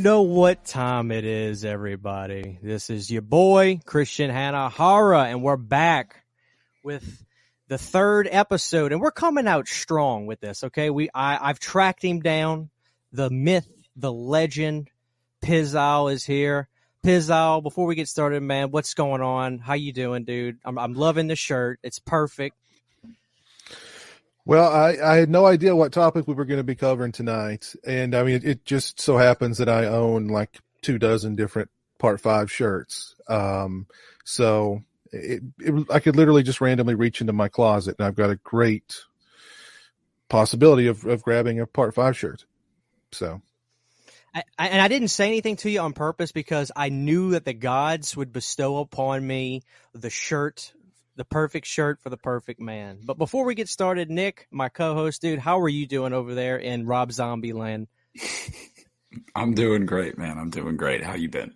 [0.00, 2.58] Know what time it is, everybody.
[2.62, 6.24] This is your boy, Christian Hanahara, and we're back
[6.82, 7.22] with
[7.68, 10.88] the third episode, and we're coming out strong with this, okay?
[10.88, 12.70] We I, I've tracked him down.
[13.12, 14.88] The myth, the legend,
[15.42, 16.70] Pizowell is here.
[17.04, 19.58] Pizowell, before we get started, man, what's going on?
[19.58, 20.60] How you doing, dude?
[20.64, 21.78] I'm I'm loving the shirt.
[21.82, 22.56] It's perfect.
[24.50, 27.72] Well, I, I had no idea what topic we were going to be covering tonight.
[27.86, 31.70] And I mean, it, it just so happens that I own like two dozen different
[32.00, 33.14] part five shirts.
[33.28, 33.86] Um,
[34.24, 38.30] so it, it, I could literally just randomly reach into my closet and I've got
[38.30, 39.04] a great
[40.28, 42.44] possibility of, of grabbing a part five shirt.
[43.12, 43.42] So.
[44.34, 47.54] I, and I didn't say anything to you on purpose because I knew that the
[47.54, 49.62] gods would bestow upon me
[49.94, 50.72] the shirt
[51.16, 53.00] the perfect shirt for the perfect man.
[53.04, 56.56] But before we get started, Nick, my co-host, dude, how are you doing over there
[56.56, 57.88] in Rob Zombie land?
[59.34, 60.38] I'm doing great, man.
[60.38, 61.02] I'm doing great.
[61.02, 61.54] How you been?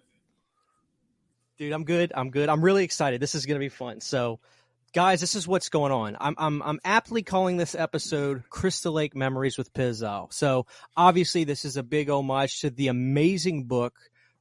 [1.56, 2.12] Dude, I'm good.
[2.14, 2.48] I'm good.
[2.48, 3.20] I'm really excited.
[3.20, 4.00] This is going to be fun.
[4.00, 4.40] So,
[4.92, 6.16] guys, this is what's going on.
[6.20, 10.32] I'm I'm I'm aptly calling this episode Crystal Lake Memories with Pizowell.
[10.32, 10.66] So,
[10.96, 13.94] obviously, this is a big homage to the amazing book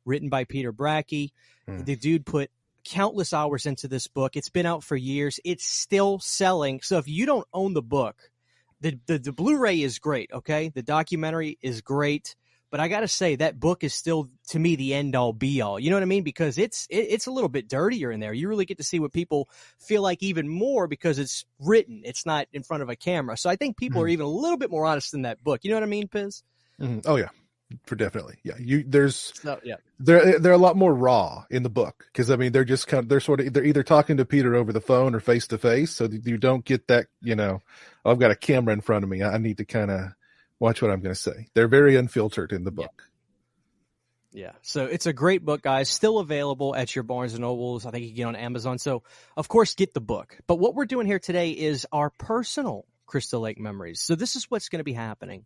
[0.05, 1.31] written by Peter Bracke.
[1.67, 1.85] Mm.
[1.85, 2.49] The dude put
[2.83, 4.35] countless hours into this book.
[4.35, 5.39] It's been out for years.
[5.43, 6.81] It's still selling.
[6.81, 8.15] So if you don't own the book,
[8.81, 10.31] the, the, the Blu-ray is great.
[10.33, 10.69] Okay.
[10.69, 12.35] The documentary is great,
[12.69, 15.61] but I got to say that book is still to me the end all be
[15.61, 15.79] all.
[15.79, 16.23] You know what I mean?
[16.23, 18.33] Because it's, it, it's a little bit dirtier in there.
[18.33, 22.01] You really get to see what people feel like even more because it's written.
[22.03, 23.37] It's not in front of a camera.
[23.37, 24.05] So I think people mm-hmm.
[24.05, 25.61] are even a little bit more honest in that book.
[25.63, 26.43] You know what I mean, Piz?
[26.81, 27.01] Mm-hmm.
[27.05, 27.29] Oh yeah
[27.85, 31.69] for definitely yeah you there's no, yeah they're they're a lot more raw in the
[31.69, 34.25] book because i mean they're just kind of they're sort of they're either talking to
[34.25, 37.61] peter over the phone or face to face so you don't get that you know
[38.05, 40.09] oh, i've got a camera in front of me i need to kind of
[40.59, 43.09] watch what i'm going to say they're very unfiltered in the book
[44.31, 44.45] yeah.
[44.45, 44.51] yeah.
[44.61, 45.89] so it's a great book, guys.
[45.89, 47.85] Still available at your Barnes and Nobles.
[47.85, 48.79] I think you can get on Amazon.
[48.79, 49.03] So,
[49.35, 50.37] of course, get the book.
[50.47, 54.01] But what we're doing here today is our personal Crystal Lake memories.
[54.01, 55.45] So, this is what's going to be happening.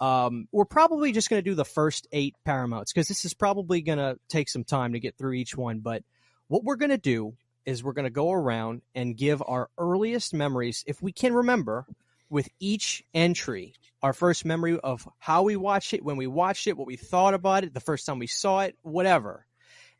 [0.00, 3.80] Um, we're probably just going to do the first eight Paramounts because this is probably
[3.80, 5.80] going to take some time to get through each one.
[5.80, 6.02] But
[6.48, 7.34] what we're going to do
[7.64, 11.86] is we're going to go around and give our earliest memories, if we can remember,
[12.28, 13.74] with each entry.
[14.02, 17.32] Our first memory of how we watched it, when we watched it, what we thought
[17.32, 19.46] about it, the first time we saw it, whatever.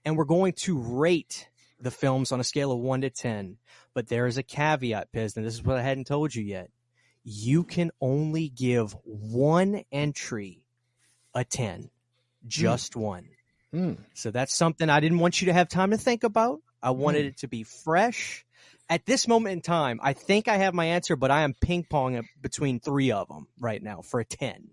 [0.05, 1.49] And we're going to rate
[1.81, 3.57] the films on a scale of one to 10.
[3.95, 6.69] But there is a caveat, Piz, and this is what I hadn't told you yet
[7.25, 10.63] you can only give one entry
[11.35, 11.91] a 10
[12.47, 13.01] just mm.
[13.01, 13.29] one.
[13.75, 13.97] Mm.
[14.13, 16.61] so that's something i didn't want you to have time to think about.
[16.81, 17.29] I wanted mm.
[17.31, 18.45] it to be fresh.
[18.89, 22.27] At this moment in time i think i have my answer but i am ping-ponging
[22.41, 24.69] between three of them right now for a 10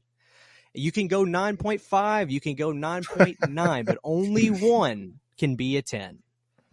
[0.73, 6.19] you can go 9.5 you can go 9.9 but only one can be a 10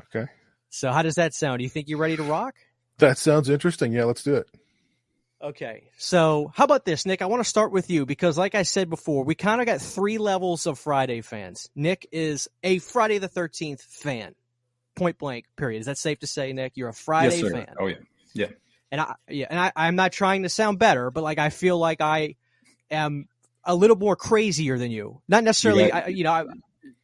[0.02, 0.30] okay.
[0.70, 1.60] So how does that sound?
[1.60, 2.54] Do you think you're ready to rock?
[2.98, 3.92] That sounds interesting.
[3.92, 4.48] Yeah let's do it
[5.40, 5.84] Okay.
[5.96, 7.22] So, how about this, Nick?
[7.22, 9.80] I want to start with you because, like I said before, we kind of got
[9.80, 11.70] three levels of Friday fans.
[11.76, 14.34] Nick is a Friday the 13th fan,
[14.96, 15.78] point blank, period.
[15.80, 16.72] Is that safe to say, Nick?
[16.76, 17.74] You're a Friday yes, fan.
[17.78, 17.96] Oh, yeah.
[18.34, 18.48] Yeah.
[18.90, 21.78] And I, yeah, and I, I'm not trying to sound better, but like I feel
[21.78, 22.34] like I
[22.90, 23.28] am
[23.62, 25.20] a little more crazier than you.
[25.28, 26.48] Not necessarily, you, I, you know, I, yeah.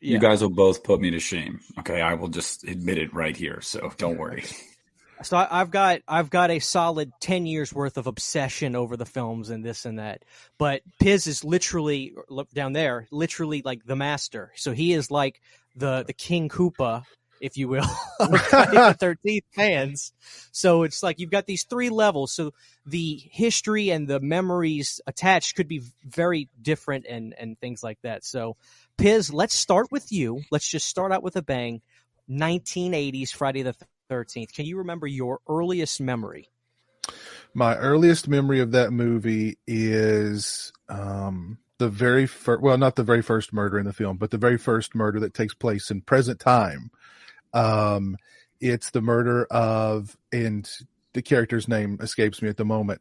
[0.01, 1.61] you guys will both put me to shame.
[1.79, 2.01] Okay.
[2.01, 3.61] I will just admit it right here.
[3.61, 4.45] So don't worry.
[5.25, 9.07] So I, have got I've got a solid ten years worth of obsession over the
[9.07, 10.25] films and this and that.
[10.59, 14.53] But Piz is literally look down there, literally like the master.
[14.57, 15.41] So he is like
[15.77, 17.05] the the King Koopa,
[17.41, 17.87] if you will,
[18.21, 20.13] of the Thirteenth fans.
[20.53, 22.33] So it's like you've got these three levels.
[22.33, 22.53] So
[22.85, 28.25] the history and the memories attached could be very different and and things like that.
[28.25, 28.57] So
[28.99, 30.43] Piz, let's start with you.
[30.51, 31.81] Let's just start out with a bang.
[32.31, 33.75] 1980s Friday the
[34.11, 34.53] 13th.
[34.53, 36.49] Can you remember your earliest memory?
[37.55, 43.23] My earliest memory of that movie is um, the very first, well, not the very
[43.23, 46.41] first murder in the film, but the very first murder that takes place in present
[46.41, 46.91] time.
[47.53, 48.17] Um,
[48.61, 50.69] it's the murder of, and
[51.13, 53.01] the character's name escapes me at the moment.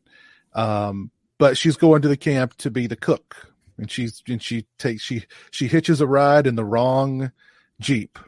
[0.53, 1.09] Um,
[1.39, 5.01] but she's going to the camp to be the cook and she's, and she takes,
[5.01, 7.31] she, she hitches a ride in the wrong
[7.79, 8.19] Jeep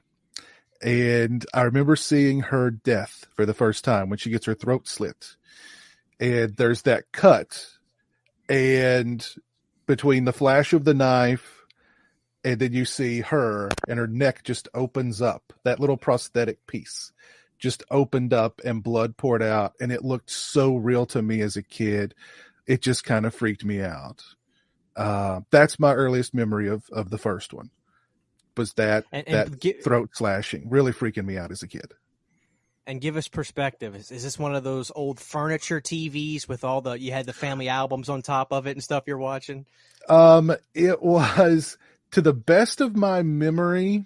[0.82, 4.88] and I remember seeing her death for the first time when she gets her throat
[4.88, 5.36] slit.
[6.20, 7.66] And there's that cut,
[8.48, 9.28] and
[9.86, 11.64] between the flash of the knife,
[12.44, 15.52] and then you see her, and her neck just opens up.
[15.64, 17.12] That little prosthetic piece
[17.60, 21.58] just opened up, and blood poured out, and it looked so real to me as
[21.58, 22.14] a kid.
[22.68, 24.24] It just kind of freaked me out.
[24.96, 27.70] Uh, that's my earliest memory of of the first one.
[28.58, 31.94] Was that And- and that get- throat slashing really freaking me out as a kid?
[32.88, 33.96] and give us perspective.
[33.96, 37.34] Is, is this one of those old furniture TVs with all the you had the
[37.34, 39.66] family albums on top of it and stuff you're watching?
[40.08, 41.80] Um, it was
[42.12, 44.06] to the best of my memory.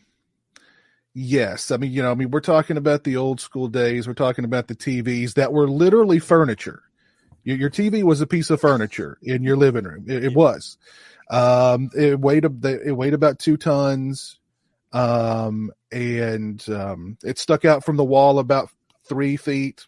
[1.13, 4.07] Yes, I mean, you know, I mean, we're talking about the old school days.
[4.07, 6.81] We're talking about the TVs that were literally furniture.
[7.43, 10.05] Your, your TV was a piece of furniture in your living room.
[10.07, 10.77] It, it was.
[11.29, 14.38] Um, it weighed it weighed about two tons.
[14.91, 18.69] Um, and um, it stuck out from the wall about
[19.05, 19.85] three feet.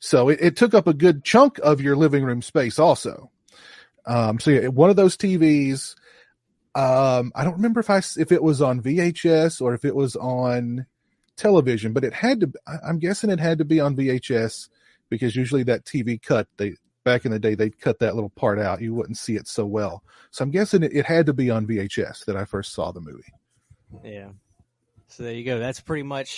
[0.00, 3.30] So it, it took up a good chunk of your living room space, also.
[4.06, 5.94] Um, so yeah, one of those TVs.
[6.74, 10.16] Um, I don't remember if I if it was on VHS or if it was
[10.16, 10.86] on
[11.36, 12.52] television, but it had to.
[12.86, 14.68] I'm guessing it had to be on VHS
[15.10, 16.74] because usually that TV cut they
[17.04, 18.80] back in the day they'd cut that little part out.
[18.80, 20.04] You wouldn't see it so well.
[20.30, 23.00] So I'm guessing it, it had to be on VHS that I first saw the
[23.00, 23.32] movie.
[24.04, 24.28] Yeah.
[25.08, 25.58] So there you go.
[25.58, 26.36] That's pretty much.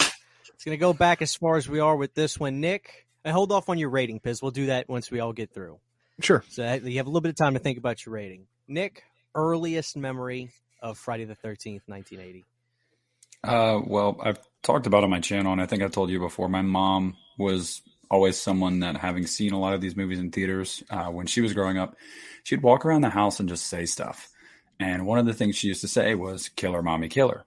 [0.54, 3.06] It's going to go back as far as we are with this one, Nick.
[3.24, 4.42] And hold off on your rating, Piz.
[4.42, 5.78] We'll do that once we all get through.
[6.20, 6.44] Sure.
[6.48, 8.46] So that- you have a little bit of time to think about your rating.
[8.68, 9.02] Nick,
[9.34, 10.50] earliest memory
[10.80, 12.44] of Friday the Thirteenth, nineteen eighty.
[13.44, 16.48] Uh, well, I've talked about on my channel, and I think I've told you before.
[16.48, 20.82] My mom was always someone that, having seen a lot of these movies in theaters
[20.90, 21.96] uh, when she was growing up,
[22.44, 24.28] she'd walk around the house and just say stuff.
[24.82, 27.44] And one of the things she used to say was "Killer, mommy, killer."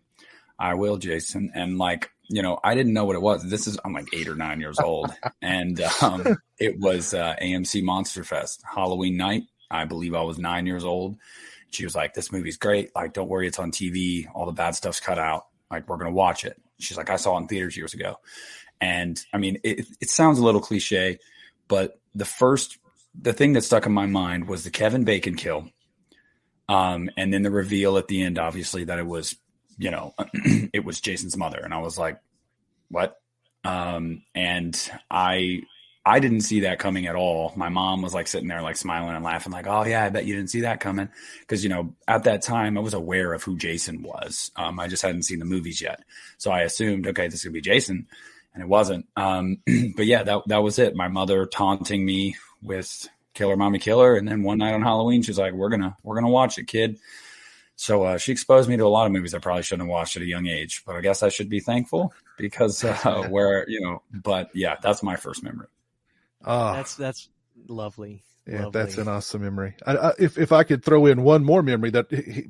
[0.58, 1.52] I will, Jason.
[1.54, 3.44] And like, you know, I didn't know what it was.
[3.44, 7.84] This is I'm like eight or nine years old, and um, it was uh, AMC
[7.84, 9.44] Monster Fest Halloween night.
[9.70, 11.18] I believe I was nine years old.
[11.72, 12.96] She was like, "This movie's great.
[12.96, 14.28] Like, don't worry, it's on TV.
[14.34, 15.48] All the bad stuff's cut out.
[15.70, 18.18] Like, we're gonna watch it." She's like, "I saw it in theaters years ago,"
[18.80, 21.20] and I mean, it, it sounds a little cliche,
[21.68, 22.78] but the first,
[23.20, 25.70] the thing that stuck in my mind was the Kevin Bacon kill,
[26.68, 29.36] um, and then the reveal at the end, obviously, that it was,
[29.78, 30.14] you know,
[30.74, 32.20] it was Jason's mother, and I was like,
[32.90, 33.20] "What?"
[33.64, 35.62] Um, and I
[36.06, 37.52] I didn't see that coming at all.
[37.56, 40.26] My mom was like sitting there, like smiling and laughing, like, "Oh yeah, I bet
[40.26, 41.10] you didn't see that coming,"
[41.40, 44.52] because you know at that time I was aware of who Jason was.
[44.56, 46.04] Um, I just hadn't seen the movies yet,
[46.38, 48.08] so I assumed, okay, this could be Jason,
[48.54, 49.08] and it wasn't.
[49.16, 49.58] Um,
[49.96, 50.96] but yeah, that that was it.
[50.96, 55.38] My mother taunting me with "Killer, Mommy, Killer," and then one night on Halloween, she's
[55.38, 56.98] like, "We're gonna we're gonna watch it, kid."
[57.78, 60.16] So uh, she exposed me to a lot of movies I probably shouldn't have watched
[60.16, 63.82] at a young age, but I guess I should be thankful because uh, where you
[63.82, 64.02] know.
[64.12, 65.68] But yeah, that's my first memory.
[66.44, 67.30] Ah, That's that's
[67.68, 68.24] lovely.
[68.48, 68.72] yeah, Lovely.
[68.82, 69.76] that's an awesome memory.
[69.86, 72.48] I, I, if if I could throw in one more memory that he,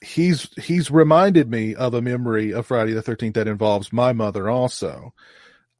[0.00, 4.48] he's he's reminded me of a memory of Friday the Thirteenth that involves my mother
[4.48, 5.12] also.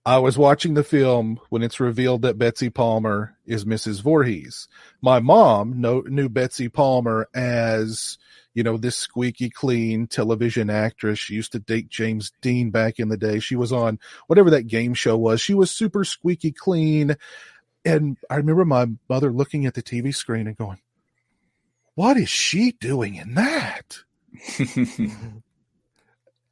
[0.07, 4.03] I was watching the film when it's revealed that Betsy Palmer is Mrs.
[4.03, 4.69] Voorhees.
[5.03, 8.17] My mom know, knew Betsy Palmer as,
[8.55, 11.19] you know, this squeaky clean television actress.
[11.19, 13.41] She used to date James Dean back in the day.
[13.41, 15.41] She was on whatever that game show was.
[15.41, 17.17] She was super squeaky clean.
[17.85, 20.79] And I remember my mother looking at the TV screen and going,
[21.97, 23.99] what is she doing in that?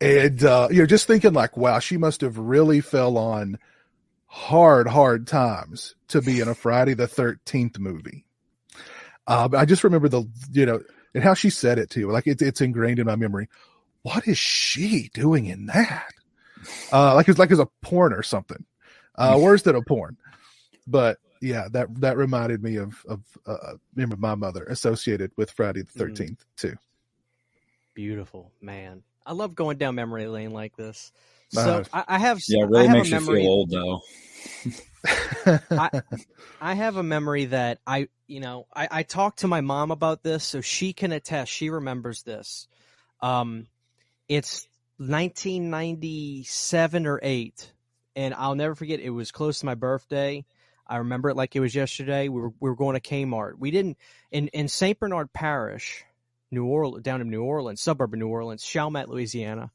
[0.00, 3.58] and uh you know just thinking like wow she must have really fell on
[4.26, 8.24] hard hard times to be in a friday the 13th movie.
[9.26, 10.80] Uh, i just remember the you know
[11.14, 13.48] and how she said it too like it's it's ingrained in my memory.
[14.02, 16.12] What is she doing in that?
[16.92, 18.64] Uh like it's like it's a porn or something.
[19.14, 20.16] Uh worse than a porn?
[20.86, 25.82] But yeah that that reminded me of of uh remember my mother associated with friday
[25.82, 26.74] the 13th too.
[27.94, 29.02] Beautiful, man.
[29.26, 31.12] I love going down memory lane like this.
[31.50, 33.40] So Uh, I, I have Yeah, really have makes a you memory.
[33.40, 34.00] feel old though.
[35.70, 35.90] I,
[36.60, 40.22] I have a memory that I, you know, I, I talked to my mom about
[40.22, 41.52] this, so she can attest.
[41.52, 42.68] She remembers this.
[43.20, 43.66] Um,
[44.28, 44.66] it's
[44.98, 47.72] 1997 or eight,
[48.16, 49.00] and I'll never forget.
[49.00, 50.44] It was close to my birthday.
[50.86, 52.28] I remember it like it was yesterday.
[52.28, 53.54] We were we were going to Kmart.
[53.58, 53.98] We didn't
[54.30, 56.04] in in Saint Bernard Parish,
[56.54, 59.70] New Orleans, down in New Orleans, suburb of New Orleans, Chalmette, Louisiana.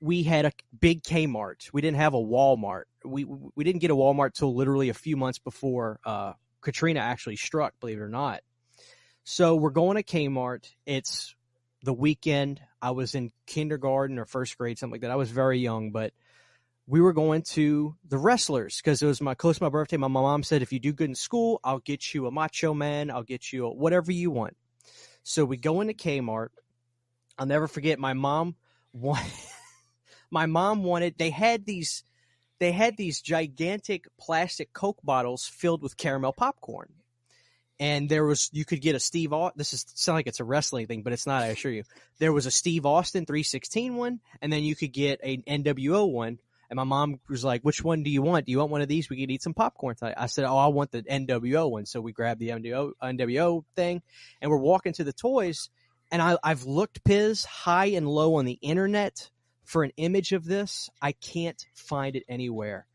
[0.00, 1.70] We had a big Kmart.
[1.72, 2.84] We didn't have a Walmart.
[3.04, 7.36] We we didn't get a Walmart till literally a few months before uh, Katrina actually
[7.36, 7.74] struck.
[7.80, 8.40] Believe it or not.
[9.24, 10.72] So we're going to Kmart.
[10.86, 11.34] It's
[11.82, 12.60] the weekend.
[12.82, 15.10] I was in kindergarten or first grade, something like that.
[15.10, 16.12] I was very young, but
[16.86, 19.96] we were going to the wrestlers because it was my close to my birthday.
[19.96, 23.10] My mom said, if you do good in school, I'll get you a Macho Man.
[23.10, 24.56] I'll get you a, whatever you want.
[25.22, 26.48] So we go into Kmart.
[27.38, 27.98] I'll never forget.
[27.98, 28.56] My mom
[28.92, 29.32] wanted.
[30.30, 31.16] my mom wanted.
[31.18, 32.04] They had these.
[32.58, 36.92] They had these gigantic plastic Coke bottles filled with caramel popcorn,
[37.78, 39.32] and there was you could get a Steve.
[39.32, 41.42] Au- this is sound like it's a wrestling thing, but it's not.
[41.42, 41.84] I assure you,
[42.18, 46.38] there was a Steve Austin 316 one, and then you could get an NWO one.
[46.70, 48.46] And my mom was like, "Which one do you want?
[48.46, 49.10] Do you want one of these?
[49.10, 52.00] We could eat some popcorn tonight." I said, "Oh, I want the NWO one." So
[52.00, 54.02] we grabbed the NWO NWO thing,
[54.40, 55.68] and we're walking to the toys,
[56.12, 59.30] and I, I've looked Piz high and low on the internet
[59.64, 60.88] for an image of this.
[61.02, 62.86] I can't find it anywhere.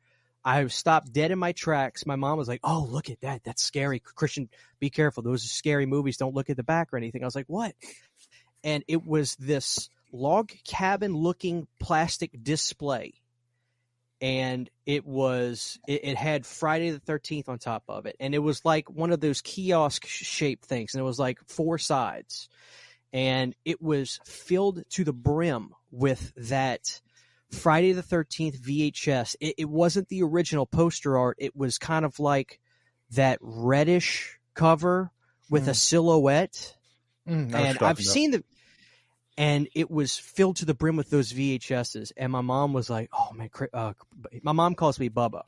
[0.44, 2.06] I stopped dead in my tracks.
[2.06, 3.44] My mom was like, "Oh, look at that!
[3.44, 4.48] That's scary, Christian.
[4.80, 5.22] Be careful.
[5.22, 6.18] Those are scary movies.
[6.18, 7.76] Don't look at the back or anything." I was like, "What?"
[8.64, 13.14] And it was this log cabin looking plastic display,
[14.22, 18.40] and it was it, it had Friday the Thirteenth on top of it, and it
[18.40, 22.50] was like one of those kiosk shaped things, and it was like four sides,
[23.14, 27.02] and it was filled to the brim with that
[27.52, 29.36] Friday the 13th VHS.
[29.40, 31.38] It, it, wasn't the original poster art.
[31.40, 32.60] It was kind of like
[33.12, 35.12] that reddish cover
[35.50, 35.70] with mm.
[35.70, 36.76] a silhouette.
[37.28, 38.44] Mm, and I've seen the,
[39.38, 42.12] and it was filled to the brim with those VHSs.
[42.18, 43.94] And my mom was like, "Oh man, uh,
[44.42, 45.44] my mom calls me Bubba,"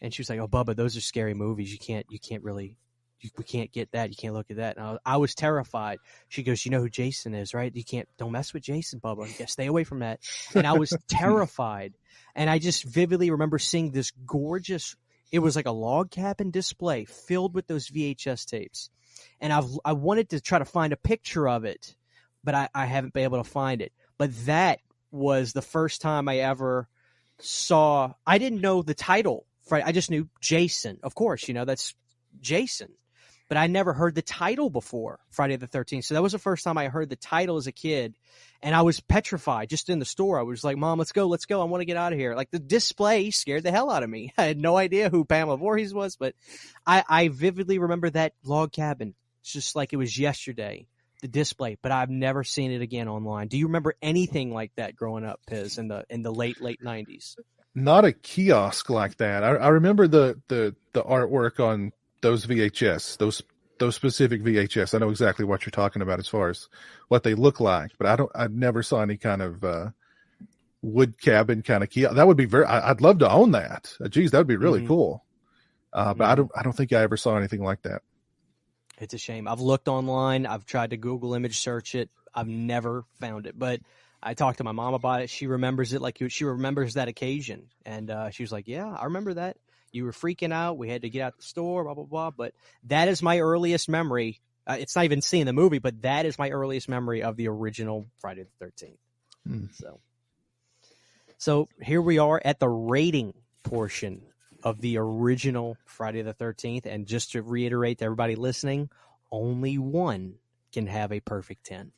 [0.00, 1.72] and she was like, "Oh, Bubba, those are scary movies.
[1.72, 2.76] You can't, you can't really
[3.22, 4.10] you, we can't get that.
[4.10, 4.76] You can't look at that.
[4.76, 5.98] And I, I, was terrified.
[6.28, 7.74] She goes, you know who Jason is, right?
[7.74, 9.38] You can't, don't mess with Jason, Bubba.
[9.38, 10.20] Yeah, stay away from that.
[10.54, 11.94] And I was terrified.
[12.34, 14.96] And I just vividly remember seeing this gorgeous,
[15.30, 18.90] it was like a log cabin display filled with those VHS tapes.
[19.40, 21.94] And I've, I wanted to try to find a picture of it,
[22.44, 23.92] but I, I haven't been able to find it.
[24.18, 24.80] But that
[25.10, 26.88] was the first time I ever
[27.38, 29.46] saw, I didn't know the title.
[29.66, 30.98] Friday, I just knew Jason.
[31.02, 31.94] Of course, you know, that's
[32.40, 32.88] Jason
[33.52, 36.04] but I never heard the title before Friday the 13th.
[36.04, 38.14] So that was the first time I heard the title as a kid.
[38.62, 40.38] And I was petrified just in the store.
[40.38, 41.60] I was like, Mom, let's go, let's go.
[41.60, 42.34] I want to get out of here.
[42.34, 44.32] Like the display scared the hell out of me.
[44.38, 46.34] I had no idea who Pamela Voorhees was, but
[46.86, 49.14] I, I vividly remember that log cabin.
[49.42, 50.86] It's just like it was yesterday,
[51.22, 53.48] the display, but I've never seen it again online.
[53.48, 56.82] Do you remember anything like that growing up, Piz, in the, in the late, late
[56.82, 57.36] nineties?
[57.74, 59.42] Not a kiosk like that.
[59.42, 63.42] I, I remember the, the, the artwork on those VHS, those
[63.78, 64.94] those specific VHS.
[64.94, 66.68] I know exactly what you're talking about as far as
[67.08, 68.30] what they look like, but I don't.
[68.34, 69.90] I never saw any kind of uh,
[70.82, 72.06] wood cabin kind of key.
[72.06, 72.64] That would be very.
[72.64, 73.92] I, would love to own that.
[74.02, 74.88] Uh, geez, that would be really mm-hmm.
[74.88, 75.24] cool.
[75.92, 76.32] Uh, but mm-hmm.
[76.32, 76.50] I don't.
[76.56, 78.02] I don't think I ever saw anything like that.
[79.02, 79.46] It's a shame.
[79.46, 80.46] I've looked online.
[80.46, 82.08] I've tried to Google image search it.
[82.34, 83.80] I've never found it, but.
[84.24, 85.30] I talked to my mom about it.
[85.30, 89.06] She remembers it like she remembers that occasion, and uh, she was like, "Yeah, I
[89.06, 89.56] remember that."
[89.92, 90.78] you were freaking out.
[90.78, 92.30] We had to get out the store, blah, blah, blah.
[92.30, 92.54] But
[92.84, 94.40] that is my earliest memory.
[94.66, 97.48] Uh, it's not even seeing the movie, but that is my earliest memory of the
[97.48, 98.96] original Friday the 13th.
[99.46, 99.64] Hmm.
[99.74, 100.00] So,
[101.38, 104.22] so here we are at the rating portion
[104.62, 106.86] of the original Friday the 13th.
[106.86, 108.90] And just to reiterate to everybody listening,
[109.30, 110.34] only one
[110.72, 111.92] can have a perfect 10.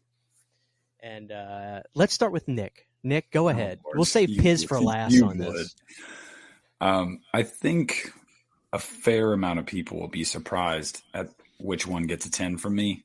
[1.00, 2.88] And uh, let's start with Nick.
[3.02, 3.80] Nick, go ahead.
[3.86, 5.74] Oh, we'll save Piz for last on this.
[6.80, 8.10] Um, I think
[8.72, 11.28] a fair amount of people will be surprised at
[11.58, 13.04] which one gets a 10 from me.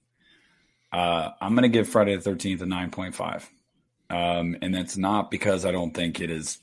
[0.92, 3.46] Uh, I'm going to give Friday the 13th a 9.5.
[4.10, 6.58] Um, and that's not because I don't think it is,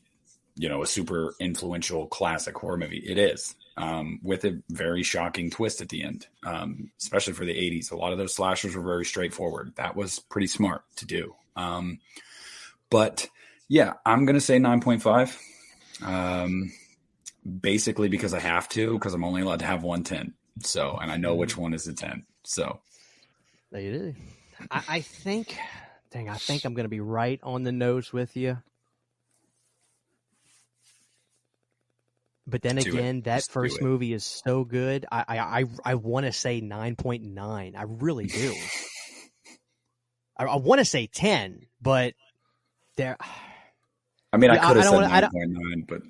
[0.57, 2.99] you know, a super influential classic horror movie.
[2.99, 7.55] It is, um, with a very shocking twist at the end, um, especially for the
[7.55, 7.93] 80s.
[7.93, 9.75] A lot of those slashers were very straightforward.
[9.77, 11.35] That was pretty smart to do.
[11.57, 11.99] Um,
[12.91, 13.29] but
[13.69, 15.37] yeah, I'm going to say 9.5.
[16.03, 16.73] Um,
[17.61, 20.35] basically because I have to, because I'm only allowed to have one 10.
[20.63, 21.59] So, and I know which mm.
[21.59, 22.25] one is a 10.
[22.45, 22.81] So,
[23.71, 24.15] there you do.
[24.71, 25.57] I, I think,
[26.11, 28.59] dang, I think I'm going to be right on the nose with you.
[32.47, 33.25] But then do again, it.
[33.25, 35.05] that Just first movie is so good.
[35.11, 37.75] I I I, I want to say nine point nine.
[37.77, 38.55] I really do.
[40.37, 42.15] I, I want to say ten, but
[42.97, 43.17] there.
[44.33, 46.03] I mean, yeah, I could have said nine point nine, but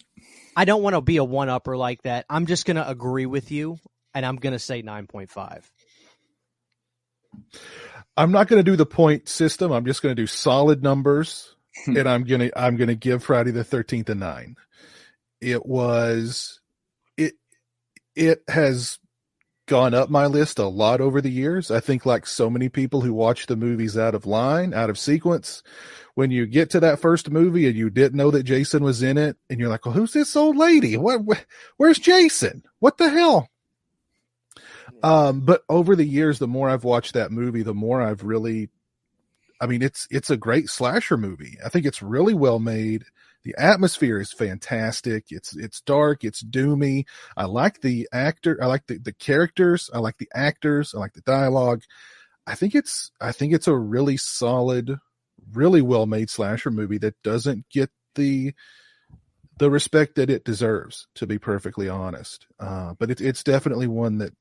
[0.57, 2.25] I don't want to be a one upper like that.
[2.31, 3.79] I'm just going to agree with you,
[4.15, 5.63] and I'm going to say 9.5.
[8.17, 9.71] I'm not going to do the point system.
[9.71, 11.99] I'm just going to do solid numbers, hmm.
[11.99, 14.57] and I'm going to I'm going to give Friday the 13th a nine.
[15.41, 16.61] It was
[17.17, 17.35] it
[18.15, 18.99] it has
[19.67, 21.71] gone up my list a lot over the years.
[21.71, 24.99] I think like so many people who watch the movies out of line, out of
[24.99, 25.63] sequence,
[26.15, 29.19] when you get to that first movie and you didn't know that Jason was in
[29.19, 30.97] it, and you're like, well, who's this old lady?
[30.97, 31.21] What,
[31.77, 32.63] where's Jason?
[32.79, 33.49] What the hell?
[35.03, 38.71] Um, but over the years, the more I've watched that movie, the more I've really,
[39.61, 41.59] I mean, it's, it's a great slasher movie.
[41.65, 43.05] I think it's really well made.
[43.47, 45.27] The atmosphere is fantastic.
[45.31, 46.25] It's it's dark.
[46.25, 47.05] It's doomy.
[47.37, 48.59] I like the actor.
[48.61, 49.89] I like the the characters.
[49.95, 50.93] I like the actors.
[50.93, 51.83] I like the dialogue.
[52.45, 54.99] I think it's I think it's a really solid,
[55.53, 58.53] really well made slasher movie that doesn't get the
[59.61, 61.07] the respect that it deserves.
[61.15, 64.33] To be perfectly honest, uh, but it, it's definitely one that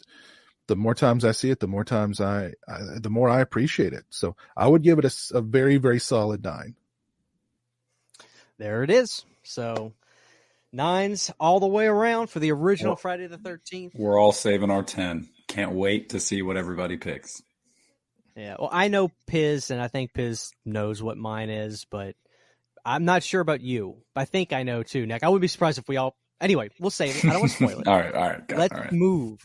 [0.66, 3.94] the more times I see it, the more times I, I the more I appreciate
[3.94, 4.06] it.
[4.10, 6.74] So I would give it a, a very very solid nine.
[8.58, 9.26] There it is.
[9.44, 9.94] So
[10.72, 13.94] nines all the way around for the original well, Friday the Thirteenth.
[13.96, 15.30] We're all saving our ten.
[15.48, 17.42] Can't wait to see what everybody picks.
[18.36, 22.16] Yeah, well, I know Piz, and I think Piz knows what mine is, but
[22.86, 23.98] I'm not sure about you.
[24.16, 25.24] I think I know too, Nick.
[25.24, 26.16] I wouldn't be surprised if we all.
[26.42, 27.26] Anyway, we'll save it.
[27.26, 27.88] I don't want to spoil it.
[27.88, 28.58] all right, all right.
[28.58, 28.92] Let's all right.
[28.92, 29.40] move.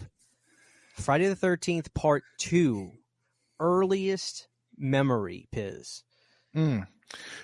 [0.94, 2.90] Friday the Thirteenth Part Two,
[3.60, 6.02] earliest memory, Piz.
[6.56, 6.86] Mm.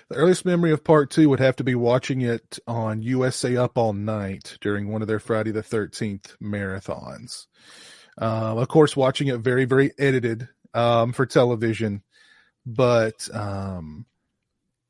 [0.09, 3.77] The earliest memory of Part Two would have to be watching it on USA Up
[3.77, 7.47] All Night during one of their Friday the Thirteenth marathons.
[8.19, 12.03] Uh, of course, watching it very, very edited um, for television.
[12.65, 14.05] But um,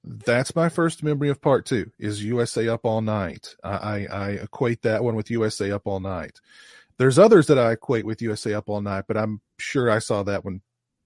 [0.03, 3.55] that's my first memory of part two is USA Up All Night.
[3.63, 6.39] I, I equate that one with USA Up All Night.
[6.97, 10.23] There's others that I equate with USA Up All Night, but I'm sure I saw
[10.23, 10.61] that one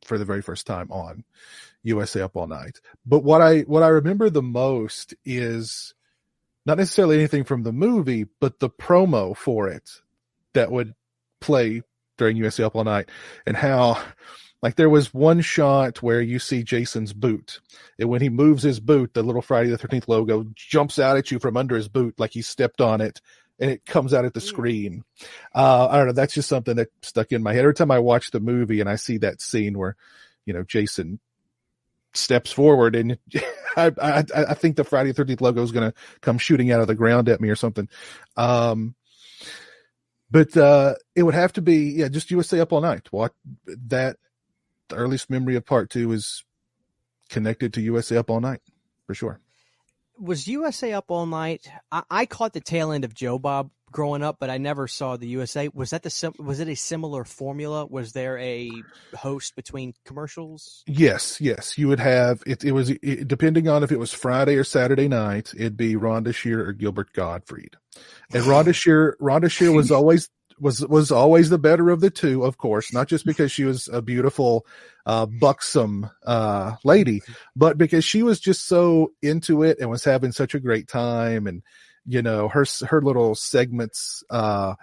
[0.05, 1.23] for the very first time on
[1.83, 2.79] USA Up All Night.
[3.05, 5.93] But what I what I remember the most is
[6.65, 9.89] not necessarily anything from the movie, but the promo for it
[10.53, 10.93] that would
[11.39, 11.81] play
[12.17, 13.09] during USA Up All Night
[13.45, 14.01] and how
[14.61, 17.59] like there was one shot where you see Jason's boot.
[17.97, 21.31] And when he moves his boot, the little Friday the 13th logo jumps out at
[21.31, 23.21] you from under his boot like he stepped on it
[23.59, 24.47] and it comes out at the mm.
[24.47, 25.03] screen.
[25.53, 26.13] Uh, I don't know.
[26.13, 27.61] That's just something that stuck in my head.
[27.61, 29.95] Every time I watch the movie and I see that scene where,
[30.45, 31.19] you know, Jason
[32.13, 33.17] steps forward and
[33.77, 36.81] I, I, I think the Friday the 13th logo is going to come shooting out
[36.81, 37.87] of the ground at me or something.
[38.35, 38.95] Um,
[40.29, 43.07] but, uh, it would have to be, yeah, just USA up all night.
[43.11, 43.33] What
[43.87, 44.17] that
[44.91, 46.43] the earliest memory of part two is
[47.29, 48.61] connected to USA Up All Night
[49.07, 49.39] for sure.
[50.19, 51.67] Was USA Up All Night?
[51.91, 55.17] I, I caught the tail end of Joe Bob growing up, but I never saw
[55.17, 55.69] the USA.
[55.73, 57.85] Was that the sim- was it a similar formula?
[57.85, 58.71] Was there a
[59.15, 60.83] host between commercials?
[60.87, 61.77] Yes, yes.
[61.77, 62.63] You would have it.
[62.63, 65.53] It was it, depending on if it was Friday or Saturday night.
[65.55, 67.75] It'd be Rhonda Shear or Gilbert Gottfried,
[68.33, 69.17] and Rhonda Shear.
[69.21, 73.07] Rhonda Shear was always was was always the better of the two, of course, not
[73.07, 74.65] just because she was a beautiful,
[75.05, 77.21] uh, buxom uh, lady,
[77.55, 81.47] but because she was just so into it and was having such a great time,
[81.47, 81.63] and
[82.05, 84.75] you know her her little segments uh,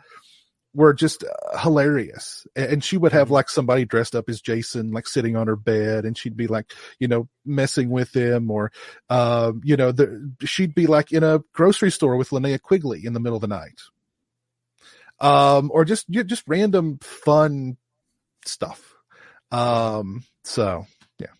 [0.75, 1.25] were just
[1.61, 2.47] hilarious.
[2.55, 3.35] And she would have mm-hmm.
[3.35, 6.73] like somebody dressed up as Jason, like sitting on her bed, and she'd be like,
[6.99, 8.71] you know, messing with him, or,
[9.11, 13.13] um, you know, the, she'd be like in a grocery store with Linnea Quigley in
[13.13, 13.81] the middle of the night,
[15.21, 17.77] um, or just just random fun
[18.45, 18.95] stuff.
[19.51, 20.87] Um, so
[21.19, 21.33] yeah,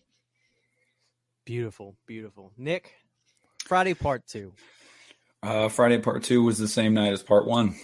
[1.45, 2.51] beautiful, beautiful.
[2.57, 2.95] Nick,
[3.63, 4.53] Friday Part Two.
[5.41, 7.75] Uh, Friday Part Two was the same night as Part One.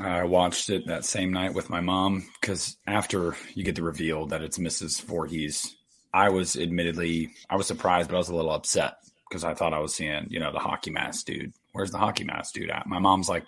[0.00, 4.26] I watched it that same night with my mom because after you get the reveal
[4.26, 5.02] that it's Mrs.
[5.02, 5.76] Voorhees,
[6.12, 8.96] I was admittedly I was surprised, but I was a little upset
[9.28, 11.52] because I thought I was seeing you know the hockey mask dude.
[11.72, 12.86] Where's the hockey mask dude at?
[12.86, 13.44] My mom's like,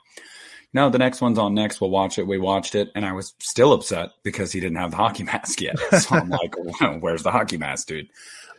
[0.74, 1.80] no, the next one's on next.
[1.80, 2.26] We'll watch it.
[2.26, 5.62] We watched it, and I was still upset because he didn't have the hockey mask
[5.62, 5.78] yet.
[6.00, 6.54] So I'm like,
[7.00, 8.10] where's the hockey mask, dude?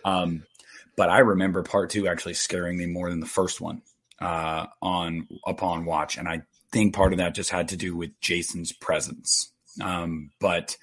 [0.04, 0.44] Um,
[0.96, 3.84] but I remember part two actually scaring me more than the first one
[4.20, 8.20] uh, on upon watch, and I think part of that just had to do with
[8.20, 9.52] Jason's presence.
[9.82, 10.78] Um, but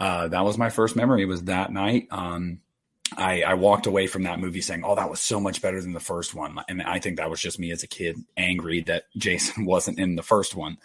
[0.00, 1.22] uh, that was my first memory.
[1.22, 2.08] It was that night.
[2.10, 2.60] Um,
[3.16, 5.92] I, I, walked away from that movie saying, "Oh, that was so much better than
[5.92, 9.04] the first one," and I think that was just me as a kid angry that
[9.16, 10.78] Jason wasn't in the first one.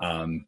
[0.00, 0.46] Um,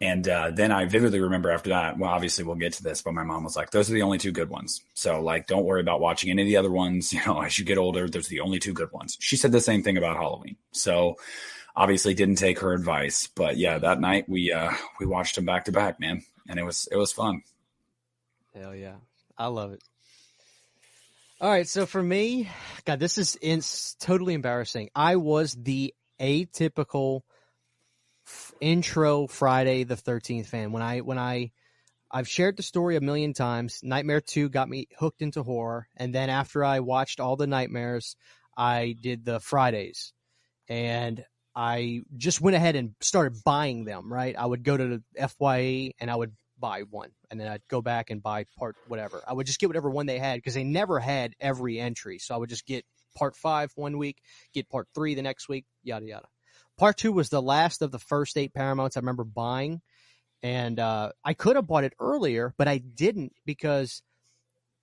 [0.00, 1.98] and uh, then I vividly remember after that.
[1.98, 4.18] Well, obviously we'll get to this, but my mom was like, "Those are the only
[4.18, 7.12] two good ones." So like, don't worry about watching any of the other ones.
[7.20, 9.18] You know, as you get older, those are the only two good ones.
[9.20, 10.56] She said the same thing about Halloween.
[10.72, 11.16] So
[11.76, 15.66] obviously didn't take her advice, but yeah, that night we uh, we watched them back
[15.66, 17.42] to back, man, and it was it was fun.
[18.54, 18.96] Hell yeah,
[19.36, 19.82] I love it.
[21.40, 22.48] All right, so for me,
[22.84, 24.90] God, this is it's totally embarrassing.
[24.94, 27.22] I was the atypical
[28.60, 30.72] intro Friday the Thirteenth fan.
[30.72, 31.52] When I when I
[32.10, 33.80] I've shared the story a million times.
[33.82, 38.16] Nightmare Two got me hooked into horror, and then after I watched all the nightmares,
[38.56, 40.12] I did the Fridays,
[40.68, 44.12] and I just went ahead and started buying them.
[44.12, 47.66] Right, I would go to the FYE and I would buy one and then I'd
[47.68, 49.22] go back and buy part whatever.
[49.26, 52.18] I would just get whatever one they had because they never had every entry.
[52.18, 52.84] So I would just get
[53.16, 54.18] part five one week,
[54.52, 56.28] get part three the next week, yada yada.
[56.80, 59.82] Part two was the last of the first eight Paramounts I remember buying,
[60.42, 64.00] and uh, I could have bought it earlier, but I didn't because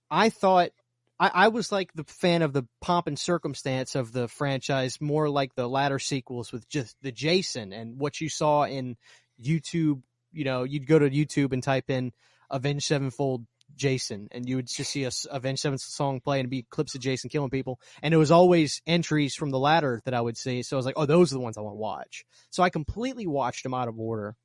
[0.08, 0.70] I thought
[1.18, 5.28] I, I, was like the fan of the pomp and circumstance of the franchise, more
[5.28, 8.96] like the latter sequels with just the Jason and what you saw in
[9.42, 10.02] YouTube.
[10.30, 12.12] You know, you'd go to YouTube and type in
[12.48, 13.44] Avenged Sevenfold
[13.78, 17.00] Jason, and you would just see a Avenged Sevenfold song play and be clips of
[17.00, 17.80] Jason killing people.
[18.02, 20.62] And it was always entries from the latter that I would see.
[20.62, 22.24] So I was like, oh, those are the ones I want to watch.
[22.50, 24.36] So I completely watched them out of order.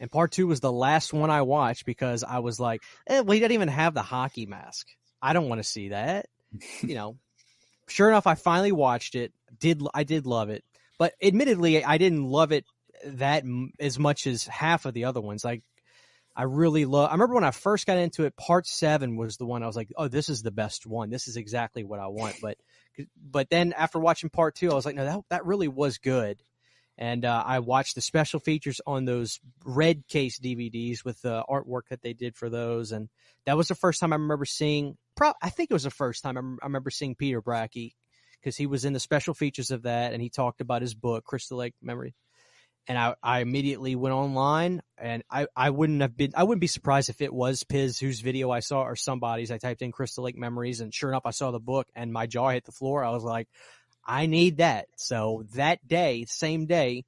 [0.00, 3.32] And part two was the last one I watched because I was like, eh, well,
[3.32, 4.88] he doesn't even have the hockey mask.
[5.22, 6.26] I don't want to see that.
[6.82, 7.16] you know,
[7.88, 9.32] sure enough, I finally watched it.
[9.58, 10.64] Did I did love it,
[10.98, 12.64] but admittedly, I didn't love it
[13.04, 13.44] that
[13.78, 15.44] as much as half of the other ones.
[15.44, 15.62] Like,
[16.36, 17.10] I really love.
[17.10, 18.36] I remember when I first got into it.
[18.36, 21.10] Part seven was the one I was like, "Oh, this is the best one.
[21.10, 22.58] This is exactly what I want." But,
[23.16, 26.42] but then after watching part two, I was like, "No, that that really was good."
[26.96, 31.88] And uh, I watched the special features on those red case DVDs with the artwork
[31.90, 33.08] that they did for those, and
[33.46, 34.96] that was the first time I remember seeing.
[35.16, 37.94] Pro- I think it was the first time I, remember seeing Peter Bracke
[38.40, 41.24] because he was in the special features of that, and he talked about his book
[41.24, 42.14] Crystal Lake Memory.
[42.86, 46.66] And I, I immediately went online, and I, I wouldn't have been I wouldn't be
[46.66, 49.50] surprised if it was Piz whose video I saw or somebody's.
[49.50, 52.26] I typed in Crystal Lake Memories, and sure enough, I saw the book, and my
[52.26, 53.02] jaw hit the floor.
[53.02, 53.48] I was like,
[54.04, 54.88] I need that.
[54.96, 57.04] So that day, same day,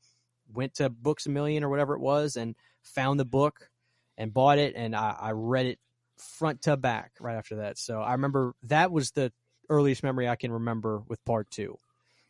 [0.53, 3.69] went to Books a Million or whatever it was and found the book
[4.17, 5.79] and bought it and I, I read it
[6.17, 7.79] front to back right after that.
[7.79, 9.33] So I remember that was the
[9.69, 11.79] earliest memory I can remember with part two.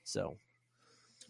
[0.04, 0.38] So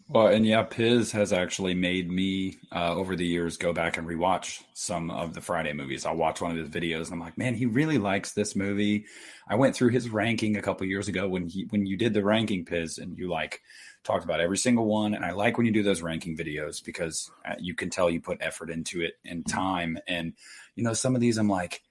[0.09, 4.07] well, and yeah, Piz has actually made me uh, over the years go back and
[4.07, 6.05] rewatch some of the Friday movies.
[6.05, 9.05] I'll watch one of his videos and I'm like, man, he really likes this movie.
[9.49, 12.23] I went through his ranking a couple years ago when he when you did the
[12.23, 13.61] ranking Piz and you like
[14.05, 15.13] talked about every single one.
[15.13, 18.21] And I like when you do those ranking videos because uh, you can tell you
[18.21, 19.97] put effort into it and time.
[20.07, 20.33] And
[20.75, 21.81] you know, some of these I'm like,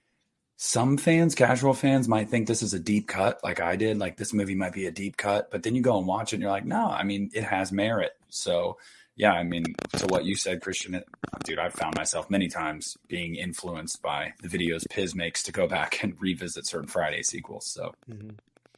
[0.59, 3.99] some fans, casual fans, might think this is a deep cut, like I did.
[3.99, 6.37] Like this movie might be a deep cut, but then you go and watch it,
[6.37, 8.17] and you're like, no, I mean, it has merit.
[8.29, 8.79] So,
[9.15, 11.07] yeah, I mean, to what you said, Christian, it,
[11.43, 15.67] dude, I've found myself many times being influenced by the videos Piz makes to go
[15.67, 17.67] back and revisit certain Friday sequels.
[17.67, 18.31] So, mm-hmm.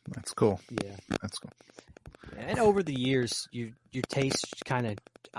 [0.09, 0.59] that's cool.
[0.83, 1.51] Yeah, that's cool.
[2.37, 4.97] And over the years, you your taste kind of,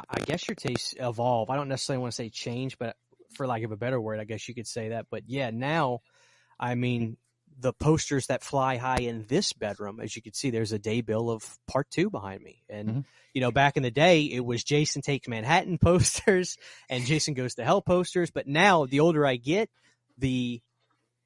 [0.09, 1.51] I guess your tastes evolve.
[1.51, 2.97] I don't necessarily want to say change, but
[3.35, 5.07] for lack of a better word, I guess you could say that.
[5.11, 6.01] But yeah, now
[6.61, 7.17] I mean,
[7.59, 11.01] the posters that fly high in this bedroom, as you can see, there's a day
[11.01, 12.63] bill of part two behind me.
[12.69, 13.01] And, mm-hmm.
[13.35, 16.57] you know, back in the day, it was Jason Takes Manhattan posters
[16.89, 18.31] and Jason Goes to Hell posters.
[18.31, 19.71] But now, the older I get,
[20.19, 20.61] the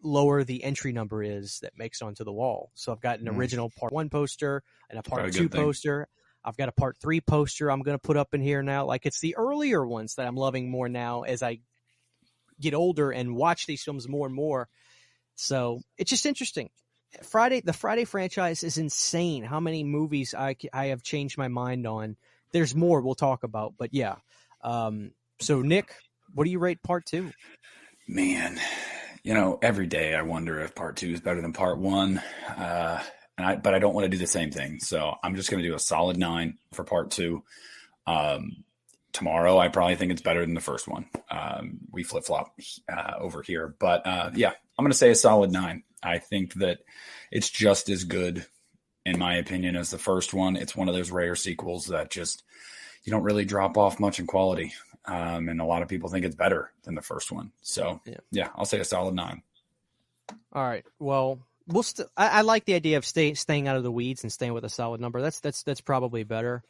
[0.02, 2.70] lower the entry number is that makes onto the wall.
[2.74, 3.38] So I've got an mm-hmm.
[3.38, 6.08] original part one poster and a part two poster.
[6.44, 8.84] I've got a part three poster I'm going to put up in here now.
[8.84, 11.60] Like it's the earlier ones that I'm loving more now as I
[12.60, 14.68] get older and watch these films more and more
[15.34, 16.70] so it's just interesting.
[17.22, 19.44] Friday, the Friday franchise is insane.
[19.44, 22.16] How many movies I, I have changed my mind on.
[22.52, 24.16] There's more we'll talk about, but yeah.
[24.62, 25.94] Um, so Nick,
[26.32, 27.30] what do you rate part two?
[28.08, 28.60] Man,
[29.22, 32.20] you know, every day I wonder if part two is better than part one.
[32.48, 33.02] Uh,
[33.36, 34.80] and I, but I don't want to do the same thing.
[34.80, 37.42] So I'm just going to do a solid nine for part two.
[38.06, 38.63] Um,
[39.14, 41.06] tomorrow, I probably think it's better than the first one.
[41.30, 42.54] Um, we flip flop
[42.92, 45.84] uh, over here, but uh, yeah, I'm going to say a solid nine.
[46.02, 46.80] I think that
[47.30, 48.44] it's just as good,
[49.06, 50.56] in my opinion, as the first one.
[50.56, 52.42] It's one of those rare sequels that just
[53.04, 54.74] you don't really drop off much in quality,
[55.06, 57.52] um, and a lot of people think it's better than the first one.
[57.62, 59.42] So yeah, yeah I'll say a solid nine.
[60.52, 60.84] All right.
[60.98, 61.82] Well, we'll.
[61.82, 64.54] St- I, I, like the idea of stay, staying out of the weeds and staying
[64.54, 65.22] with a solid number.
[65.22, 66.62] That's that's that's probably better.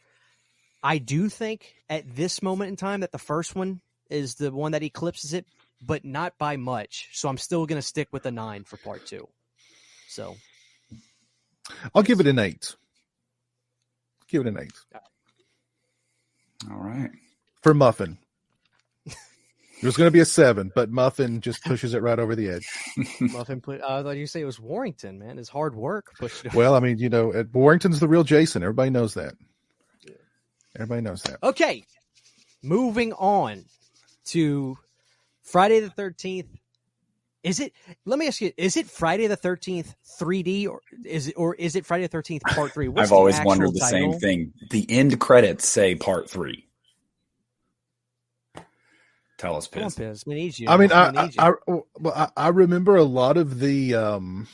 [0.84, 4.72] I do think at this moment in time that the first one is the one
[4.72, 5.46] that eclipses it,
[5.80, 7.08] but not by much.
[7.14, 9.26] So I'm still going to stick with a nine for part two.
[10.08, 10.36] So
[11.94, 12.76] I'll give it an eight.
[14.28, 14.72] Give it an eight.
[16.70, 17.10] All right.
[17.62, 18.18] For Muffin.
[19.82, 22.68] There's going to be a seven, but Muffin just pushes it right over the edge.
[23.20, 23.80] Muffin put.
[23.80, 25.38] Uh, I thought you say it was Warrington, man.
[25.38, 26.52] His hard work pushed it.
[26.52, 28.62] Well, I mean, you know, Warrington's the real Jason.
[28.62, 29.34] Everybody knows that.
[30.76, 31.38] Everybody knows that.
[31.42, 31.84] Okay,
[32.62, 33.64] moving on
[34.26, 34.76] to
[35.42, 36.48] Friday the Thirteenth.
[37.42, 37.72] Is it?
[38.04, 41.76] Let me ask you: Is it Friday the Thirteenth 3D, or is it, or is
[41.76, 42.88] it Friday the Thirteenth Part Three?
[42.96, 44.12] I've always wondered the title?
[44.12, 44.52] same thing.
[44.70, 46.66] The end credits say Part Three.
[49.36, 49.82] Tell us, Piz.
[49.82, 50.24] On, Piz.
[50.26, 50.68] We need you.
[50.68, 51.52] I mean, I, I, I,
[52.06, 54.46] I, I remember a lot of the um,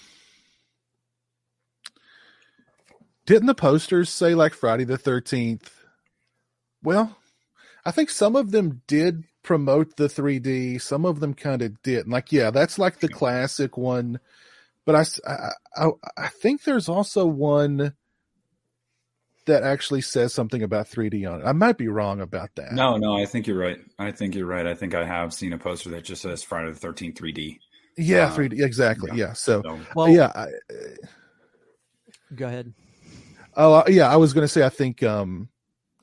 [3.31, 5.69] Didn't the posters say like Friday the 13th?
[6.83, 7.17] Well,
[7.85, 10.81] I think some of them did promote the 3D.
[10.81, 12.11] Some of them kind of didn't.
[12.11, 14.21] Like, yeah, that's like the classic one.
[14.87, 17.95] But I, I, I, I think there's also one
[19.47, 21.45] that actually says something about 3D on it.
[21.45, 22.73] I might be wrong about that.
[22.73, 23.79] No, no, I think you're right.
[23.99, 24.67] I think you're right.
[24.67, 27.59] I think I have seen a poster that just says Friday the 13th 3D.
[27.97, 29.11] Yeah, uh, 3D exactly.
[29.13, 29.27] Yeah.
[29.27, 29.33] yeah.
[29.35, 30.33] So, so, well, yeah.
[30.35, 30.47] I,
[32.35, 32.73] go ahead.
[33.57, 34.11] Oh, yeah.
[34.11, 35.49] I was going to say I think um,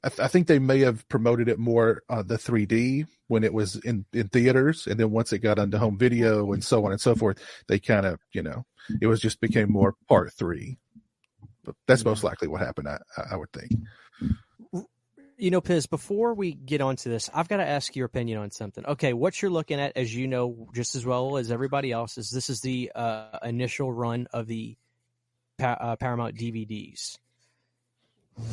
[0.03, 3.53] I, th- I, think they may have promoted it more uh, the 3D when it
[3.53, 6.91] was in in theaters, and then once it got onto home video and so on
[6.91, 8.65] and so forth, they kind of you know
[9.01, 10.77] it was just became more part three.
[11.63, 12.87] But that's most likely what happened.
[12.87, 12.99] I,
[13.31, 13.71] I would think.
[15.39, 18.49] You know, Piz, before we get onto this, I've got to ask your opinion on
[18.49, 18.83] something.
[18.85, 22.31] Okay, what you're looking at, as you know just as well as everybody else, is
[22.31, 24.77] this is the uh, initial run of the
[25.59, 27.19] pa- uh, Paramount DVDs.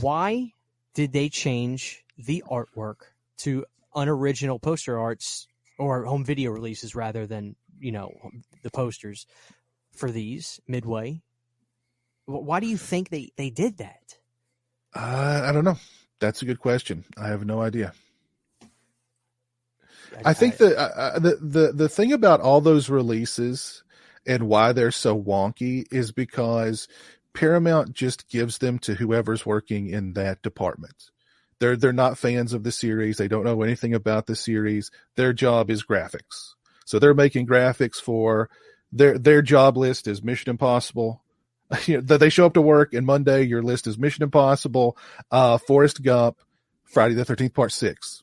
[0.00, 0.52] Why
[0.94, 2.96] did they change the artwork
[3.38, 8.12] to unoriginal poster arts or home video releases rather than you know
[8.62, 9.26] the posters
[9.92, 11.20] for these midway?
[12.26, 14.18] Why do you think they they did that?
[14.94, 15.78] Uh, i don't know.
[16.20, 17.04] That's a good question.
[17.18, 17.92] I have no idea.
[20.24, 23.82] I, I think that uh, the the the thing about all those releases
[24.26, 26.88] and why they're so wonky is because
[27.34, 31.10] paramount just gives them to whoever's working in that department
[31.64, 33.16] they're they're not fans of the series.
[33.16, 34.90] They don't know anything about the series.
[35.16, 36.54] Their job is graphics.
[36.84, 38.50] So they're making graphics for
[38.92, 41.22] their their job list is Mission Impossible.
[41.88, 44.96] Know, they show up to work and Monday your list is Mission Impossible,
[45.30, 46.36] uh, Forrest Gump,
[46.84, 48.22] Friday the Thirteenth Part Six.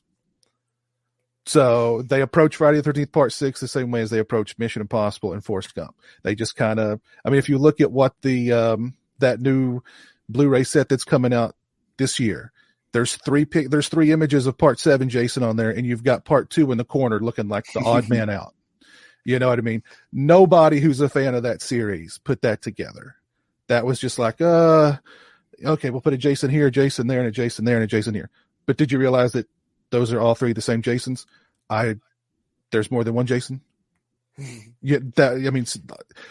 [1.44, 4.80] So they approach Friday the Thirteenth Part Six the same way as they approach Mission
[4.80, 5.96] Impossible and Forrest Gump.
[6.22, 9.82] They just kind of, I mean, if you look at what the um, that new
[10.28, 11.56] Blu-ray set that's coming out
[11.96, 12.52] this year,
[12.92, 16.24] there's three pic, there's three images of part seven, Jason, on there, and you've got
[16.24, 18.54] part two in the corner looking like the odd man out.
[19.24, 19.82] You know what I mean?
[20.12, 23.16] Nobody who's a fan of that series put that together.
[23.68, 24.96] That was just like, uh,
[25.64, 27.88] okay, we'll put a Jason here, a Jason there, and a Jason there, and a
[27.88, 28.30] Jason here.
[28.66, 29.48] But did you realize that
[29.90, 31.26] those are all three the same Jasons?
[31.70, 31.96] I,
[32.72, 33.60] there's more than one Jason.
[34.80, 35.66] Yeah, that I mean,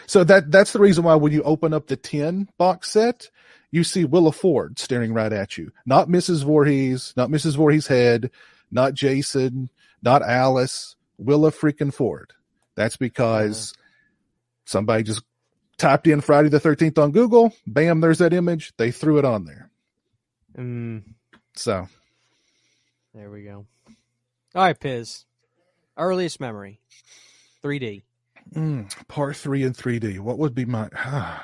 [0.06, 3.30] so that that's the reason why when you open up the ten box set,
[3.70, 5.72] you see Willa Ford staring right at you.
[5.86, 6.44] Not Mrs.
[6.44, 7.56] Voorhees, not Mrs.
[7.56, 8.30] Voorhees' head,
[8.70, 9.70] not Jason,
[10.02, 12.32] not Alice, Willa freaking Ford.
[12.74, 13.74] That's because
[14.64, 15.22] somebody just
[15.78, 17.52] typed in Friday the 13th on Google.
[17.66, 18.72] Bam, there's that image.
[18.76, 19.70] They threw it on there.
[20.56, 21.02] Mm.
[21.54, 21.88] So.
[23.14, 23.66] There we go.
[24.54, 25.26] All right, Piz.
[25.96, 26.80] Earliest memory
[27.62, 28.02] 3D.
[28.54, 30.18] Mm, part three in 3D.
[30.18, 30.88] What would be my.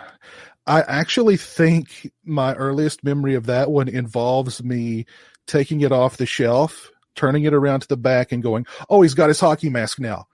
[0.67, 5.07] I actually think my earliest memory of that one involves me
[5.47, 9.15] taking it off the shelf, turning it around to the back, and going, "Oh, he's
[9.15, 10.27] got his hockey mask now."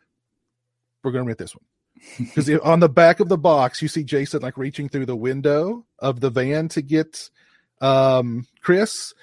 [1.02, 1.64] We're gonna rent this one
[2.18, 5.84] because on the back of the box you see Jason like reaching through the window
[6.00, 7.30] of the van to get
[7.80, 9.14] um, Chris,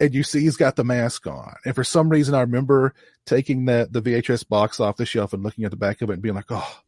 [0.00, 1.54] and you see he's got the mask on.
[1.64, 2.94] And for some reason, I remember
[3.26, 6.14] taking the the VHS box off the shelf and looking at the back of it
[6.14, 6.80] and being like, "Oh."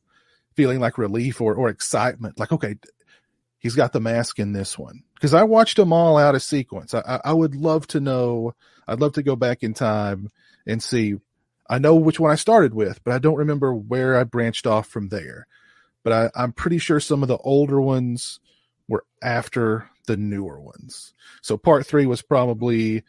[0.56, 2.74] Feeling like relief or, or excitement, like okay,
[3.60, 6.92] he's got the mask in this one because I watched them all out of sequence.
[6.92, 8.54] I, I would love to know.
[8.88, 10.30] I'd love to go back in time
[10.66, 11.14] and see.
[11.68, 14.88] I know which one I started with, but I don't remember where I branched off
[14.88, 15.46] from there.
[16.02, 18.40] But I, I'm pretty sure some of the older ones
[18.88, 21.14] were after the newer ones.
[21.40, 23.04] So part three was probably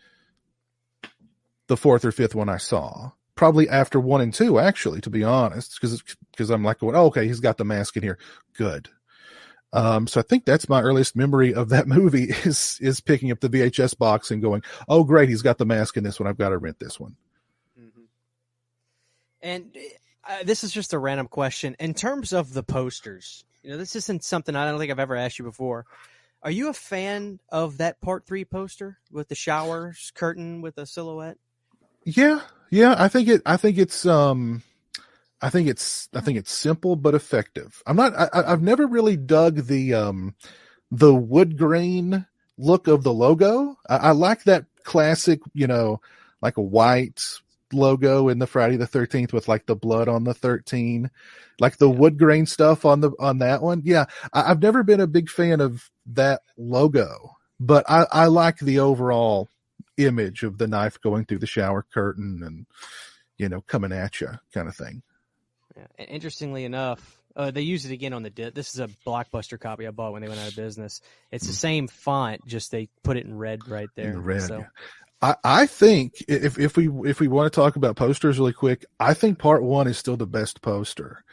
[1.66, 3.12] the fourth or fifth one I saw.
[3.34, 7.26] Probably after one and two, actually, to be honest, because because I'm like oh, okay,
[7.26, 8.20] he's got the mask in here.
[8.54, 8.90] Good.
[9.74, 13.40] Um, so I think that's my earliest memory of that movie is is picking up
[13.40, 16.28] the VHS box and going, "Oh, great, he's got the mask in this one.
[16.28, 17.16] I've got to rent this one."
[17.80, 18.02] Mm-hmm.
[19.42, 19.76] And
[20.30, 21.76] uh, this is just a random question.
[21.80, 25.16] In terms of the posters, you know, this isn't something I don't think I've ever
[25.16, 25.88] asked you before.
[26.44, 30.86] Are you a fan of that part three poster with the showers curtain with a
[30.86, 31.38] silhouette?
[32.04, 32.96] Yeah, yeah.
[32.98, 33.42] I think it.
[33.46, 34.06] I think it's.
[34.06, 34.64] um
[35.42, 37.82] I think it's I think it's simple but effective.
[37.86, 40.36] I'm not I, have never really dug the um
[40.92, 42.26] the wood grain
[42.58, 43.78] look of the logo.
[43.90, 46.02] I, I, like that classic, you know,
[46.42, 47.24] like a white
[47.74, 51.10] logo in the Friday the Thirteenth with like the blood on the thirteen,
[51.60, 53.82] like the wood grain stuff on the on that one.
[53.86, 58.60] Yeah, I, have never been a big fan of that logo, but I, I like
[58.60, 59.50] the overall
[59.98, 62.66] image of the knife going through the shower curtain and
[63.38, 65.04] you know coming at you kind of thing.
[65.76, 66.06] Yeah.
[66.06, 69.88] Interestingly enough, Uh, they use it again on the di- this is a blockbuster copy
[69.88, 71.02] I bought when they went out of business.
[71.32, 74.10] It's the same font, just they put it in red right there.
[74.10, 74.42] In the red.
[74.42, 74.66] So.
[75.22, 78.86] I, I think if if we if we want to talk about posters really quick,
[79.00, 81.24] I think part one is still the best poster.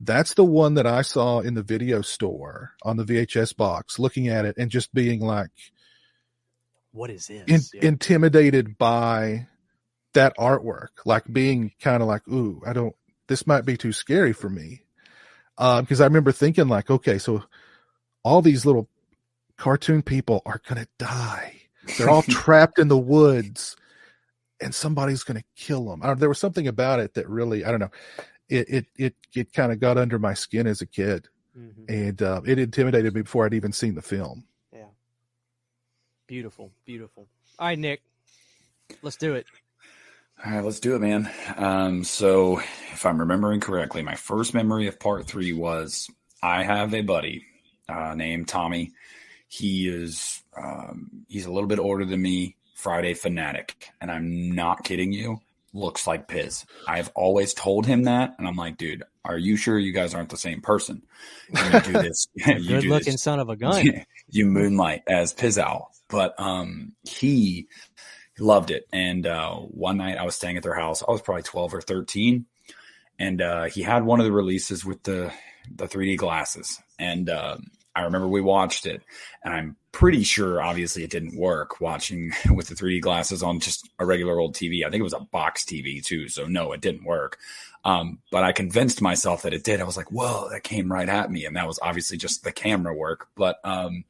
[0.00, 4.28] That's the one that I saw in the video store on the VHS box, looking
[4.28, 5.50] at it and just being like
[6.92, 7.44] what is this?
[7.46, 7.88] in, Yeah.
[7.88, 9.46] intimidated by
[10.14, 12.94] that artwork, like being kind of like, ooh, I don't,
[13.28, 14.82] this might be too scary for me.
[15.58, 17.44] Um, cause I remember thinking like, okay, so
[18.22, 18.88] all these little
[19.56, 21.57] cartoon people are going to die.
[21.96, 23.76] They're all trapped in the woods
[24.60, 26.02] and somebody's going to kill them.
[26.02, 27.90] I there was something about it that really, I don't know.
[28.48, 31.88] It, it, it, it kind of got under my skin as a kid Mhm.
[31.88, 34.44] and, uh, it intimidated me before I'd even seen the film.
[34.72, 34.84] Yeah.
[36.26, 37.26] Beautiful, beautiful.
[37.58, 38.02] All right, Nick,
[39.02, 39.46] let's do it.
[40.44, 41.28] All right, let's do it, man.
[41.56, 42.60] Um, so,
[42.92, 46.08] if I'm remembering correctly, my first memory of part three was
[46.42, 47.44] I have a buddy
[47.88, 48.92] uh, named Tommy.
[49.48, 52.54] He is um, he's a little bit older than me.
[52.74, 55.40] Friday fanatic, and I'm not kidding you.
[55.72, 56.64] Looks like Piz.
[56.86, 60.30] I've always told him that, and I'm like, dude, are you sure you guys aren't
[60.30, 61.02] the same person?
[61.50, 62.28] You do this.
[62.34, 64.04] you Good do looking this son of a gun.
[64.30, 65.86] you moonlight as Pizow.
[66.08, 67.68] But um, he
[68.38, 68.88] loved it.
[68.92, 71.02] And uh, one night I was staying at their house.
[71.06, 72.46] I was probably 12 or 13.
[73.18, 75.32] And uh, he had one of the releases with the,
[75.74, 76.80] the 3D glasses.
[76.98, 79.02] And um, I remember we watched it.
[79.42, 83.88] And I'm pretty sure, obviously, it didn't work watching with the 3D glasses on just
[83.98, 84.84] a regular old TV.
[84.84, 86.28] I think it was a box TV too.
[86.28, 87.38] So, no, it didn't work.
[87.84, 89.80] Um, but I convinced myself that it did.
[89.80, 91.46] I was like, whoa, that came right at me.
[91.46, 93.28] And that was obviously just the camera work.
[93.34, 94.04] But um,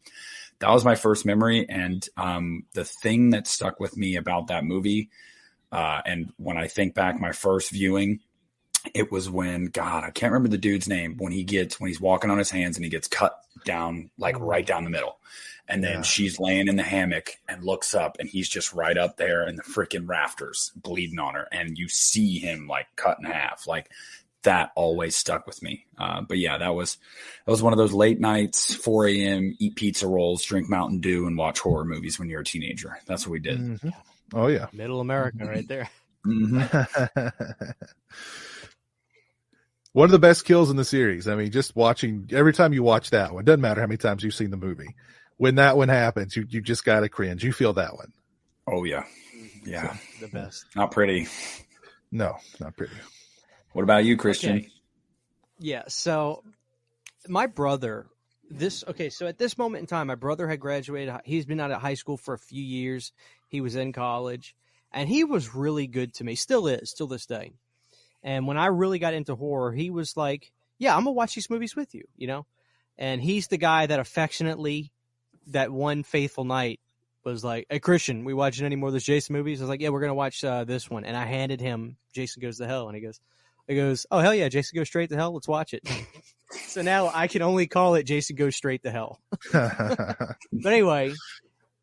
[0.59, 1.69] that was my first memory.
[1.69, 5.11] And um, the thing that stuck with me about that movie,
[5.71, 8.21] uh, and when I think back, my first viewing,
[8.95, 12.01] it was when God, I can't remember the dude's name when he gets when he's
[12.01, 15.19] walking on his hands and he gets cut down like right down the middle.
[15.71, 16.03] And then Yeah.
[16.03, 19.57] she's laying in the hammock and looks up and he's just right up there in
[19.57, 21.47] the freaking rafters bleeding on her.
[21.53, 23.67] And you see him like cut in half.
[23.67, 23.91] Like
[24.45, 25.85] that always stuck with me.
[25.99, 26.97] Uh, but yeah, that was
[27.45, 29.55] that was one of those late nights, 4 a.m.
[29.59, 32.97] eat pizza rolls, drink Mountain Dew, and watch horror movies when you're a teenager.
[33.07, 33.59] That's what we did.
[33.59, 33.93] Mhm.
[34.33, 34.69] Oh yeah.
[34.73, 35.91] Middle America right there.
[36.27, 37.33] Mhm.
[39.92, 41.27] One of the best kills in the series.
[41.27, 44.22] I mean, just watching every time you watch that one, doesn't matter how many times
[44.22, 44.94] you've seen the movie.
[45.38, 47.44] When that one happens, you you just gotta cringe.
[47.44, 48.12] You feel that one.
[48.66, 49.68] Oh yeah, mm-hmm.
[49.68, 50.66] yeah, The best.
[50.77, 51.27] not pretty.
[52.11, 52.94] No, not pretty.
[53.72, 54.57] What about you, Christian?
[54.59, 54.68] Okay.
[55.59, 55.83] Yeah.
[55.88, 56.42] So
[57.29, 58.07] my brother,
[58.51, 59.11] this okay.
[59.11, 61.14] So at this moment in time, my brother had graduated.
[61.24, 63.12] He's been out of high school for a few years.
[63.48, 64.55] He was in college,
[64.92, 66.35] and he was really good to me.
[66.35, 67.53] Still is, still this day.
[68.22, 71.50] And when I really got into horror, he was like, "Yeah, I'm gonna watch these
[71.50, 72.46] movies with you," you know.
[72.96, 74.92] And he's the guy that affectionately,
[75.48, 76.81] that one faithful night,
[77.24, 79.81] was like, "Hey, Christian, we watching any more of those Jason movies?" I was like,
[79.81, 82.88] "Yeah, we're gonna watch uh, this one." And I handed him Jason Goes to Hell,
[82.88, 83.20] and he goes,
[83.66, 85.33] "He goes, oh hell yeah, Jason Goes Straight to Hell.
[85.33, 85.88] Let's watch it."
[86.50, 89.20] so now I can only call it Jason Goes Straight to Hell.
[89.52, 91.14] But anyway,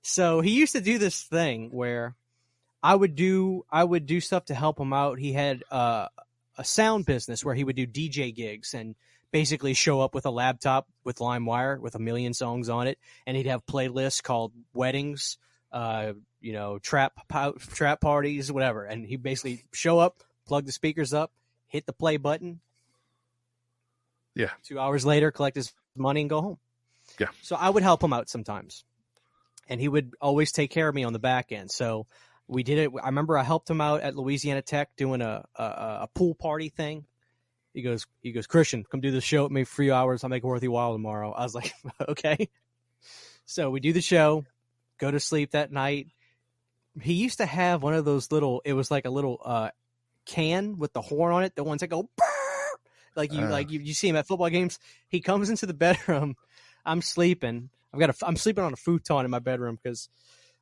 [0.01, 2.15] so he used to do this thing where
[2.83, 5.17] I would do I would do stuff to help him out.
[5.17, 6.07] He had uh,
[6.57, 8.95] a sound business where he would do DJ gigs and
[9.31, 13.35] basically show up with a laptop with LimeWire with a million songs on it, and
[13.35, 15.37] he'd have playlists called weddings,
[15.71, 17.13] uh, you know, trap
[17.59, 18.85] trap parties, whatever.
[18.85, 21.31] And he basically show up, plug the speakers up,
[21.67, 22.61] hit the play button.
[24.35, 24.51] Yeah.
[24.63, 26.57] Two hours later, collect his money and go home.
[27.19, 27.27] Yeah.
[27.41, 28.83] So I would help him out sometimes,
[29.67, 31.71] and he would always take care of me on the back end.
[31.71, 32.07] So
[32.47, 32.91] we did it.
[33.01, 36.69] I remember I helped him out at Louisiana Tech doing a a, a pool party
[36.69, 37.05] thing.
[37.73, 40.23] He goes, he goes, Christian, come do the show with me for three hours.
[40.23, 41.33] I'll make it worth your while tomorrow.
[41.33, 41.73] I was like,
[42.07, 42.49] okay.
[43.45, 44.45] So we do the show,
[44.97, 46.07] go to sleep that night.
[47.01, 48.61] He used to have one of those little.
[48.63, 49.69] It was like a little uh,
[50.25, 51.53] can with the horn on it.
[51.55, 52.75] The ones that go, "Brrr!"
[53.17, 53.49] like you, Ah.
[53.49, 54.79] like you, you see him at football games.
[55.09, 56.35] He comes into the bedroom.
[56.85, 57.69] I'm sleeping.
[57.93, 58.25] I've got a.
[58.25, 60.07] I'm sleeping on a futon in my bedroom because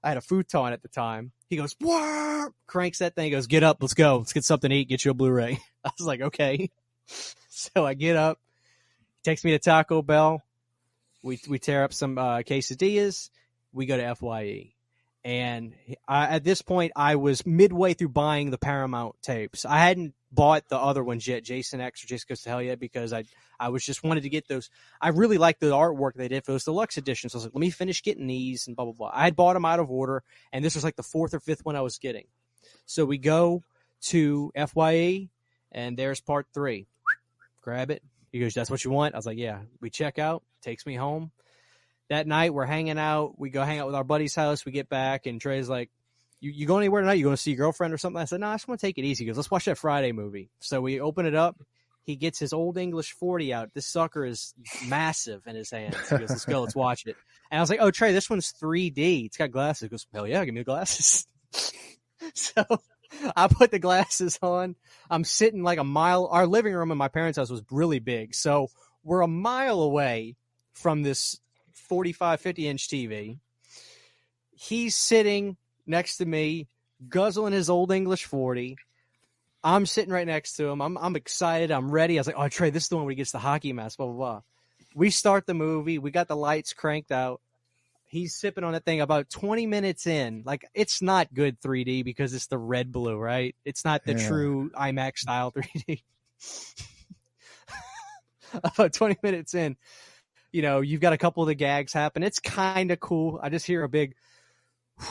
[0.04, 1.32] I had a futon at the time.
[1.50, 2.24] He goes, "Brrr!"
[2.68, 3.26] cranks that thing.
[3.26, 5.60] He goes, get up, let's go, let's get something to eat, get you a Blu-ray.
[5.86, 6.70] I was like, okay.
[7.56, 8.40] So I get up.
[9.22, 10.42] He takes me to Taco Bell.
[11.22, 13.30] We we tear up some uh, quesadillas.
[13.72, 14.73] We go to FYE,
[15.26, 15.74] and
[16.08, 19.66] I, at this point, I was midway through buying the Paramount tapes.
[19.66, 22.80] I hadn't bought the other ones yet, Jason X or Jason Goes to Hell yet,
[22.80, 23.24] because I
[23.60, 24.70] I was just wanted to get those.
[25.00, 27.32] I really liked the artwork they did for those deluxe editions.
[27.32, 29.12] So I was like, let me finish getting these and blah blah blah.
[29.14, 31.64] I had bought them out of order, and this was like the fourth or fifth
[31.66, 32.26] one I was getting.
[32.86, 33.64] So we go
[34.08, 35.30] to FYE,
[35.72, 36.88] and there's part three.
[37.62, 38.04] Grab it,
[38.34, 40.44] He goes, "That's what you want." I was like, "Yeah." We check out.
[40.62, 41.32] Takes me home.
[42.10, 43.40] That night we're hanging out.
[43.40, 44.66] We go hang out with our buddy's house.
[44.66, 45.90] We get back and Trey's like,
[46.40, 47.14] "You you going anywhere tonight?
[47.14, 48.86] You going to see your girlfriend or something?" I said, "No, I just want to
[48.86, 51.62] take it easy." He goes, "Let's watch that Friday movie." So we open it up.
[52.04, 53.74] He gets his old English forty out.
[53.74, 54.54] This sucker is
[54.88, 55.96] massive in his hands.
[56.10, 56.62] He goes, "Let's go.
[56.62, 57.16] Let's watch it."
[57.50, 59.26] And I was like, "Oh, Trey, this one's 3D.
[59.26, 61.26] It's got glasses." He goes, "Hell yeah, give me the glasses."
[62.34, 62.66] so
[63.36, 64.76] I put the glasses on.
[65.10, 66.28] I'm sitting like a mile.
[66.28, 68.36] Our living room in my parents' house was really big.
[68.36, 68.68] So
[69.04, 70.36] we're a mile away
[70.74, 71.40] from this
[71.94, 73.38] 45, 50 inch TV.
[74.56, 76.68] He's sitting next to me,
[77.08, 78.78] guzzling his old English 40.
[79.64, 80.82] I'm sitting right next to him.
[80.82, 81.70] I'm, I'm excited.
[81.70, 82.18] I'm ready.
[82.18, 83.98] I was like, oh, Trey, this is the one where he gets the hockey mask,
[83.98, 84.42] blah, blah, blah.
[84.96, 86.00] We start the movie.
[86.00, 87.42] We got the lights cranked out
[88.08, 90.44] he's sipping on that thing about 20 minutes in.
[90.46, 93.56] Like it's not good 3D because it's the red blue, right?
[93.66, 94.28] It's not the yeah.
[94.28, 96.04] true IMAX style 3D.
[98.64, 99.78] about 20 minutes in,
[100.54, 102.24] you know, you've got a couple of the gags happen.
[102.24, 103.40] It's kind of cool.
[103.42, 104.16] I just hear a big.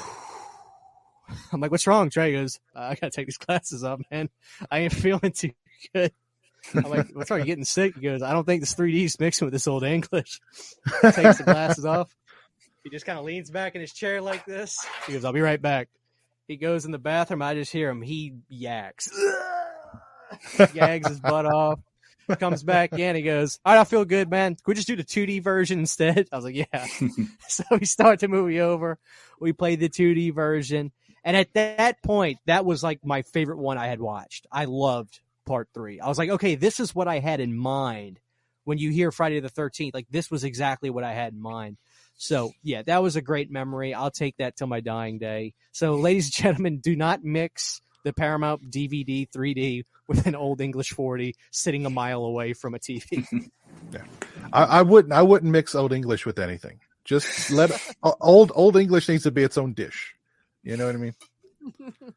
[1.52, 2.08] I'm like, what's wrong?
[2.10, 4.30] Trey goes, uh, I gotta take these glasses off, man.
[4.70, 5.50] I ain't feeling too
[5.94, 6.12] good.
[6.74, 7.40] I'm like, what's wrong?
[7.40, 7.96] You getting sick?
[7.96, 10.40] He goes, I don't think this 3D is mixing with this old English.
[11.02, 12.14] Takes the glasses off.
[12.84, 14.78] He just kind of leans back in his chair like this.
[15.06, 15.88] He goes, I'll be right back.
[16.46, 17.42] He goes in the bathroom.
[17.42, 18.02] I just hear him.
[18.02, 19.10] He yaks.
[20.74, 21.80] Gags his butt off.
[22.38, 23.16] Comes back in.
[23.16, 24.54] He goes, All right, I feel good, man.
[24.54, 26.28] Could we just do the 2D version instead?
[26.32, 26.86] I was like, Yeah.
[27.48, 28.98] so we start the movie over.
[29.40, 30.92] We played the 2D version.
[31.24, 34.46] And at that point, that was like my favorite one I had watched.
[34.50, 36.00] I loved part three.
[36.00, 38.18] I was like, okay, this is what I had in mind
[38.64, 39.94] when you hear Friday the 13th.
[39.94, 41.76] Like, this was exactly what I had in mind.
[42.16, 43.94] So yeah, that was a great memory.
[43.94, 45.54] I'll take that till my dying day.
[45.72, 50.90] So ladies and gentlemen, do not mix the Paramount DVD 3D with an old English
[50.90, 53.26] 40 sitting a mile away from a TV.
[53.92, 54.02] yeah.
[54.52, 56.80] I, I, wouldn't I wouldn't mix old English with anything.
[57.04, 57.70] Just let
[58.20, 60.14] old old English needs to be its own dish.
[60.62, 61.14] You know what I mean?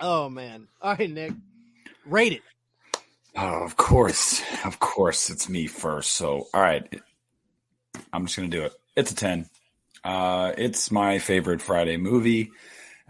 [0.00, 0.68] oh man.
[0.80, 1.32] All right, Nick.
[2.04, 2.42] Rate it.
[3.36, 4.42] Oh, of course.
[4.64, 6.12] Of course it's me first.
[6.12, 6.86] So all right.
[8.12, 8.72] I'm just going to do it.
[8.96, 9.46] It's a 10.
[10.04, 12.50] Uh, it's my favorite Friday movie.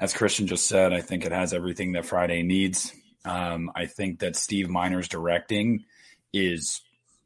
[0.03, 2.93] As Christian just said, I think it has everything that Friday needs.
[3.25, 5.85] Um, I think that Steve Miner's directing
[6.33, 6.81] is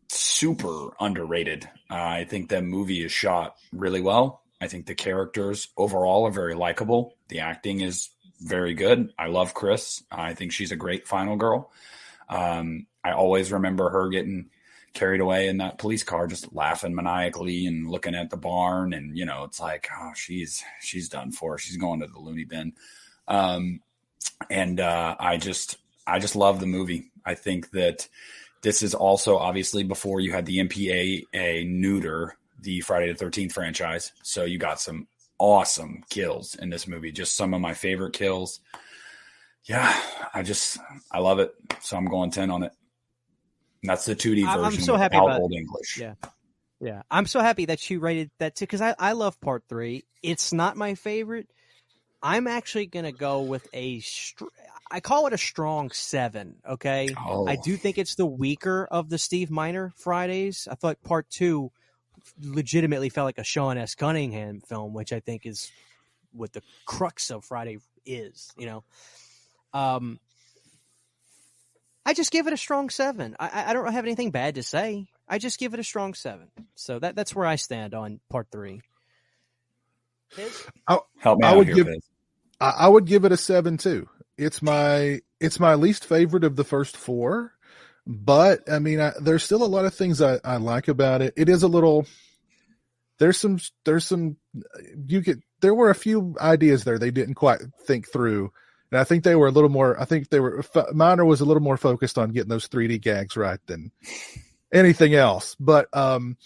[0.09, 1.64] super underrated.
[1.91, 4.43] Uh, I think that movie is shot really well.
[4.61, 7.14] I think the characters overall are very likable.
[7.29, 8.11] The acting is
[8.43, 9.11] very good.
[9.18, 10.03] I love Chris.
[10.12, 11.72] I think she's a great final girl.
[12.29, 14.51] Um, I always remember her getting
[14.97, 18.92] carried away in that police car, just laughing maniacally and looking at the barn.
[18.92, 21.59] And, you know, it's like, oh, she's, she's done for.
[21.59, 22.72] She's going to the loony bin.
[23.28, 23.80] Um,
[24.51, 25.76] and, uh, I just,
[26.07, 27.11] I just love the movie.
[27.24, 28.09] I think that
[28.62, 34.12] this is also obviously before you had the MPAA neuter the Friday the 13th franchise.
[34.22, 35.07] So you got some
[35.38, 37.12] awesome kills in this movie.
[37.12, 38.61] Just some of my favorite kills.
[39.64, 39.94] Yeah,
[40.32, 40.78] I just,
[41.11, 41.55] I love it.
[41.80, 42.72] So I'm going 10 on it.
[43.87, 44.64] That's the 2D version.
[44.64, 45.99] I'm so happy about old English.
[45.99, 46.14] Yeah.
[46.80, 47.03] Yeah.
[47.11, 50.05] I'm so happy that you rated that too because I, I love part three.
[50.22, 51.49] It's not my favorite.
[52.22, 54.01] I'm actually going to go with a.
[54.01, 54.45] Str-
[54.91, 56.57] I call it a strong seven.
[56.68, 57.14] Okay.
[57.18, 57.47] Oh.
[57.47, 60.68] I do think it's the weaker of the Steve Miner Fridays.
[60.70, 61.72] I thought part two
[62.41, 63.95] legitimately felt like a Sean S.
[63.95, 65.70] Cunningham film, which I think is
[66.32, 68.84] what the crux of Friday is, you know.
[69.72, 70.20] Um,
[72.07, 73.34] I just give it a strong seven.
[73.40, 75.09] I, I don't have anything bad to say.
[75.28, 76.46] I just give it a strong seven.
[76.76, 78.80] So that that's where I stand on part three.
[80.86, 81.88] I, Help me I would here, give
[82.61, 84.09] I, I would give it a seven too.
[84.38, 87.52] It's my it's my least favorite of the first four,
[88.07, 91.34] but I mean, I, there's still a lot of things I, I like about it.
[91.36, 92.07] It is a little.
[93.18, 94.36] There's some there's some
[95.09, 98.52] you get there were a few ideas there they didn't quite think through
[98.91, 100.01] and I think they were a little more.
[100.01, 100.64] I think they were.
[100.93, 103.91] Miner was a little more focused on getting those 3D gags right than
[104.72, 105.57] anything else.
[105.59, 106.37] But um,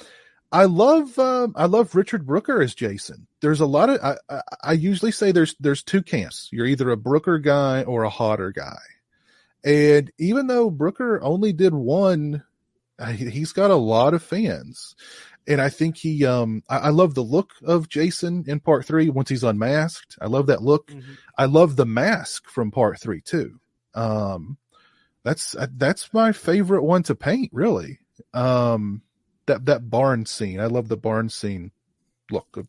[0.52, 3.26] I love um, I love Richard Brooker as Jason.
[3.40, 6.48] There's a lot of I, I, I usually say there's there's two camps.
[6.50, 8.78] You're either a Brooker guy or a Hodder guy.
[9.62, 12.42] And even though Brooker only did one,
[13.14, 14.96] he's got a lot of fans
[15.46, 19.10] and I think he um I, I, love the look of Jason in part three
[19.10, 20.18] once he's unmasked.
[20.20, 20.88] I love that look.
[20.88, 21.12] Mm-hmm.
[21.36, 23.60] I love the mask from part three too.
[23.94, 24.58] Um
[25.22, 27.98] that's uh, that's my favorite one to paint, really.
[28.34, 29.02] Um
[29.46, 30.60] that that barn scene.
[30.60, 31.72] I love the barn scene
[32.30, 32.68] look of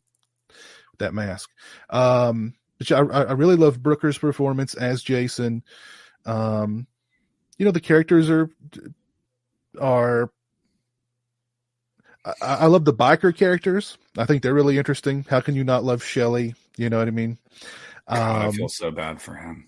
[1.00, 1.50] that mask.
[1.90, 2.56] Um
[2.90, 5.64] I, I really love Brooker's performance as Jason.
[6.26, 6.88] Um
[7.58, 8.50] you know the characters are
[9.80, 10.32] are
[12.26, 13.98] I, I love the biker characters.
[14.18, 15.26] I think they're really interesting.
[15.30, 16.56] How can you not love Shelly?
[16.78, 17.38] You know what I mean?
[18.08, 19.68] God, I Um, feel so bad for him.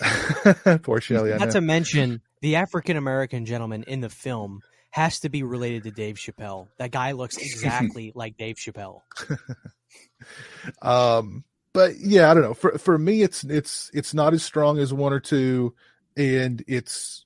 [0.82, 1.30] poor Shelly.
[1.36, 5.90] Not to mention the African American gentleman in the film has to be related to
[5.90, 6.68] Dave Chappelle.
[6.78, 9.02] That guy looks exactly like Dave Chappelle.
[10.82, 11.42] um
[11.72, 14.92] but yeah i don't know for for me it's it's it's not as strong as
[14.92, 15.74] one or two
[16.16, 17.24] and it's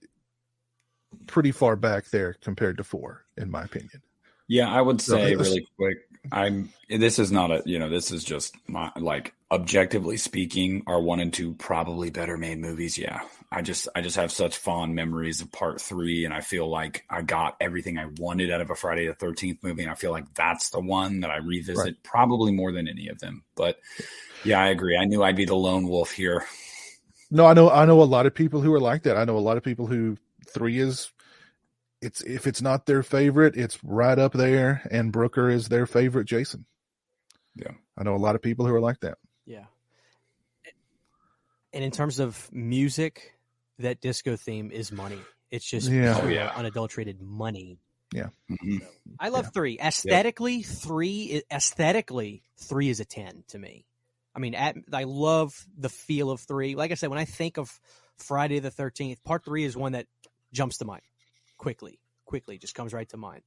[1.26, 4.00] pretty far back there compared to four in my opinion
[4.48, 5.98] Yeah, I would say really quick.
[6.32, 6.72] I'm.
[6.88, 7.62] This is not a.
[7.66, 10.82] You know, this is just my like objectively speaking.
[10.86, 12.96] Are one and two probably better made movies?
[12.98, 13.20] Yeah.
[13.52, 17.04] I just I just have such fond memories of part three, and I feel like
[17.08, 20.10] I got everything I wanted out of a Friday the Thirteenth movie, and I feel
[20.10, 22.02] like that's the one that I revisit Right.
[22.02, 23.44] probably more than any of them.
[23.54, 23.78] But
[24.44, 24.96] yeah, I agree.
[24.96, 26.44] I knew I'd be the lone wolf here.
[27.30, 29.36] no i know i know a lot of people who are like that i know
[29.36, 30.16] a lot of people who
[30.48, 31.10] three is
[32.02, 36.26] it's if it's not their favorite it's right up there and brooker is their favorite
[36.26, 36.66] jason
[37.54, 37.72] Yeah.
[37.96, 39.64] i know a lot of people who are like that Yeah.
[41.72, 43.34] And in terms of music,
[43.78, 45.20] that disco theme is money.
[45.50, 46.18] It's just Yeah.
[46.22, 46.52] Oh, yeah.
[46.56, 47.78] unadulterated money.
[48.14, 48.86] Mhm.
[49.20, 49.50] I love Yeah.
[49.50, 49.78] three.
[49.78, 53.84] Aesthetically, three i- aesthetically three is a ten to me.
[54.34, 56.74] I mean, at, I love the feel of three.
[56.76, 57.78] Like I said, when I think of
[58.16, 60.06] Friday the Thirteenth, Part three is one that
[60.52, 61.02] jumps to mind
[61.58, 61.98] quickly.
[62.24, 63.42] Quickly, just comes right to mind.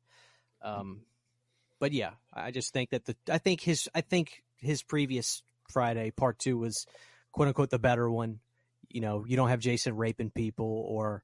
[0.62, 1.02] Um,
[1.80, 6.12] but yeah, I just think that the I think his I think his previous Friday
[6.12, 6.86] Part two was
[7.32, 8.40] quote unquote the better one.
[8.90, 11.24] You know, you don't have Jason raping people or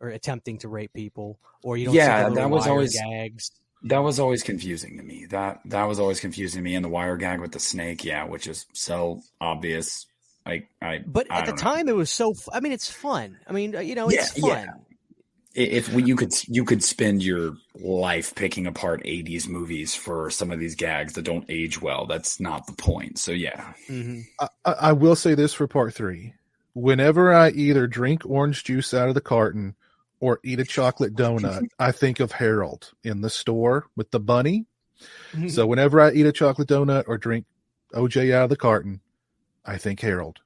[0.00, 3.50] or attempting to rape people, or you don't Yeah, that was always- gags.
[3.86, 5.26] That was always confusing to me.
[5.26, 6.74] That that was always confusing to me.
[6.74, 10.06] And the wire gag with the snake, yeah, which is so obvious.
[10.46, 11.56] Like I, But I at the know.
[11.58, 12.34] time, it was so.
[12.52, 13.38] I mean, it's fun.
[13.46, 14.50] I mean, you know, it's Yeah, fun.
[14.66, 14.72] yeah.
[15.56, 20.30] I- if we, you could you could spend your life picking apart '80s movies for
[20.30, 22.06] some of these gags that don't age well.
[22.06, 23.18] That's not the point.
[23.18, 26.34] So yeah, hmm I, I I will say this for part three.
[26.74, 29.76] Whenever I either drink orange juice out of the carton
[30.20, 34.66] or eat a chocolate donut, I think of Harold in the store with the bunny.
[35.32, 35.48] Mm-hmm.
[35.48, 37.46] So whenever I eat a chocolate donut or drink
[37.92, 39.00] OJ out of the carton,
[39.64, 40.40] I think Harold.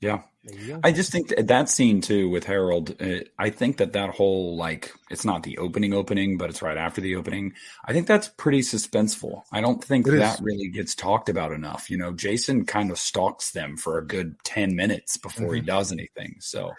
[0.00, 0.22] Yeah.
[0.44, 0.80] There you go.
[0.84, 2.94] I just think that, that scene too with Harold.
[3.02, 6.76] Uh, I think that that whole like it's not the opening opening, but it's right
[6.76, 7.54] after the opening.
[7.84, 9.42] I think that's pretty suspenseful.
[9.50, 10.20] I don't think It is.
[10.20, 11.90] that really gets talked about enough.
[11.90, 15.90] You know, Jason kind of stalks them for a good ten minutes before he does
[15.90, 16.36] anything.
[16.40, 16.72] So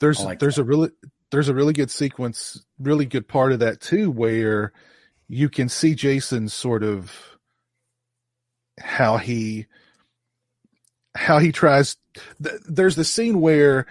[0.00, 0.62] There's like there's that.
[0.62, 0.90] a really
[1.30, 4.72] there's a really good sequence, really good part of that too, where
[5.28, 7.12] you can see Jason sort of
[8.80, 9.66] how he
[11.14, 11.96] how he tries
[12.42, 13.86] th- there's the scene where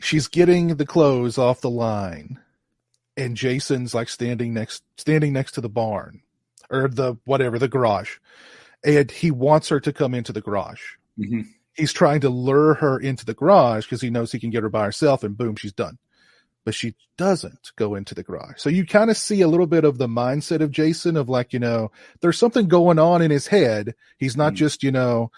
[0.00, 2.38] she's getting the clothes off the line
[3.16, 6.22] and Jason's like standing next standing next to the barn
[6.70, 8.16] or the whatever the garage.
[8.84, 10.82] And he wants her to come into the garage.
[11.18, 11.46] Mhm.
[11.74, 14.68] he's trying to lure her into the garage because he knows he can get her
[14.70, 15.98] by herself and boom she's done.
[16.64, 18.56] But she doesn't go into the garage.
[18.58, 21.52] So you kind of see a little bit of the mindset of jason of like
[21.52, 21.90] you know
[22.20, 23.94] there's something going on in his head.
[24.18, 24.56] He's not Mm.
[24.56, 25.30] just you know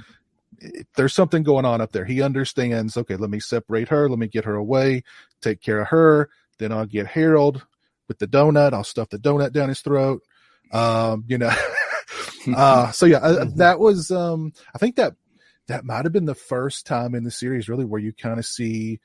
[0.97, 2.05] there's something going on up there.
[2.05, 5.03] He understands okay let me separate her let me get her away
[5.41, 6.29] take care of her
[6.59, 7.65] then i'll get harold
[8.09, 10.23] with the donut i'll stuff the donut down his throat
[10.73, 11.51] um you know.
[12.57, 13.57] Uh so yeah uh, Mhm.
[13.57, 15.15] that was um i think that
[15.67, 18.47] that might have been the first time in the series really where you kind of
[18.47, 18.99] see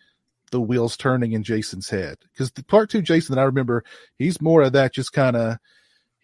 [0.51, 2.17] the wheels turning in jason's head.
[2.31, 3.83] Because the part two jason that i remember
[4.17, 5.57] he's more of that just kind of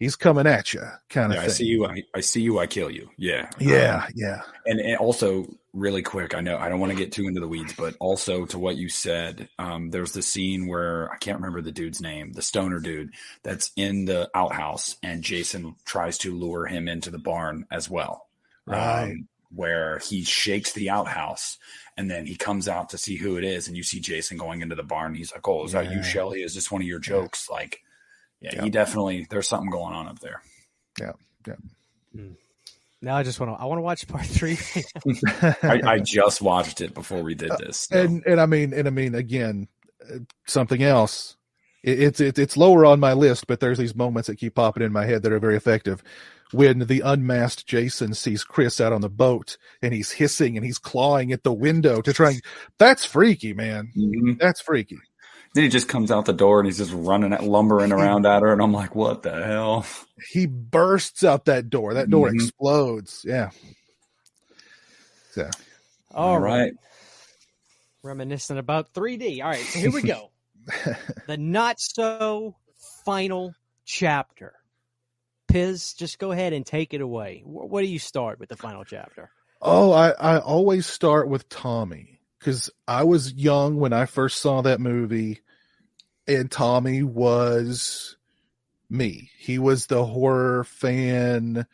[0.00, 1.86] he's coming at you kind of yeah, I see you.
[1.86, 2.58] I, I see you.
[2.58, 3.08] I kill you.
[3.16, 6.98] Yeah, yeah Um, yeah and, and also really quick i know i don't want to
[6.98, 10.66] get too into the weeds but also to what you said um, there's the scene
[10.66, 13.12] where i can't remember the dude's name the stoner dude
[13.44, 18.26] that's in the outhouse and jason tries to lure him into the barn as well
[18.66, 19.12] Right.
[19.12, 21.56] um, where he shakes the outhouse
[21.96, 24.62] and then he comes out to see who it is and you see jason going
[24.62, 26.02] into the barn he's like oh is that you Yeah.
[26.02, 27.80] shelly is this one of your jokes like
[28.40, 28.62] yeah, Yeah.
[28.64, 30.42] he definitely there's something going on up there
[30.98, 31.12] Yeah,
[31.46, 31.54] yeah.
[32.16, 32.36] Mm.
[33.02, 33.62] now I just want to.
[33.62, 34.58] I want to watch part three.
[35.62, 38.00] I, I just watched it before we did this so.
[38.00, 39.68] and and I mean and I mean again
[40.12, 41.36] uh, something else
[41.82, 44.82] it, it's it's it's lower on my list but there's these moments that keep popping
[44.82, 46.02] in my head that are very effective
[46.52, 50.78] when the unmasked Jason sees Chris out on the boat and he's hissing and he's
[50.78, 52.42] clawing at the window to try and
[52.76, 54.36] that's freaky man Mhm.
[54.40, 54.98] that's freaky
[55.54, 58.42] Then he just comes out the door and he's just running at lumbering around at
[58.42, 59.84] her, and I'm like, what the hell?
[60.32, 62.34] he bursts out that door that door Mhm.
[62.34, 63.50] explodes yeah
[65.32, 65.48] so
[66.12, 66.72] All right.
[68.02, 69.42] Reminiscent about 3D.
[69.42, 70.30] All right, so here we go.
[71.26, 72.56] the not so
[73.04, 74.54] final chapter.
[75.48, 77.42] Piz, just go ahead and take it away.
[77.44, 79.30] What do you start with the final chapter?
[79.62, 84.62] Oh, I, I always start with Tommy because I was young when I first saw
[84.62, 85.40] that movie,
[86.26, 88.16] and Tommy was
[88.88, 89.30] me.
[89.38, 91.66] He was the horror fan,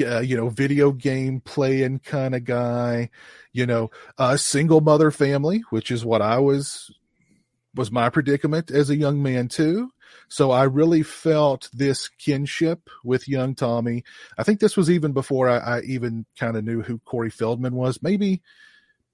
[0.00, 3.10] uh, you know, video game playing kind of guy.
[3.52, 6.90] You know, a single mother family, which is what I was
[7.74, 9.90] was my predicament as a young man too.
[10.28, 14.04] So I really felt this kinship with young Tommy.
[14.36, 17.74] I think this was even before I, I even kind of knew who Corey Feldman
[17.74, 18.02] was.
[18.02, 18.42] Maybe,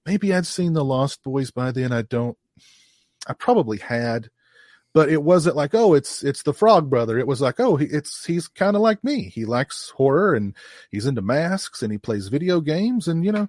[0.05, 1.91] maybe I'd seen the Lost Boys by then.
[1.91, 2.37] I don't.
[3.27, 4.29] I probably had,
[4.93, 7.17] but it wasn't like, oh, it's it's the Frog Brother.
[7.17, 9.29] It was like, oh, it's he's kind of like me.
[9.29, 10.53] He likes horror and
[10.91, 13.47] he's into masks and he plays video games and you know,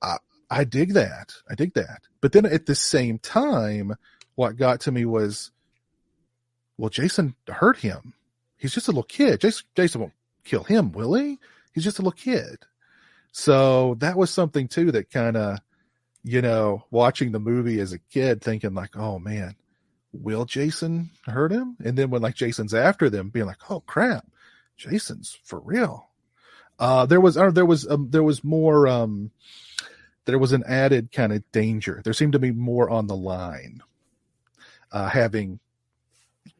[0.00, 0.16] I
[0.50, 1.34] I dig that.
[1.50, 2.02] I dig that.
[2.20, 3.96] But then at the same time,
[4.36, 5.50] what got to me was
[6.78, 8.14] well, Jason hurt him.
[8.56, 9.40] He's just a little kid.
[9.40, 10.12] Jason, Jason won't
[10.44, 11.38] kill him, will he?
[11.74, 12.64] He's just a little kid.
[13.32, 15.58] So that was something too that kind of,
[16.24, 19.54] you know, watching the movie as a kid, thinking like, oh man,
[20.12, 21.76] will Jason hurt him?
[21.84, 24.26] And then when like Jason's after them, being like, oh crap,
[24.76, 26.08] Jason's for real.
[26.78, 29.30] Uh, there was, there was, um, there was more, um,
[30.26, 32.00] there was an added kind of danger.
[32.04, 33.82] There seemed to be more on the line,
[34.92, 35.58] uh, having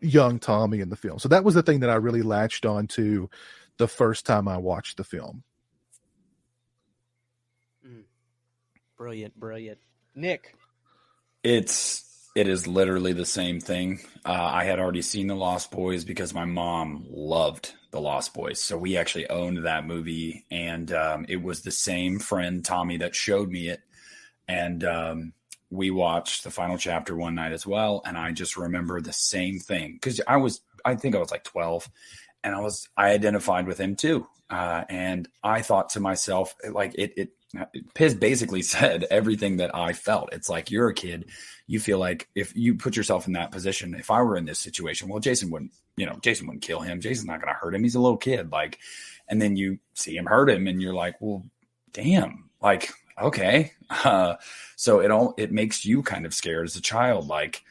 [0.00, 1.18] young Tommy in the film.
[1.18, 3.28] So that was the thing that I really latched on to
[3.76, 5.44] the first time I watched the film.
[8.98, 9.78] Brilliant, brilliant.
[10.14, 10.54] Nick.
[11.42, 12.04] It's
[12.36, 14.00] it is literally the same thing.
[14.24, 18.60] Uh, I had already seen The Lost Boys because my mom loved The Lost Boys.
[18.60, 20.44] So we actually owned that movie.
[20.50, 23.80] And um, it was the same friend, Tommy, that showed me it.
[24.46, 25.32] And um,
[25.70, 29.58] we watched the final chapter one night as well, and I just remember the same
[29.58, 31.88] thing because I was, I think I was like twelve,
[32.42, 36.94] and I was, I identified with him too, uh, and I thought to myself, like
[36.94, 37.30] it, it,
[37.94, 40.32] Piz basically said everything that I felt.
[40.32, 41.26] It's like you're a kid,
[41.66, 44.58] you feel like if you put yourself in that position, if I were in this
[44.58, 47.00] situation, well, Jason wouldn't, you know, Jason wouldn't kill him.
[47.00, 47.82] Jason's not going to hurt him.
[47.82, 48.78] He's a little kid, like,
[49.28, 51.44] and then you see him hurt him, and you're like, well,
[51.92, 52.90] damn, like
[53.20, 53.72] okay.
[54.04, 54.36] Uh,
[54.76, 57.26] so it all it makes you kind of scared as a child.
[57.26, 57.62] Like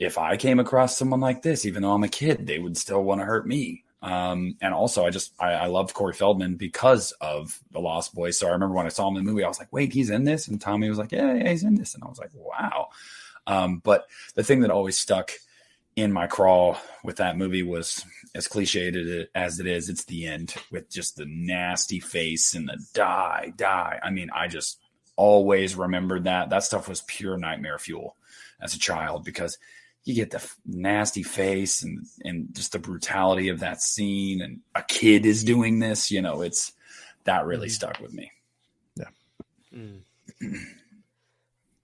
[0.00, 3.00] if I came across someone like this, even though I'm a kid, they would still
[3.04, 3.84] want to hurt me.
[4.02, 8.36] Um, and also, I just I, I loved Corey Feldman because of the Lost Boys.
[8.36, 10.10] So I remember when I saw him in the movie, I was like, "Wait, he's
[10.10, 12.30] in this?" And Tommy was like, "Yeah, yeah, he's in this." And I was like,
[12.34, 12.88] "Wow."
[13.46, 15.32] Um, but the thing that always stuck
[15.94, 20.54] in my crawl with that movie was as cliched as it is, it's the end
[20.70, 24.00] with just the nasty face and the die, die.
[24.02, 24.80] I mean, I just
[25.16, 26.50] always remembered that.
[26.50, 28.16] That stuff was pure nightmare fuel
[28.60, 29.58] as a child because
[30.04, 34.82] you get the nasty face and and just the brutality of that scene and a
[34.82, 36.72] kid is doing this, you know, it's
[37.24, 37.74] that really mm-hmm.
[37.74, 38.32] stuck with me.
[38.96, 39.08] Yeah.
[39.74, 40.02] Mm.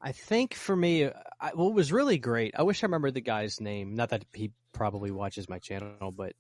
[0.01, 1.11] I think for me,
[1.41, 3.95] I, what was really great, I wish I remember the guy's name.
[3.95, 6.35] Not that he probably watches my channel, but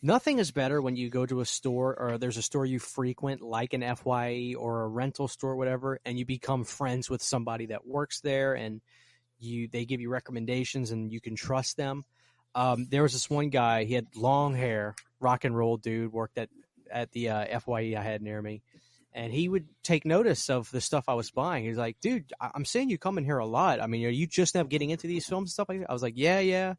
[0.00, 3.40] nothing is better when you go to a store or there's a store you frequent,
[3.40, 7.86] like an FYE or a rental store, whatever, and you become friends with somebody that
[7.86, 8.80] works there and
[9.44, 12.04] you they give you recommendations and you can trust them.
[12.54, 16.38] Um, there was this one guy, he had long hair, rock and roll dude, worked
[16.38, 16.48] at
[16.90, 18.62] at the uh, FYE I had near me
[19.14, 21.64] and he would take notice of the stuff I was buying.
[21.64, 23.80] He's like, dude, I'm seeing you come in here a lot.
[23.80, 25.90] I mean, are you just now getting into these films and stuff like that?
[25.90, 26.74] I was like, yeah, yeah.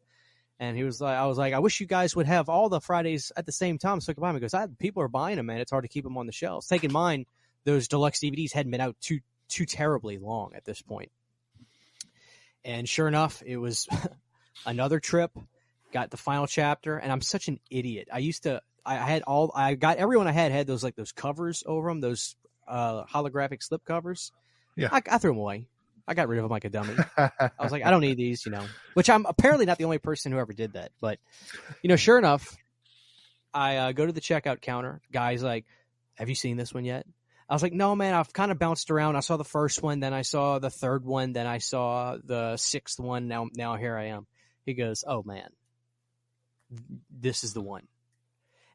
[0.60, 2.80] And he was like, I was like, I wish you guys would have all the
[2.80, 5.36] Fridays at the same time so I could buy them because I, people are buying
[5.36, 5.60] them, man.
[5.60, 6.66] It's hard to keep them on the shelves.
[6.66, 7.24] Taking mine,
[7.64, 11.10] those deluxe DVDs hadn't been out too too terribly long at this point.
[12.66, 13.88] And sure enough, it was
[14.66, 15.30] another trip.
[15.92, 18.08] Got the final chapter, and I'm such an idiot.
[18.12, 21.12] I used to I had all I got everyone I had had those like those
[21.12, 22.36] covers over them, those
[22.66, 24.32] uh, holographic slip covers.
[24.76, 25.68] Yeah, I, I threw them away.
[26.08, 26.94] I got rid of them like a dummy.
[27.16, 28.64] I was like, I don't need these, you know.
[28.94, 31.18] Which I'm apparently not the only person who ever did that, but
[31.82, 32.56] you know, sure enough,
[33.54, 35.00] I uh, go to the checkout counter.
[35.12, 35.66] Guy's like,
[36.14, 37.06] "Have you seen this one yet?"
[37.48, 38.14] I was like, "No, man.
[38.14, 39.16] I've kind of bounced around.
[39.16, 42.56] I saw the first one, then I saw the third one, then I saw the
[42.56, 43.28] sixth one.
[43.28, 44.26] Now, now here I am."
[44.64, 45.48] He goes, "Oh man,
[47.10, 47.86] this is the one."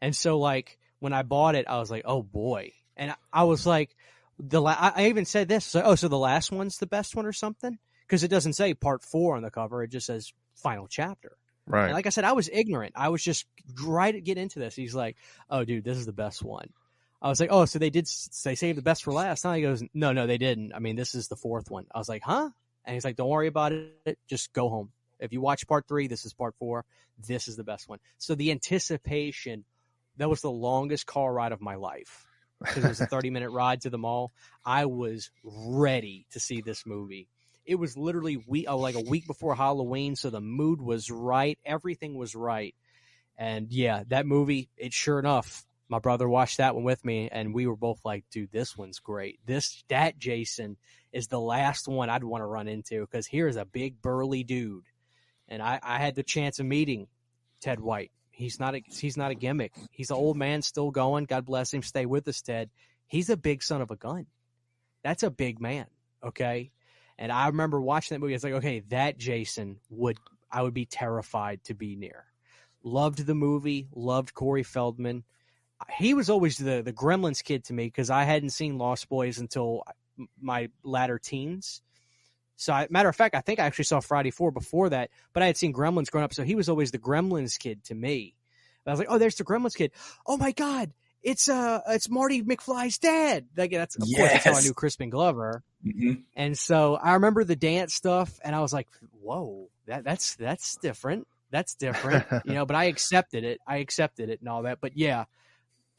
[0.02, 2.72] And so like when I bought it, I was like, oh boy.
[2.96, 3.96] And I, I was like,
[4.40, 5.66] the la- I even said this.
[5.66, 7.78] So, oh, so the last one's the best one or something?
[8.08, 9.84] Because it doesn't say part four on the cover.
[9.84, 11.38] It just says final chapter.
[11.68, 11.86] Right.
[11.86, 12.94] And like I said, I was ignorant.
[12.96, 13.46] I was just
[13.84, 14.76] right to get into this.
[14.76, 15.18] He's like,
[15.50, 16.70] oh, dude, this is the best one.
[17.22, 18.10] I was like, oh, so they did,
[18.44, 19.44] they saved the best for last.
[19.44, 20.74] Now he goes, no, no, they didn't.
[20.74, 21.86] I mean, this is the fourth one.
[21.94, 22.50] I was like, huh?
[22.84, 24.18] And he's like, don't worry about it.
[24.28, 24.92] Just go home.
[25.20, 26.84] If you watch part three, this is part four.
[27.28, 28.00] This is the best one.
[28.18, 29.66] So the anticipation,
[30.18, 32.26] that was the longest car ride of my life
[32.60, 34.32] because it was a 30 minute ride to the mall.
[34.66, 37.28] I was ready to see this movie.
[37.66, 41.12] It was literally week, oh, uh, like a week before Halloween, so the mood was
[41.12, 42.74] right, everything was right,
[43.38, 44.70] and yeah, that movie.
[44.78, 48.24] It sure enough, my brother watched that one with me, and we were both like,
[48.32, 49.40] "Dude, this one's great.
[49.46, 50.78] This that Jason
[51.12, 54.86] is the last one I'd want to run into because here's a big burly dude,
[55.50, 57.08] and I, I had the chance of meeting
[57.60, 58.12] Ted White.
[58.30, 59.74] He's not a he's not a gimmick.
[59.92, 61.26] He's an old man still going.
[61.26, 61.84] God bless him.
[61.84, 62.70] Stay with us, Ted.
[63.08, 64.28] He's a big son of a gun.
[65.04, 65.88] That's a big man.
[66.24, 66.72] Okay.
[67.18, 68.34] And I remember watching that movie.
[68.34, 70.18] It's like, okay, that Jason would
[70.50, 72.24] I would be terrified to be near.
[72.82, 73.90] Loved the movie.
[73.94, 75.26] Loved Corey Feldman.
[75.90, 79.40] He was always the the Gremlins kid to me because I hadn't seen Lost Boys
[79.40, 79.84] until
[80.40, 81.82] my latter teens.
[82.56, 85.42] So, I, matter of fact, I think I actually saw Friday Four before that, but
[85.42, 88.36] I had seen Gremlins growing up, so he was always the Gremlins kid to me.
[88.86, 89.92] I was like, oh, there's the Gremlins kid.
[90.28, 90.92] Oh my god,
[91.24, 93.46] it's uh, it's Marty McFly's dad.
[93.56, 94.18] Like that's of yes.
[94.18, 95.64] course that's how I knew Crispin Glover.
[95.86, 96.22] Mm-hmm.
[96.36, 98.88] And so I remember the dance stuff, and I was like,
[99.22, 101.28] whoa, that that's that's different.
[101.52, 102.66] That's different, you know.
[102.66, 103.60] But I accepted it.
[103.68, 104.80] I accepted it and all that.
[104.82, 105.26] But yeah,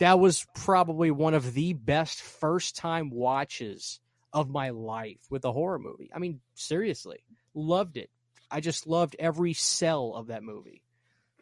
[0.03, 4.01] that was probably one of the best first time watches
[4.33, 6.11] of my life with a horror movie.
[6.13, 7.23] I mean, seriously,
[7.55, 8.11] loved it.
[8.51, 10.83] I just loved every cell of that movie.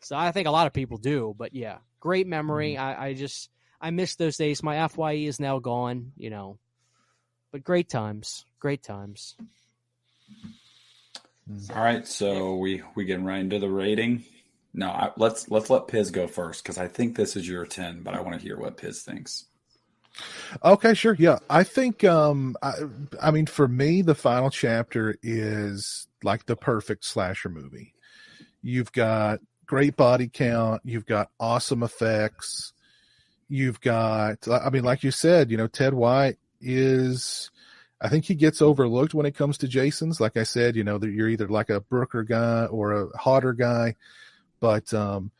[0.02, 2.74] So I think a lot of people do, but yeah, great memory.
[2.74, 3.00] Mm-hmm.
[3.00, 3.48] I, I just
[3.80, 4.62] I miss those days.
[4.62, 6.58] My FYE is now gone, you know,
[7.52, 9.36] but great times, great times.
[11.74, 14.22] All right, so we we getting right into the rating.
[14.72, 18.02] No, I, let's let's let Piz go first because I think this is your ten,
[18.02, 19.46] but I want to hear what Piz thinks.
[20.64, 21.16] Okay, sure.
[21.18, 21.38] Yeah.
[21.48, 22.72] I think um I,
[23.20, 27.94] I mean for me the final chapter is like the perfect slasher movie.
[28.62, 32.72] You've got great body count, you've got awesome effects.
[33.48, 37.50] You've got I mean like you said, you know Ted White is
[38.00, 40.20] I think he gets overlooked when it comes to Jason's.
[40.20, 43.94] Like I said, you know, you're either like a Brooker guy or a Hodder guy,
[44.60, 45.30] but um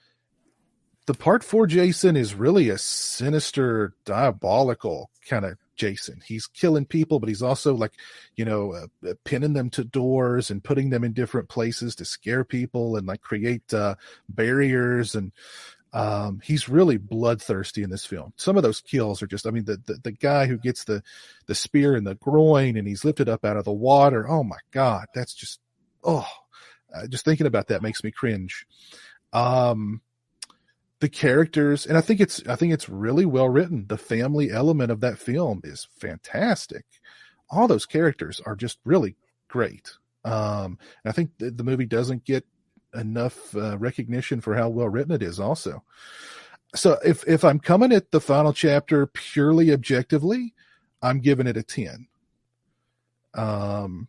[1.06, 6.20] the part four Jason is really a sinister, diabolical kind of Jason.
[6.24, 7.92] He's killing people, but he's also like,
[8.36, 12.04] you know, uh, uh, pinning them to doors and putting them in different places to
[12.04, 13.94] scare people and like create uh,
[14.28, 15.14] barriers.
[15.14, 15.32] And
[15.92, 18.32] um, he's really bloodthirsty in this film.
[18.36, 21.02] Some of those kills are just, I mean, the, the, the guy who gets the
[21.46, 24.28] the spear in the groin and he's lifted up out of the water.
[24.28, 25.60] Oh my God, that's just,
[26.04, 26.28] oh,
[26.94, 28.66] uh, just thinking about that makes me cringe.
[29.32, 30.02] Um,
[31.00, 33.86] the characters and i think it's i think it's really well written.
[33.88, 36.84] The family element of that film is fantastic.
[37.48, 39.16] All those characters are just really
[39.48, 39.90] great.
[40.24, 42.46] Um i think the, the movie doesn't get
[42.94, 45.82] enough uh, recognition for how well written it is also.
[46.74, 50.54] So if if i'm coming at the final chapter purely objectively
[51.02, 52.06] i'm giving it a 10
[53.34, 54.06] um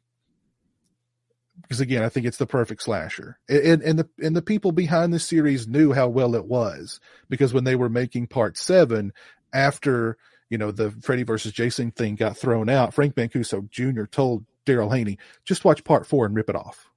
[1.72, 3.40] because again, I think it's the perfect slasher.
[3.48, 7.00] And, and the and the people behind the series knew how well it was
[7.30, 9.14] because when they were making part seven,
[9.54, 10.18] after
[10.50, 14.04] you know the Freddy versus Jason thing got thrown out, Frank Mancuso Jr.
[14.04, 16.90] told Daryl Haney, just watch part four and rip it off.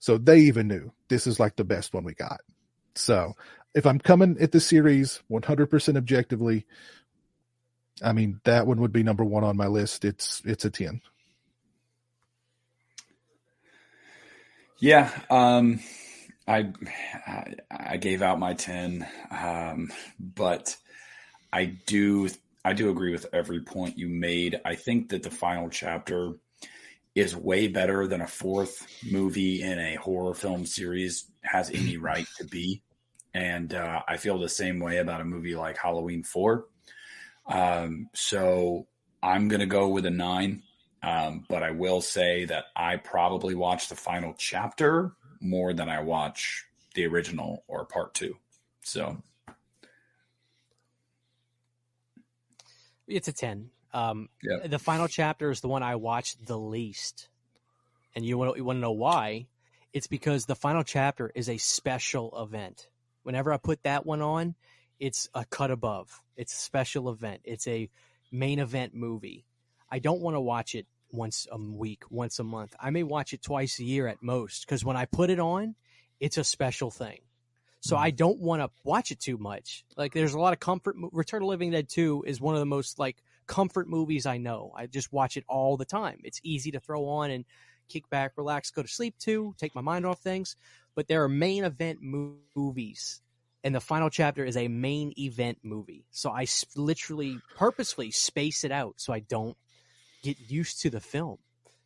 [0.00, 2.40] So they even knew this is like the best one we got.
[2.96, 3.34] So
[3.72, 6.66] if I'm coming at the series 100% objectively,
[8.02, 10.04] I mean that one would be number one on my list.
[10.04, 11.02] It's it's a ten.
[14.78, 15.80] Yeah, um,
[16.46, 16.72] I,
[17.70, 20.76] I gave out my ten, um, but
[21.52, 22.28] I do
[22.64, 24.60] I do agree with every point you made.
[24.64, 26.34] I think that the final chapter
[27.14, 32.26] is way better than a fourth movie in a horror film series has any right
[32.38, 32.82] to be,
[33.34, 36.66] and uh, I feel the same way about a movie like Halloween Four.
[37.48, 38.86] Um, so
[39.22, 40.62] I'm gonna go with a nine.
[41.02, 46.00] Um, but I will say that I probably watch the final chapter more than I
[46.00, 48.36] watch the original or part two.
[48.82, 49.22] So
[53.06, 53.70] it's a 10.
[53.92, 54.66] Um, yeah.
[54.66, 57.28] The final chapter is the one I watched the least.
[58.14, 59.46] And you want, you want to know why?
[59.92, 62.88] It's because the final chapter is a special event.
[63.22, 64.54] Whenever I put that one on,
[64.98, 66.22] it's a cut above.
[66.36, 67.40] It's a special event.
[67.44, 67.88] It's a
[68.30, 69.44] main event movie.
[69.90, 72.74] I don't want to watch it once a week, once a month.
[72.80, 75.74] I may watch it twice a year at most because when I put it on,
[76.20, 77.20] it's a special thing.
[77.80, 78.16] So I mm-hmm.
[78.16, 79.84] don't want to watch it too much.
[79.96, 80.96] Like there's a lot of comfort.
[81.12, 84.72] Return of Living Dead 2 is one of the most like comfort movies I know.
[84.74, 86.20] I just watch it all the time.
[86.24, 87.44] It's easy to throw on and
[87.88, 90.56] kick back, relax, go to sleep to, take my mind off things.
[90.94, 93.20] But there are main event movies,
[93.62, 96.06] and the final chapter is a main event movie.
[96.10, 99.56] So I s- literally purposefully space it out so I don't
[100.22, 101.38] get used to the film.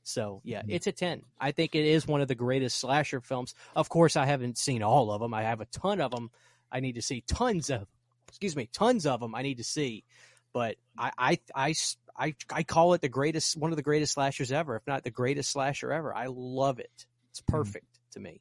[0.02, 0.66] So yeah, Mhm.
[0.70, 1.22] it's a ten.
[1.38, 3.54] I think it is one of the greatest slasher films.
[3.76, 5.34] Of course, I haven't seen all of them.
[5.34, 6.30] I have a ton of them.
[6.72, 7.86] I need to see tons of.
[8.28, 9.34] Excuse me, tons of them.
[9.34, 10.04] I need to see,
[10.52, 11.74] but I, I,
[12.16, 15.10] I, I call it the greatest, one of the greatest slashers ever, if not the
[15.10, 16.14] greatest slasher ever.
[16.14, 17.06] I love it.
[17.30, 17.52] It's Mm-hmm.
[17.52, 18.40] perfect to me.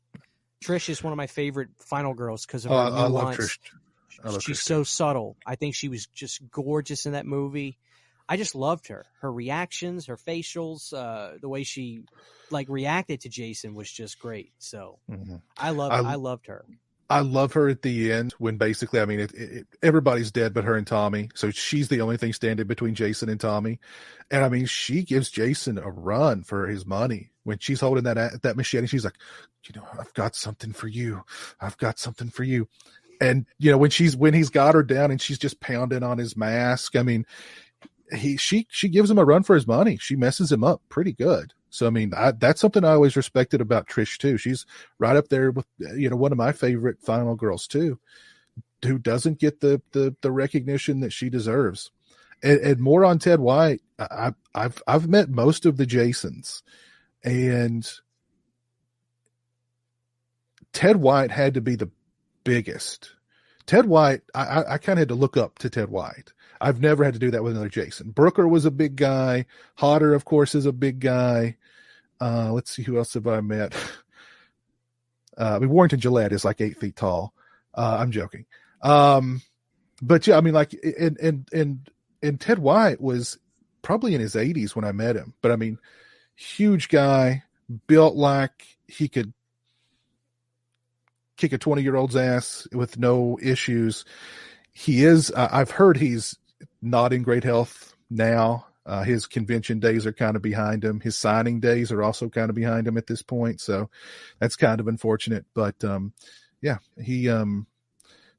[0.63, 3.35] Trish is one of my favorite final girls because of Oh, her I, I love.
[3.35, 3.57] Trish.
[4.23, 5.37] I love She's Trish, so subtle.
[5.45, 7.77] I think she was just gorgeous in that movie.
[8.31, 9.05] I just loved her.
[9.21, 12.03] Her reactions, her facials, uh, the way she
[12.51, 14.53] like reacted to Jason was just great.
[14.59, 15.41] So Mhm.
[15.57, 16.63] I love I- I, loved her.
[17.09, 20.53] I love her at the end when basically, I mean, it, it, it- everybody's dead
[20.53, 21.29] but her and Tommy.
[21.33, 23.79] So she's the only thing standing between Jason and Tommy.
[24.29, 28.43] And I mean, she gives Jason a run for his money when she's holding that
[28.43, 28.85] that machete.
[28.85, 29.17] She's like,
[29.67, 31.23] you know, I've got something for you.
[31.59, 32.67] I've got something for you.
[33.19, 36.19] And you know, when she's when he's got her down and she's just pounding on
[36.19, 36.95] his mask.
[36.95, 37.25] I mean,
[38.13, 39.97] he she she gives him a run for his money.
[39.97, 41.53] She messes him up pretty good.
[41.69, 44.37] So I mean, I, that's something I always respected about Trish too.
[44.37, 44.65] She's
[44.97, 47.99] right up there with you know one of my favorite final girls too,
[48.83, 51.91] who doesn't get the the, the recognition that she deserves.
[52.41, 56.63] And, and more on Ted White, I, I've I've met most of the Jasons,
[57.23, 57.89] and
[60.73, 61.91] Ted White had to be the
[62.43, 63.11] biggest.
[63.65, 66.33] Ted White, I, I, I kind of had to look up to Ted White.
[66.61, 68.11] I've never had to do that with another Jason.
[68.11, 69.45] Brooker was a big guy.
[69.75, 71.57] Hodder, of course, is a big guy.
[72.19, 73.73] Uh, let's see who else have I met.
[75.37, 77.33] Uh, I mean, Warrington Gillette is like eight feet tall.
[77.73, 78.45] Uh, I'm joking.
[78.81, 79.41] Um,
[80.01, 81.89] but yeah, I mean, like, and and and
[82.21, 83.37] and Ted White was
[83.81, 85.33] probably in his 80s when I met him.
[85.41, 85.77] But I mean,
[86.35, 87.43] huge guy,
[87.87, 89.33] built like he could
[91.37, 94.05] kick a 20 year old's ass with no issues.
[94.71, 95.31] He is.
[95.31, 96.37] Uh, I've heard he's
[96.81, 98.65] not in great health now.
[98.85, 100.99] Uh, his convention days are kind of behind him.
[100.99, 103.61] His signing days are also kind of behind him at this point.
[103.61, 103.89] So
[104.39, 105.45] that's kind of unfortunate.
[105.53, 106.13] But um,
[106.61, 107.67] yeah, he um,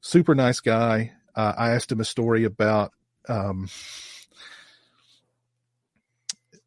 [0.01, 1.13] super nice guy.
[1.33, 2.91] Uh, I asked him a story about
[3.29, 3.69] um,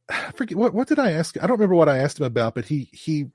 [0.08, 1.36] I forget what what did I ask?
[1.36, 3.26] I don't remember what I asked him about, but he he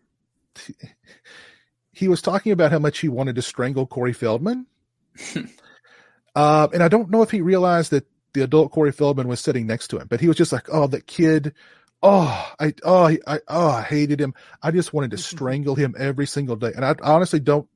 [1.92, 4.66] he was talking about how much he wanted to strangle Corey Feldman.
[6.36, 9.68] uh, and I don't know if he realized that the adult Corey Feldman was sitting
[9.68, 11.54] next to him, but he was just like, "Oh, that kid!
[12.02, 14.34] Oh, I oh I oh I hated him.
[14.62, 17.68] I just wanted to strangle him every single day." And I honestly don't.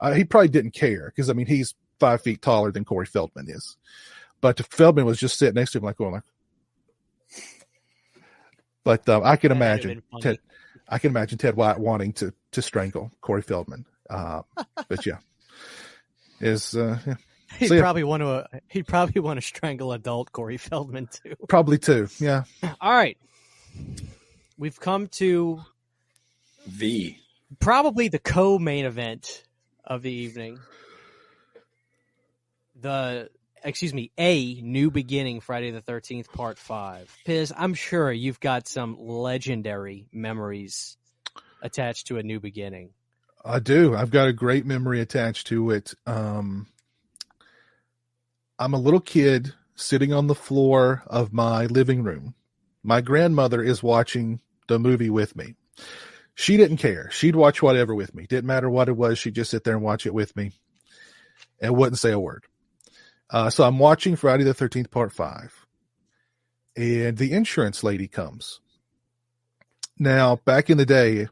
[0.00, 3.46] Uh, he probably didn't care because I mean he's five feet taller than Corey Feldman
[3.48, 3.76] is,
[4.40, 6.22] but Feldman was just sitting next to him like going like.
[8.84, 10.02] But uh, I can That imagine.
[10.20, 10.38] Ted.
[10.88, 13.84] I can imagine Ted White wanting to to strangle Corey Feldman.
[14.08, 14.42] Uh,
[14.88, 15.18] but yeah,
[16.40, 17.14] is uh, yeah,
[17.56, 17.80] He'd So, yeah.
[17.80, 18.28] probably want to.
[18.28, 21.34] Uh, he'd probably want to strangle adult Corey Feldman too.
[21.48, 22.08] probably too.
[22.18, 22.44] Yeah,
[22.80, 23.16] All right,
[24.58, 25.62] we've come to
[26.66, 27.16] the
[27.60, 29.44] probably the co-main event
[29.84, 30.58] of the evening.
[32.80, 33.30] The
[33.64, 37.12] excuse me, a new beginning Friday the 13th part 5.
[37.24, 40.96] Piz, I'm sure you've got some legendary memories
[41.60, 42.90] attached to a new beginning.
[43.44, 43.96] I do.
[43.96, 45.92] I've got a great memory attached to it.
[46.06, 46.66] Um,
[48.58, 52.34] I'm a little kid sitting on the floor of my living room.
[52.82, 55.54] My grandmother is watching the movie with me.
[56.34, 57.10] She didn't care.
[57.10, 58.26] She'd watch whatever with me.
[58.26, 59.18] Didn't matter what it was.
[59.18, 60.52] She'd just sit there and watch it with me
[61.60, 62.44] and wouldn't say a word.
[63.30, 65.66] Uh, so I'm watching Friday the 13th, part five.
[66.76, 68.60] And the insurance lady comes.
[69.98, 71.28] Now, back in the day,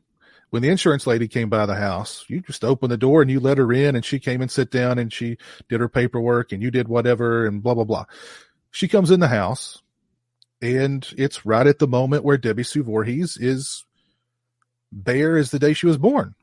[0.57, 3.40] when the insurance lady came by the house, you just opened the door and you
[3.40, 5.36] let her in and she came and sit down and she
[5.68, 8.07] did her paperwork and you did whatever and blah, blah, blah.
[8.70, 9.82] She comes in the house
[10.62, 13.84] and it's right at the moment where Debbie Sue Voorhees is
[14.90, 16.34] bare as the day she was born.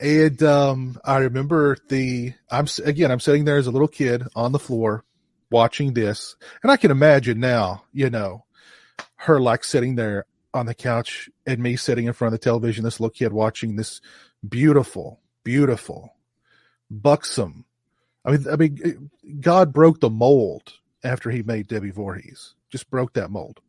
[0.00, 4.52] And um, I remember the I'm again I'm sitting there as a little kid on
[4.52, 5.04] the floor
[5.50, 8.46] watching this, and I can imagine now, you know,
[9.16, 10.24] her like sitting there
[10.54, 13.76] on the couch and me sitting in front of the television, this little kid watching
[13.76, 14.00] this
[14.46, 16.14] beautiful, beautiful,
[16.90, 17.64] buxom.
[18.24, 22.54] I mean, I mean, God broke the mold after He made Debbie Voorhees.
[22.70, 23.60] Just broke that mold,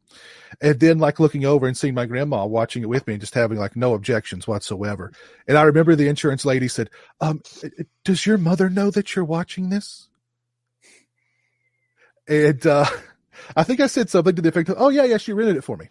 [0.62, 3.34] and then like looking over and seeing my grandma watching it with me and just
[3.34, 5.12] having like no objections whatsoever.
[5.46, 7.42] And I remember the insurance lady said, um,
[8.06, 10.08] "Does your mother know that you're watching this?"
[12.28, 12.86] And uh,
[13.58, 15.66] I think I said something to the effect of, "Oh yeah, yeah, she rented it
[15.66, 15.90] for me."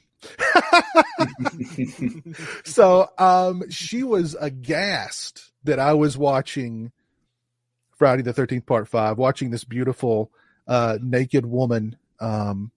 [2.65, 6.93] so um, she was aghast that I was watching
[7.97, 10.31] Friday the 13th, part five, watching this beautiful
[10.67, 12.73] uh, naked woman um,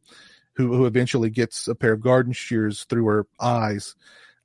[0.53, 3.95] who, who eventually gets a pair of garden shears through her eyes.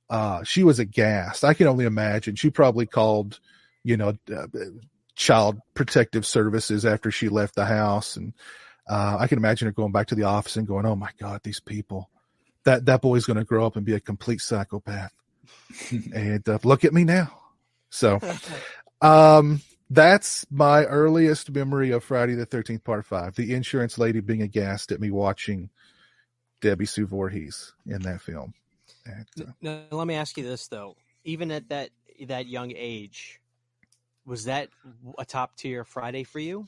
[0.09, 1.43] Uh, she was aghast.
[1.43, 2.35] I can only imagine.
[2.35, 3.39] She probably called,
[3.83, 4.47] you know, uh,
[5.15, 8.17] child protective services after she left the house.
[8.17, 8.33] And
[8.89, 11.41] uh, I can imagine her going back to the office and going, "Oh my God,
[11.43, 12.09] these people!
[12.65, 15.13] That that boy's going to grow up and be a complete psychopath."
[16.13, 17.37] and uh, look at me now.
[17.89, 18.19] So,
[19.01, 23.35] um, that's my earliest memory of Friday the Thirteenth Part Five.
[23.35, 25.69] The insurance lady being aghast at me watching
[26.61, 28.53] Debbie Sue Voorhees in that film.
[29.05, 31.89] And, uh, now, let me ask you this though: even at that
[32.27, 33.41] that young age,
[34.25, 34.69] was that
[35.17, 36.67] a top tier Friday for you?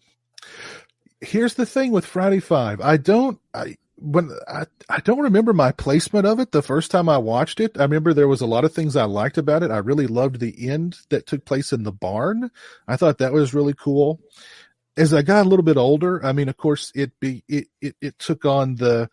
[1.24, 2.82] here's the thing with Friday Five.
[2.82, 3.40] I don't.
[3.54, 7.60] I when I, I don't remember my placement of it the first time I watched
[7.60, 7.78] it.
[7.78, 9.72] I remember there was a lot of things I liked about it.
[9.72, 12.52] I really loved the end that took place in the barn.
[12.88, 14.20] I thought that was really cool.
[14.98, 17.96] As I got a little bit older, I mean, of course, it be it it,
[18.02, 19.10] it took on the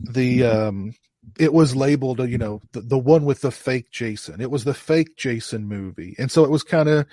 [0.00, 0.94] the um
[1.38, 4.40] it was labeled, you know, the, the one with the fake Jason.
[4.40, 6.16] It was the fake Jason movie.
[6.18, 7.06] And so it was kind of,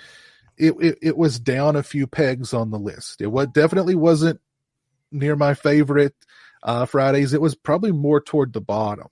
[0.56, 3.20] it, it, it, was down a few pegs on the list.
[3.20, 4.40] It was, definitely wasn't
[5.10, 6.14] near my favorite
[6.62, 7.32] uh, Fridays.
[7.32, 9.08] It was probably more toward the bottom.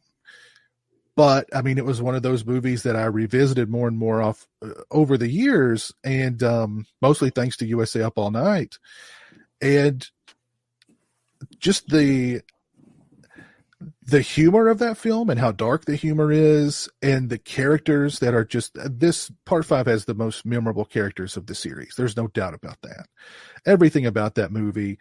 [1.17, 4.21] But I mean, it was one of those movies that I revisited more and more
[4.21, 8.79] off uh, over the years, and um, mostly thanks to USA Up All Night,
[9.63, 10.05] and
[11.59, 12.43] just the
[14.07, 18.35] the humor of that film and how dark the humor is and the characters that
[18.35, 22.27] are just this part five has the most memorable characters of the series there's no
[22.29, 23.07] doubt about that
[23.67, 24.99] everything about that movie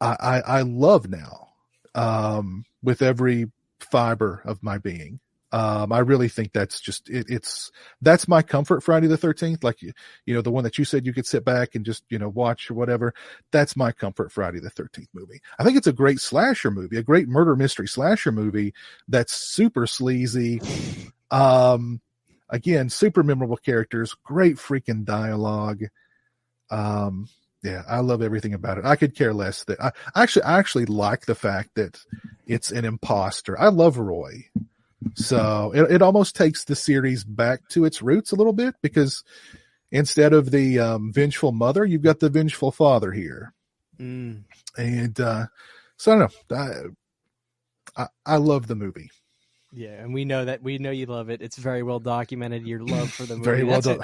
[0.00, 1.48] i i, love now
[1.94, 5.20] um with every fiber of my being
[5.52, 9.64] um, I really think that's just it, it's that's my comfort Friday the Thirteenth.
[9.64, 9.92] Like you,
[10.24, 12.28] you know, the one that you said you could sit back and just you know
[12.28, 13.14] watch or whatever.
[13.50, 15.40] That's my comfort Friday the Thirteenth movie.
[15.58, 18.74] I think it's a great slasher movie, a great murder mystery slasher movie
[19.08, 20.60] that's super sleazy.
[21.32, 22.00] Um,
[22.48, 25.82] again, super memorable characters, great freaking dialogue.
[26.70, 27.28] Um,
[27.62, 28.84] yeah, I love everything about it.
[28.84, 32.00] I could care less that I actually I actually like the fact that
[32.46, 33.58] it's an imposter.
[33.58, 34.46] I love Roy.
[35.14, 39.24] So it, it almost takes the series back to its roots a little bit because
[39.90, 43.54] instead of the um, vengeful mother, you've got the vengeful father here.
[43.98, 44.44] Mm.
[44.76, 45.46] And uh,
[45.96, 46.56] so I don't know.
[47.96, 49.10] I, I, I love the movie.
[49.72, 51.42] Yeah, and we know that we know you love it.
[51.42, 52.66] It's very well documented.
[52.66, 53.44] Your love for the movie.
[53.44, 54.00] very well done.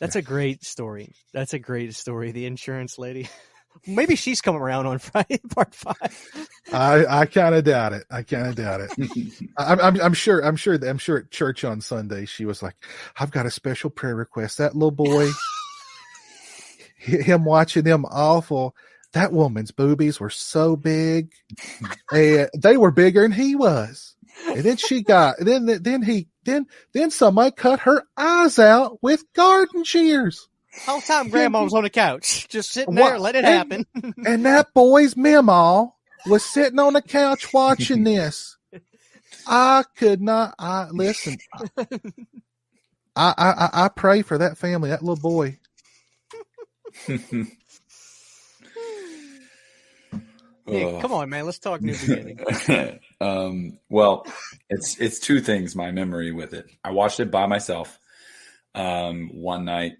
[0.00, 1.14] That's a great story.
[1.32, 2.32] That's a great story.
[2.32, 3.28] The insurance lady.
[3.86, 6.48] Maybe she's coming around on Friday, part five.
[6.72, 8.04] I I kind of doubt it.
[8.10, 9.42] I kind of doubt it.
[9.58, 12.76] I'm, I'm I'm sure I'm sure I'm sure at church on Sunday she was like,
[13.18, 15.28] "I've got a special prayer request." That little boy,
[16.96, 18.74] him watching them awful.
[19.12, 21.32] That woman's boobies were so big,
[22.12, 24.13] and they were bigger than he was.
[24.46, 29.24] And then she got then then he then then somebody cut her eyes out with
[29.34, 30.48] garden shears.
[30.86, 33.86] Whole time grandma was on the couch, just sitting there, let it happen.
[34.26, 35.94] and that boy's memo
[36.26, 38.56] was sitting on the couch watching this.
[39.46, 40.54] I could not.
[40.58, 41.38] I listen.
[43.16, 45.58] I I I pray for that family, that little boy.
[50.66, 51.44] Hey, come on, man.
[51.44, 53.00] Let's talk new beginning.
[53.20, 54.26] um, well,
[54.70, 55.76] it's it's two things.
[55.76, 56.66] My memory with it.
[56.82, 57.98] I watched it by myself
[58.74, 59.94] um, one night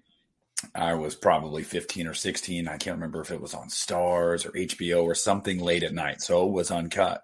[0.73, 2.67] I was probably 15 or 16.
[2.67, 6.21] I can't remember if it was on Stars or HBO or something late at night.
[6.21, 7.23] So it was uncut.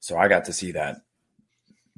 [0.00, 0.98] So I got to see that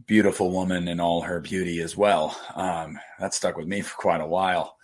[0.06, 2.38] beautiful woman in all her beauty as well.
[2.54, 4.76] Um, that stuck with me for quite a while.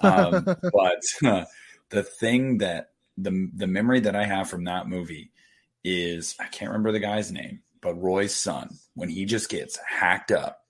[0.00, 1.44] Um, but uh,
[1.90, 5.30] the thing that the the memory that I have from that movie
[5.84, 10.32] is I can't remember the guy's name, but Roy's son when he just gets hacked
[10.32, 10.62] up.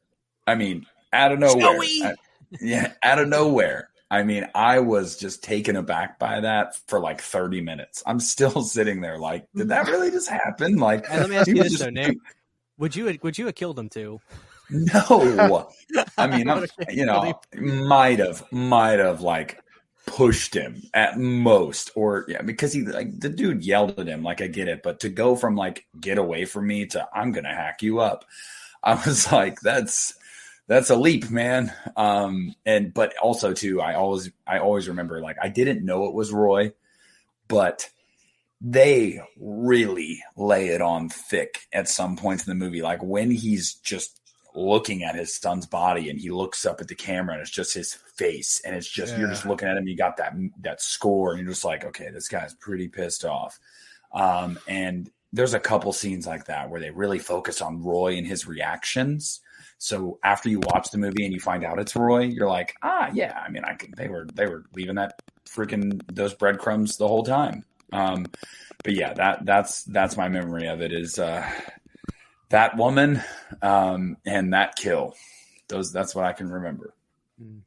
[0.47, 2.14] I mean, out of nowhere.
[2.61, 7.20] yeah, out of nowhere I mean, I was just taken aback by that for like
[7.20, 8.03] 30 minutes.
[8.07, 10.76] I'm still sitting there like, did that really just happen?
[10.76, 11.84] Like, let me ask you this just...
[11.84, 12.16] though, Nick.
[12.78, 14.20] Would you would you have killed him too?
[14.68, 15.70] No,
[16.18, 19.62] I mean, I'm, you know, might have, might have like
[20.07, 24.22] pushed him at most, or yeah, because he like the dude yelled at him.
[24.22, 27.32] Like, I get it, but to go from like get away from me to I'm
[27.32, 28.24] gonna hack you up,
[28.82, 30.14] I was like, that's
[30.68, 31.72] that's a leap, man.
[31.96, 36.14] Um, and but also too, I always I always remember like I didn't know it
[36.14, 36.72] was Roy,
[37.48, 37.90] but
[38.61, 42.82] they really lay it on thick at some points in the movie.
[42.82, 44.20] Like when he's just
[44.57, 47.74] looking at his son's body and he looks up at the camera and it's just
[47.74, 49.20] his face and it's just yeah.
[49.20, 52.11] you're just looking at him you got that that score and you're just like okay
[52.11, 53.59] this guy's pretty pissed off.
[54.12, 58.26] Um, and there's a couple scenes like that where they really focus on Roy and
[58.26, 59.40] his reactions.
[59.78, 63.11] So after you watch the movie and you find out it's Roy you're like ah
[63.12, 67.09] yeah I mean I can they were they were leaving that freaking those breadcrumbs the
[67.09, 67.64] whole time.
[67.92, 68.26] Um,
[68.82, 71.46] but yeah that that's that's my memory of it is uh
[72.51, 73.22] that woman
[73.62, 75.14] um, and that kill.
[75.68, 76.94] Those that's what I can remember.
[77.40, 77.59] Hmm.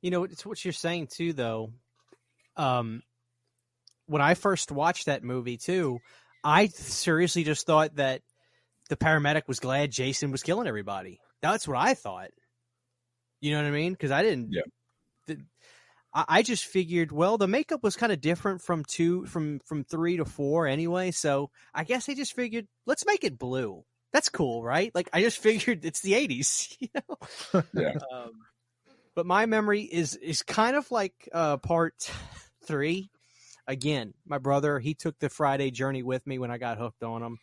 [0.00, 1.72] You know, it's what you're saying too, though.
[2.56, 3.02] Um,
[4.06, 5.98] when I first watched that movie too,
[6.44, 8.22] I seriously just thought that
[8.88, 11.18] the paramedic was glad Jason was killing everybody.
[11.42, 12.30] That's what I thought.
[13.40, 13.92] You know what I mean?
[13.92, 14.52] Because I didn't.
[14.52, 14.62] Yeah.
[16.16, 19.84] I, I just figured, well, the makeup was kind of different from two, from from
[19.84, 21.10] three to four anyway.
[21.10, 23.84] So I guess they just figured, let's make it blue.
[24.12, 24.90] That's cool, right?
[24.94, 27.62] Like I just figured it's the '80s, you know.
[27.74, 27.98] Yeah.
[28.12, 28.32] Um,
[29.14, 32.10] but my memory is is kind of like uh, part
[32.64, 33.10] three.
[33.68, 37.22] Again, my brother he took the Friday journey with me when I got hooked on
[37.22, 37.38] him.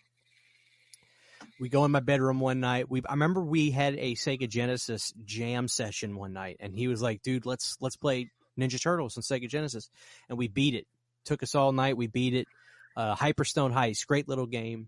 [1.60, 2.90] We go in my bedroom one night.
[2.90, 7.02] We I remember we had a Sega Genesis jam session one night, and he was
[7.02, 9.89] like, "Dude, let's let's play Ninja Turtles on Sega Genesis,
[10.30, 10.88] and we beat it.
[11.26, 11.97] Took us all night.
[11.97, 12.47] We beat it.
[12.95, 14.88] Uh, Hyperstone Heist, great little game.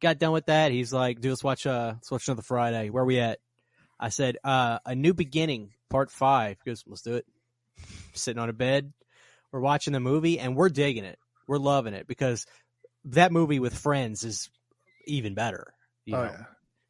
[0.00, 0.72] Got done with that.
[0.72, 1.66] He's like, dude, let's watch.
[1.66, 2.90] Uh, let's watch another Friday.
[2.90, 3.38] Where we at?
[4.00, 6.56] I said, uh, a new beginning, part five.
[6.64, 7.26] He goes, let's do it.
[8.14, 8.92] Sitting on a bed,
[9.52, 11.18] we're watching the movie, and we're digging it.
[11.46, 12.46] We're loving it because
[13.06, 14.50] that movie with friends is
[15.06, 15.74] even better.
[16.04, 16.36] You oh, know,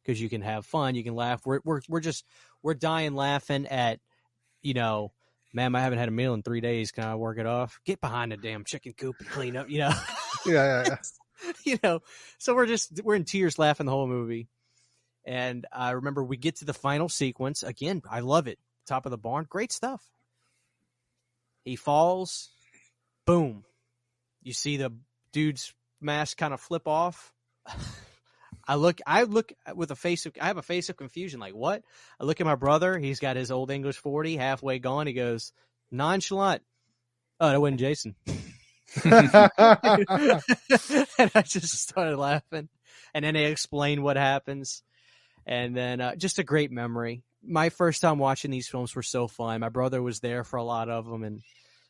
[0.03, 1.45] because you can have fun, you can laugh.
[1.45, 2.25] We're we're we're just
[2.61, 3.99] we're dying laughing at,
[4.61, 5.11] you know,
[5.53, 6.91] ma'am, I haven't had a meal in three days.
[6.91, 7.79] Can I work it off?
[7.85, 9.93] Get behind the damn chicken coop and clean up, you know?
[10.45, 11.51] yeah, yeah, yeah.
[11.65, 12.01] you know,
[12.37, 14.47] so we're just, we're in tears laughing the whole movie.
[15.25, 17.63] And I remember we get to the final sequence.
[17.63, 18.59] Again, I love it.
[18.85, 19.45] Top of the barn.
[19.49, 20.03] Great stuff.
[21.63, 22.49] He falls.
[23.25, 23.63] Boom.
[24.41, 24.91] You see the
[25.31, 27.31] dude's mask kind of flip off.
[28.67, 31.39] I look, I look with a face of, I have a face of confusion.
[31.39, 31.83] Like what?
[32.19, 32.97] I look at my brother.
[32.97, 35.07] He's got his old English forty halfway gone.
[35.07, 35.51] He goes
[35.91, 36.61] nonchalant.
[37.39, 38.15] Oh, that wasn't Jason.
[39.03, 39.51] and
[41.35, 42.69] I just started laughing.
[43.13, 44.83] And then they explain what happens.
[45.45, 47.23] And then uh, just a great memory.
[47.43, 49.59] My first time watching these films were so fun.
[49.59, 51.41] My brother was there for a lot of them, and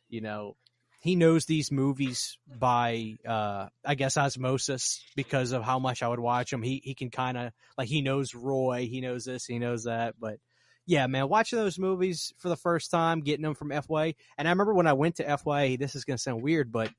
[0.10, 0.56] you know,
[1.04, 6.20] he knows these movies by uh I guess osmosis because of how much I would
[6.20, 6.64] watch them.
[6.64, 10.16] He he can kind of like he knows Roy, he knows this, he knows that,
[10.18, 10.40] but
[10.86, 14.52] yeah, man, watching those movies for the first time, getting them from FYE, and I
[14.52, 16.90] remember when I went to FYE, this is going to sound weird, but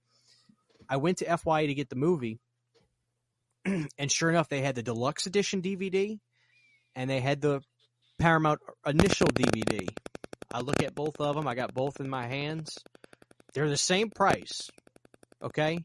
[0.89, 2.41] I went to FYE to get the movie,
[3.65, 6.19] and sure enough, they had the deluxe edition DVD,
[6.95, 7.61] and they had the
[8.19, 9.89] Paramount initial DVD.
[10.53, 11.47] I look at both of them.
[11.47, 12.79] I got both in my hands.
[13.55, 14.71] They're the same price.
[15.43, 15.79] Okay?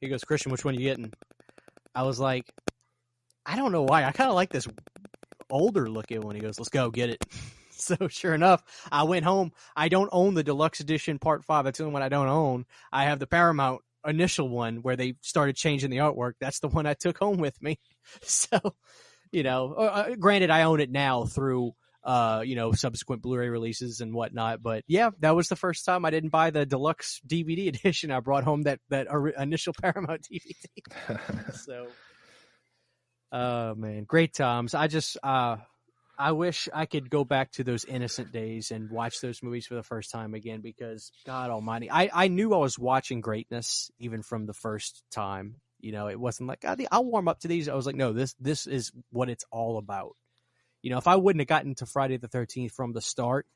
[0.00, 1.12] He goes, Christian, which one are you getting?
[1.94, 2.44] I was like,
[3.44, 4.04] I don't know why.
[4.04, 4.68] I kind of like this
[5.50, 6.36] older looking one.
[6.36, 7.24] He goes, let's go get it.
[7.72, 8.62] so sure enough,
[8.92, 9.52] I went home.
[9.74, 11.64] I don't own the deluxe edition part five.
[11.64, 12.66] That's the only one I don't own.
[12.92, 16.34] I have the Paramount initial one where they started changing the artwork.
[16.40, 17.78] That's the one I took home with me.
[18.22, 18.58] So,
[19.32, 21.74] you know, uh, uh granted, I own it now through
[22.08, 24.62] uh, you know, subsequent Blu-ray releases and whatnot.
[24.62, 28.10] But yeah, that was the first time I didn't buy the deluxe DVD edition.
[28.10, 29.08] I brought home that that
[29.38, 31.54] initial Paramount DVD.
[31.54, 31.88] so,
[33.30, 34.74] oh man, great times.
[34.74, 35.58] I just uh,
[36.18, 39.74] I wish I could go back to those innocent days and watch those movies for
[39.74, 44.22] the first time again because God Almighty, I I knew I was watching greatness even
[44.22, 45.56] from the first time.
[45.78, 47.68] You know, it wasn't like I'll warm up to these.
[47.68, 50.16] I was like, no, this this is what it's all about.
[50.82, 53.46] You know, if I wouldn't have gotten to Friday the 13th from the start,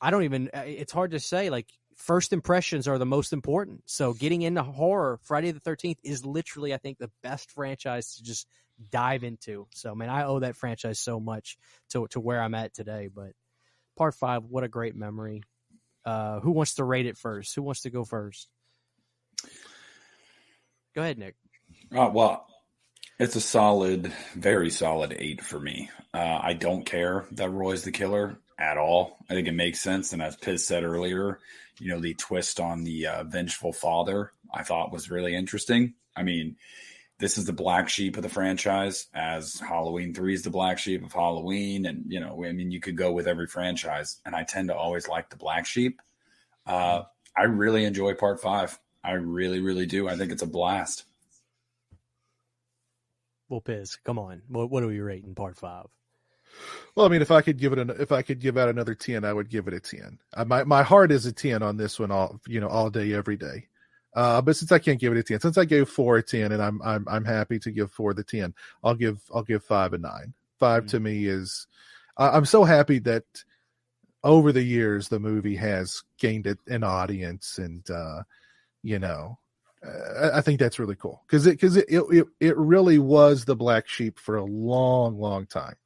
[0.00, 1.50] I don't even, uh, it's hard to say.
[1.50, 1.66] Like,
[1.96, 3.82] first impressions are the most important.
[3.86, 8.22] So getting into horror, Friday the 13th is literally, I think, the best franchise to
[8.22, 8.46] just
[8.90, 9.66] dive into.
[9.74, 11.58] So, man, I owe that franchise so much
[11.90, 13.08] to, to where I'm at today.
[13.12, 13.32] But
[13.96, 15.42] part five, what a great memory.
[16.04, 17.54] Uh, who wants to rate it first?
[17.54, 18.48] Who wants to go first?
[20.94, 21.34] Go ahead, Nick.
[21.94, 22.46] Uh, well,
[23.18, 25.90] it's a solid, very solid eight for me.
[26.14, 29.18] Uh, I don't care that Roy's the killer at all.
[29.28, 30.12] I think it makes sense.
[30.12, 31.38] And as Piz said earlier,
[31.80, 35.94] you know, the twist on the uh, vengeful father I thought was really interesting.
[36.16, 36.56] I mean,
[37.18, 41.04] this is the black sheep of the franchise, as Halloween 3 is the black sheep
[41.04, 41.86] of Halloween.
[41.86, 44.20] And, you know, I mean, you could go with every franchise.
[44.24, 46.00] And I tend to always like the black sheep.
[46.66, 47.02] Uh,
[47.36, 48.78] I really enjoy part five.
[49.02, 50.08] I really, really do.
[50.08, 51.04] I think it's a blast.
[53.48, 54.42] Well, Piz, come on.
[54.48, 55.86] What, what are we rating part five?
[56.94, 58.94] Well, I mean, if I could give it an, if I could give out another
[58.94, 60.18] ten, I would give it a ten.
[60.34, 63.12] I, my my heart is a ten on this one, all you know, all day,
[63.12, 63.68] every day.
[64.14, 66.52] Uh, but since I can't give it a ten, since I gave four a ten,
[66.52, 69.92] and I'm I'm I'm happy to give four the ten, I'll give I'll give five
[69.92, 70.34] a nine.
[70.58, 70.88] 5 mm-hmm.
[70.88, 71.66] to me is,
[72.16, 73.24] I, I'm so happy that
[74.24, 78.22] over the years the movie has gained an audience, and uh,
[78.82, 79.47] you know, uh,
[79.84, 83.88] I think that's really cool because it because it, it it really was the black
[83.88, 85.76] sheep for a long long time.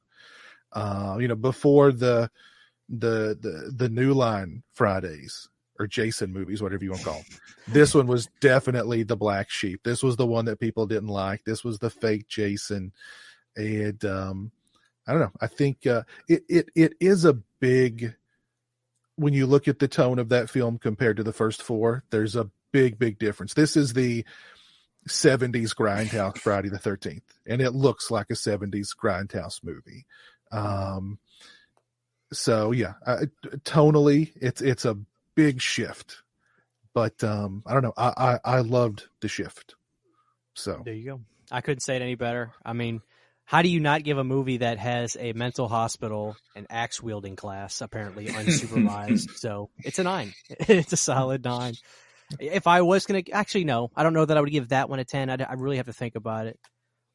[0.71, 2.29] Uh, you know, before the
[2.89, 5.47] the the the New Line Fridays
[5.79, 7.39] or Jason movies, whatever you want to call them.
[7.67, 9.81] this one was definitely the black sheep.
[9.83, 11.43] This was the one that people didn't like.
[11.43, 12.93] This was the fake Jason,
[13.55, 14.51] and um,
[15.07, 15.31] I don't know.
[15.39, 18.15] I think uh, it it it is a big.
[19.15, 22.35] When you look at the tone of that film compared to the first four, there's
[22.35, 23.53] a big big difference.
[23.53, 24.25] This is the
[25.07, 30.05] 70s grindhouse Friday the 13th, and it looks like a 70s grindhouse movie.
[30.51, 31.19] Um,
[32.33, 33.25] so yeah, uh,
[33.63, 34.97] tonally, it's it's a
[35.35, 36.23] big shift,
[36.93, 37.93] but um, I don't know.
[37.95, 39.75] I, I I loved the shift.
[40.55, 41.21] So there you go.
[41.51, 42.51] I couldn't say it any better.
[42.65, 43.01] I mean,
[43.45, 47.35] how do you not give a movie that has a mental hospital and axe wielding
[47.35, 49.37] class apparently unsupervised?
[49.37, 50.33] so it's a nine.
[50.59, 51.75] It's a solid nine.
[52.39, 54.99] If I was gonna actually no, I don't know that I would give that one
[54.99, 55.29] a ten.
[55.29, 56.59] I'd, I really have to think about it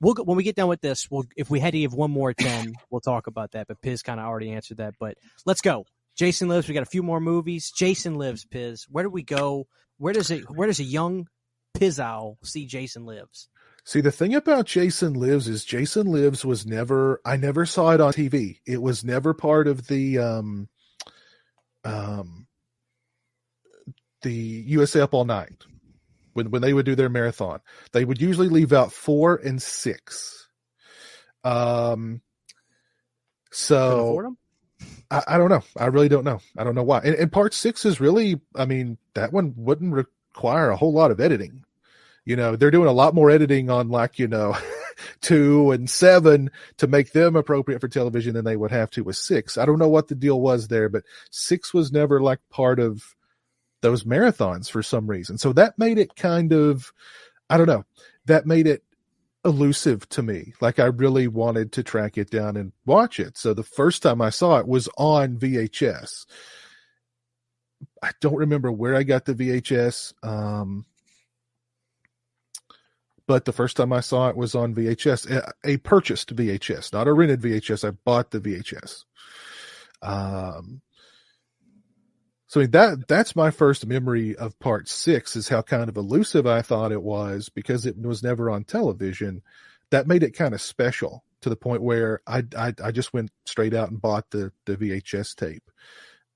[0.01, 2.33] we'll when we get done with this, we'll if we had to give one more
[2.33, 3.67] ten, we'll talk about that.
[3.69, 4.95] But Piz kind of already answered that.
[4.99, 5.17] But
[5.47, 5.85] let's go.
[6.17, 6.69] Jason lives.
[6.69, 7.71] We got a few more movies.
[7.71, 8.45] Jason lives.
[8.45, 8.87] Piz.
[8.89, 9.67] Where do we go?
[9.99, 10.51] Where does it?
[10.51, 11.29] Where does a young
[11.77, 13.49] Pizow see Jason lives?
[13.85, 18.03] See, the thing about Jason Lives is Jason Lives was never, I never saw it
[18.03, 18.59] on TV.
[18.67, 20.69] It was never part of the, um,
[21.85, 22.48] um,
[24.29, 25.65] the USA Up All Night
[26.35, 27.61] when when they would do their marathon.
[27.93, 30.49] They would usually leave out four and six.
[31.45, 32.21] Um,
[33.51, 34.37] so
[35.11, 35.63] I, I, don't know.
[35.77, 36.41] I really don't know.
[36.59, 36.99] I don't know why.
[36.99, 41.11] And, and, part six is really, I mean, that one wouldn't require a whole lot
[41.11, 41.65] of editing.
[42.25, 44.57] You know, they're doing a lot more editing on like you know.
[45.21, 49.15] two and seven to make them appropriate for television than they would have to with
[49.15, 49.57] six.
[49.57, 53.15] I don't know what the deal was there, but six was never like part of
[53.81, 55.39] those marathons for some reason.
[55.39, 56.93] So that made it kind of,
[57.49, 57.85] I don't know,
[58.27, 58.83] that made it
[59.45, 60.53] elusive to me.
[60.61, 63.37] Like I really wanted to track it down and watch it.
[63.39, 66.27] So the first time I saw it was on VHS.
[68.03, 70.13] I don't remember where I got the VHS.
[70.23, 70.85] Um,
[73.27, 77.13] but the first time I saw it was on VHS, a, purchased VHS, not a
[77.13, 77.87] rented VHS.
[77.87, 79.05] I bought the VHS.
[80.01, 80.81] Um,
[82.49, 86.63] so that that's my first memory of part six is how kind of elusive I
[86.63, 89.43] thought it was because it was never on television.
[89.91, 93.31] That made it kind of special to the point where I I, I just went
[93.45, 95.71] straight out and bought the the VHS tape,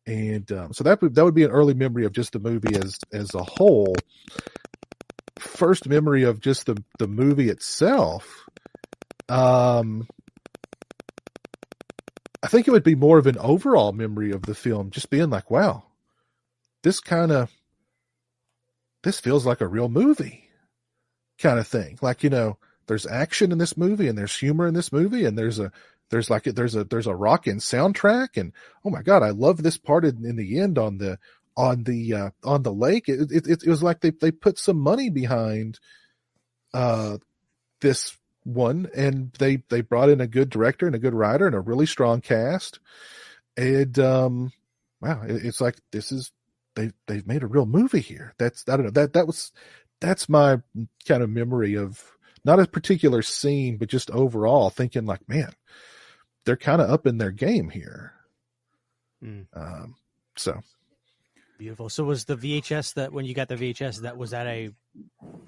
[0.06, 2.76] and um, so that would that would be an early memory of just the movie
[2.76, 3.94] as as a whole.
[5.38, 8.44] First memory of just the the movie itself.
[9.30, 10.06] Um,
[12.42, 15.30] I think it would be more of an overall memory of the film, just being
[15.30, 15.84] like, wow,
[16.82, 17.50] this kind of
[19.02, 20.48] this feels like a real movie
[21.38, 21.98] kind of thing.
[22.00, 25.36] Like, you know, there's action in this movie and there's humor in this movie and
[25.36, 25.72] there's a
[26.10, 28.52] there's like there's a there's a rockin' soundtrack and
[28.84, 31.18] oh my god, I love this part in, in the end on the
[31.56, 33.08] on the uh, on the lake.
[33.08, 35.80] It, it, it was like they they put some money behind
[36.74, 37.18] uh
[37.80, 41.54] this one and they they brought in a good director and a good writer and
[41.54, 42.78] a really strong cast.
[43.56, 44.52] And um
[45.00, 46.30] wow, it, it's like this is
[46.74, 48.34] they they've made a real movie here.
[48.38, 49.52] That's I don't know that that was
[50.00, 50.60] that's my
[51.06, 52.02] kind of memory of
[52.44, 55.52] not a particular scene, but just overall thinking like, man,
[56.44, 58.12] they're kind of up in their game here.
[59.22, 59.46] Mm.
[59.54, 59.94] Um,
[60.36, 60.60] so
[61.58, 61.88] beautiful.
[61.88, 64.70] So was the VHS that when you got the VHS that was that a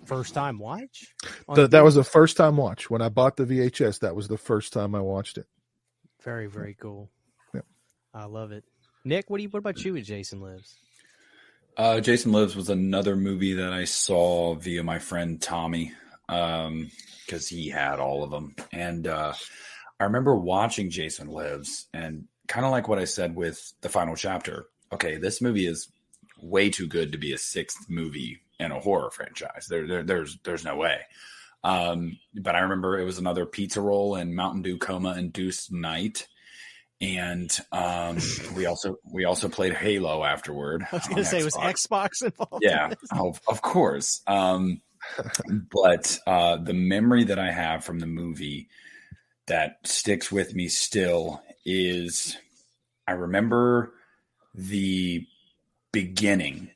[0.04, 1.12] first time watch?
[1.52, 4.00] The, that was a first time watch when I bought the VHS.
[4.00, 5.46] That was the first time I watched it.
[6.22, 7.10] Very very cool.
[7.52, 7.62] Yeah.
[8.14, 8.64] I love it.
[9.04, 9.48] Nick, what do you?
[9.48, 10.76] What about you with Jason Lives?
[11.76, 15.92] Uh, Jason Lives was another movie that I saw via my friend Tommy
[16.26, 16.90] because um,
[17.48, 18.54] he had all of them.
[18.72, 19.32] And uh,
[19.98, 24.14] I remember watching Jason Lives and kind of like what I said with the final
[24.14, 24.66] chapter.
[24.92, 25.90] Okay, this movie is
[26.40, 29.66] way too good to be a sixth movie in a horror franchise.
[29.68, 31.00] There, there there's there's no way.
[31.64, 36.28] Um, but I remember it was another pizza roll and Mountain Dew coma induced night
[37.00, 38.18] and um,
[38.56, 40.86] we also we also played Halo afterward.
[40.90, 41.44] I was going to say, Xbox.
[41.44, 42.64] was Xbox involved?
[42.64, 44.22] Yeah, in oh, of course.
[44.26, 44.80] Um,
[45.72, 48.68] but uh, the memory that I have from the movie
[49.46, 52.36] that sticks with me still is
[53.06, 53.92] I remember
[54.54, 55.26] the
[55.92, 56.70] beginning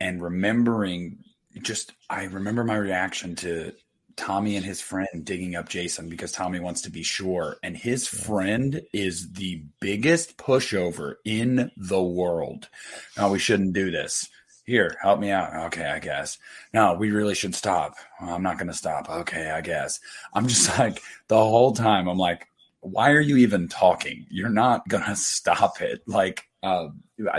[0.00, 1.24] and remembering
[1.62, 3.72] just I remember my reaction to
[4.16, 7.56] Tommy and his friend digging up Jason because Tommy wants to be sure.
[7.62, 12.68] And his friend is the biggest pushover in the world.
[13.16, 14.28] No, we shouldn't do this.
[14.64, 15.54] Here, help me out.
[15.66, 16.38] Okay, I guess.
[16.72, 17.96] No, we really should stop.
[18.18, 19.10] I'm not going to stop.
[19.10, 20.00] Okay, I guess.
[20.32, 22.48] I'm just like, the whole time, I'm like,
[22.80, 24.26] why are you even talking?
[24.30, 26.02] You're not going to stop it.
[26.06, 26.88] Like, uh,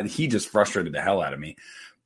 [0.06, 1.56] he just frustrated the hell out of me.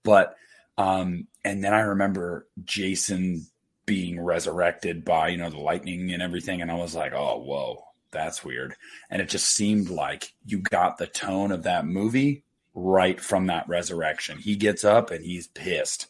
[0.03, 0.35] But,
[0.77, 3.45] um, and then I remember Jason
[3.89, 6.61] being resurrected by you know the lightning and everything.
[6.61, 8.75] And i was like oh whoa that's weird.
[9.09, 12.43] And it just seemed like you got the tone of that movie
[12.75, 14.37] right from that resurrection.
[14.37, 16.05] He gets up and he's pissed.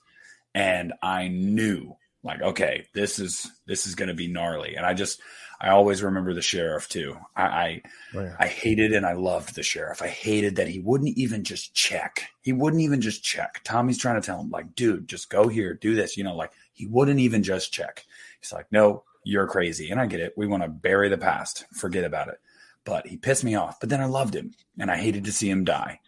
[0.53, 4.75] And i knew like okay this is this is going to be gnarly.
[4.75, 5.21] And i just
[5.61, 7.17] i always remember the sheriff too.
[7.33, 7.81] I I,
[8.13, 8.35] oh, yeah.
[8.37, 10.01] I hated and i loved the sheriff.
[10.01, 12.25] I hated that he wouldn't even just check.
[12.41, 13.61] He wouldn't even just check.
[13.63, 16.51] Tommy's trying to tell him like dude just go here do this you know like
[16.79, 18.05] he wouldn't even just check.
[18.39, 19.91] He's like, no, you're crazy.
[19.91, 20.33] And I get it.
[20.37, 22.39] We want to bury the past, forget about it.
[22.85, 23.81] But he pissed me off.
[23.81, 25.99] But then I loved him and I hated to see him die.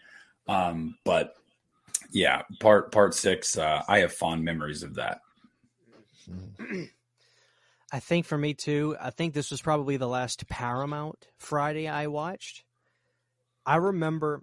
[0.47, 1.35] Um, but
[2.13, 5.19] yeah, part part six, uh, I have fond memories of that.
[7.91, 12.07] I think for me too, I think this was probably the last Paramount Friday I
[12.07, 12.63] watched.
[13.65, 14.41] I remember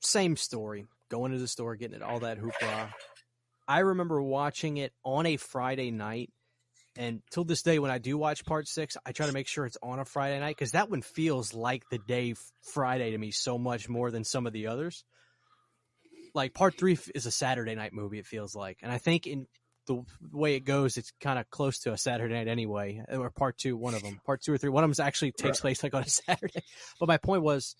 [0.00, 2.90] same story, going to the store, getting it, all that hoopla.
[3.66, 6.30] I remember watching it on a Friday night.
[6.96, 9.66] And till this day, when I do watch part six, I try to make sure
[9.66, 12.34] it's on a Friday night because that one feels like the day
[12.72, 15.04] Friday to me so much more than some of the others.
[16.34, 18.78] Like part three is a Saturday night movie, it feels like.
[18.82, 19.46] And I think in
[19.86, 23.02] the way it goes, it's kind of close to a Saturday night anyway.
[23.08, 25.60] Or part two, one of them, part two or three, one of them actually takes
[25.60, 26.62] place like on a Saturday.
[27.00, 27.74] But my point was,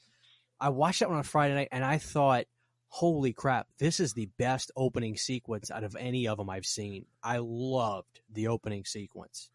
[0.61, 2.47] I watched that one on a Friday night, and I thought
[2.95, 7.07] holy crap, this is the best opening sequence out of any of them I've seen.
[7.25, 9.51] I loved the opening sequence.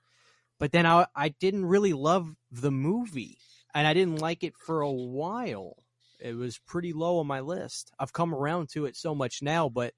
[0.60, 3.38] But then I, I didn't really love the movie,
[3.74, 5.78] and I didn't like it for a while.
[6.20, 7.94] It was pretty low on my list.
[7.98, 9.94] I've come around to it so much now, but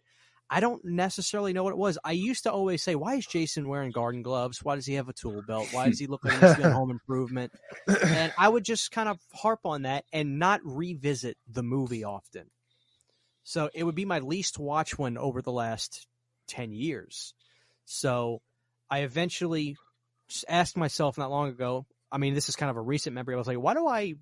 [0.48, 1.98] I don't necessarily know what it was.
[2.04, 4.64] I used to always say, "Why is Jason wearing garden gloves?
[4.64, 5.70] Why does he have a tool belt?
[5.72, 7.52] Why does he look like he's doing home improvement?"
[7.88, 12.52] And I would just kind of harp on that and not revisit the movie often.
[13.52, 16.08] So it would be my least watch one over the last
[16.48, 17.34] 10 years.
[17.84, 18.42] So
[18.90, 19.76] I eventually
[20.48, 23.36] asked myself not long ago, I mean, this is kind of a recent memory.
[23.36, 24.14] I was like, why do I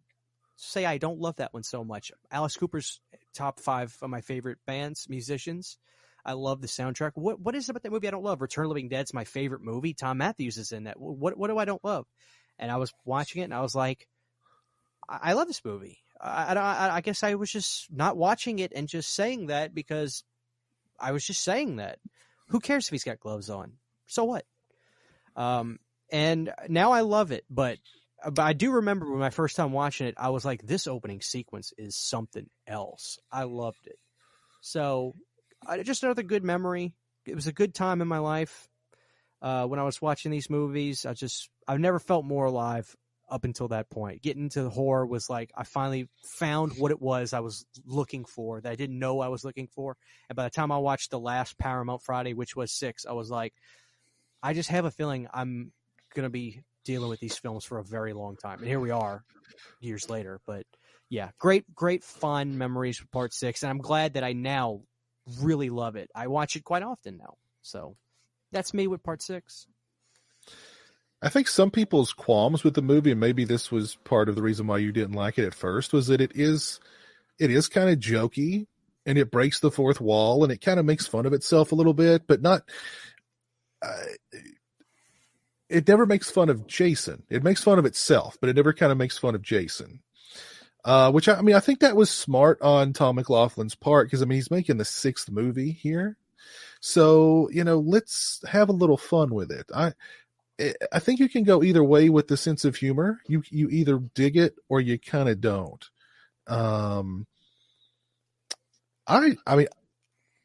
[0.55, 2.11] say I don't love that one so much?
[2.31, 3.01] Alice Cooper's
[3.35, 5.77] top five of my favorite bands, musicians.
[6.25, 7.11] I love the soundtrack.
[7.13, 8.41] What what is it about that movie I don't love?
[8.41, 9.93] Return of Living Dead's my favorite movie.
[9.93, 10.99] Thom Mathews is in that.
[10.99, 12.07] What what do I don't love?
[12.57, 14.07] And I was watching it and I was like,
[15.07, 15.99] I, I love this movie.
[16.21, 20.23] I, I, I guess I was just not watching it and just saying that because
[20.99, 21.99] I was just saying that.
[22.49, 23.73] Who cares if he's got gloves on?
[24.07, 24.45] So what?
[25.35, 25.79] Um,
[26.11, 27.77] and now I love it, but
[28.23, 31.21] but I do remember when my first time watching it, I was like, this opening
[31.21, 33.17] sequence is something else.
[33.31, 33.97] I loved it.
[34.61, 35.15] So,
[35.65, 36.95] uh, just another good memory.
[37.25, 38.67] It was a good time in my life
[39.41, 41.05] uh, when I was watching these movies.
[41.05, 42.93] I just I've never felt more alive
[43.29, 44.21] up until that point.
[44.21, 48.25] Getting into the horror was like I finally found what it was I was looking
[48.25, 49.97] for that I didn't know I was looking for.
[50.29, 53.29] And by the time I watched the last Paramount Friday, which was six, I was
[53.29, 53.53] like,
[54.41, 55.71] I just have a feeling I'm
[56.15, 58.59] gonna be dealing with these films for a very long time.
[58.59, 59.23] And here we are,
[59.79, 60.39] years later.
[60.45, 60.65] But
[61.09, 64.81] yeah, great, great fun memories with part six, and I'm glad that I now
[65.41, 66.09] really love it.
[66.15, 67.35] I watch it quite often now.
[67.61, 67.95] So
[68.51, 69.67] that's me with part six.
[71.21, 74.41] I think some people's qualms with the movie, and maybe this was part of the
[74.41, 76.79] reason why you didn't like it at first, was that it is
[77.39, 78.67] it is kind of jokey
[79.05, 81.75] and it breaks the fourth wall and it kind of makes fun of itself a
[81.75, 82.63] little bit, but not.
[83.81, 84.03] Uh,
[85.69, 87.23] it never makes fun of Jason.
[87.29, 90.01] It makes fun of itself, but it never kind of makes fun of Jason.
[90.83, 94.21] Uh, which I, I mean, I think that was smart on Tom McLoughlin's part because
[94.21, 96.17] I mean he's making the sixth movie here,
[96.79, 99.65] so you know let's have a little fun with it.
[99.75, 99.93] I
[100.91, 103.21] I think you can go either way with the sense of humor.
[103.27, 105.83] You you either dig it or you kind of don't.
[106.47, 107.25] Um,
[109.07, 109.67] I I mean,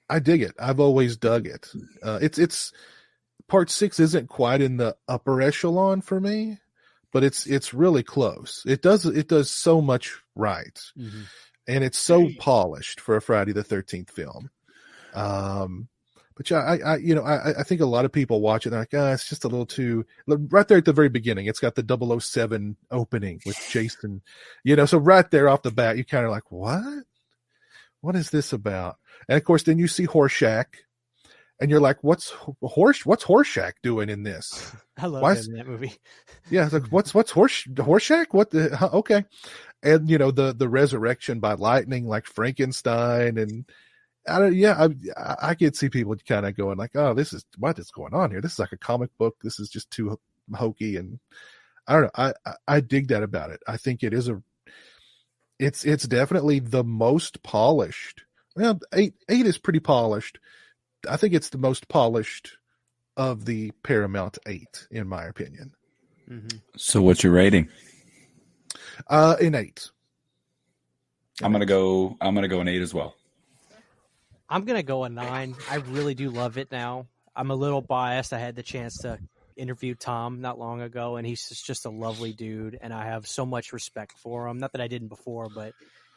[0.08, 0.52] I dig it.
[0.58, 1.68] I've always dug it.
[2.02, 2.72] Uh, it's it's
[3.48, 6.58] part six isn't quite in the upper echelon for me.
[7.12, 8.62] but it's it's really close.
[8.66, 11.22] It does it does so much right, Mm-hmm.
[11.68, 14.50] and it's so polished for a Friday the Thirteenth film.
[15.14, 15.88] Um,
[16.36, 18.68] but yeah, I, I you know I I think a lot of people watch it
[18.68, 21.46] and they're like, ah, it's just a little too right there at the very beginning.
[21.46, 24.22] It's got the 007 opening with Jason,
[24.64, 27.04] you know, so right there off the bat, you kind of like, what?
[28.00, 28.98] What is this about?
[29.28, 30.66] And of course, then you see Horshack,
[31.60, 32.30] and you're like, what's
[32.62, 33.06] Horse?
[33.06, 34.72] What's Horshack doing in this?
[34.98, 35.94] I love Why that movie.
[36.50, 38.26] Yeah, like what's what's horse Horseshack?
[38.32, 39.24] What the huh, okay?
[39.82, 43.64] And you know the the resurrection by lightning, like Frankenstein, and
[44.28, 44.54] I don't.
[44.54, 44.88] Yeah, I
[45.20, 48.14] I- I could see people kind of going like, oh, this is what is going
[48.14, 48.40] on here?
[48.40, 49.36] This is like a comic book.
[49.42, 50.18] This is just too
[50.54, 51.18] hokey, and
[51.86, 52.10] I don't know.
[52.14, 53.60] I I, I dig that about it.
[53.66, 54.42] I think it is a.
[55.58, 58.24] It's it's definitely the most polished.
[58.56, 60.38] Well, eight eight is pretty polished.
[61.08, 62.56] I think it's the most polished
[63.16, 65.74] of the Paramount eight, in my opinion.
[66.28, 66.58] Mm-hmm.
[66.76, 67.68] So what's your rating?
[69.08, 69.90] Uh, in eight.
[71.42, 72.16] I'm gonna go.
[72.20, 73.14] I'm gonna go an eight as well.
[74.48, 75.54] I'm gonna go a nine.
[75.70, 77.06] I really do love it now.
[77.34, 78.32] I'm a little biased.
[78.32, 79.18] I had the chance to
[79.56, 83.46] interview Tom not long ago, and he's just- a lovely dude, and I have so
[83.46, 84.58] much respect for him.
[84.58, 85.74] Not that I didn't before, but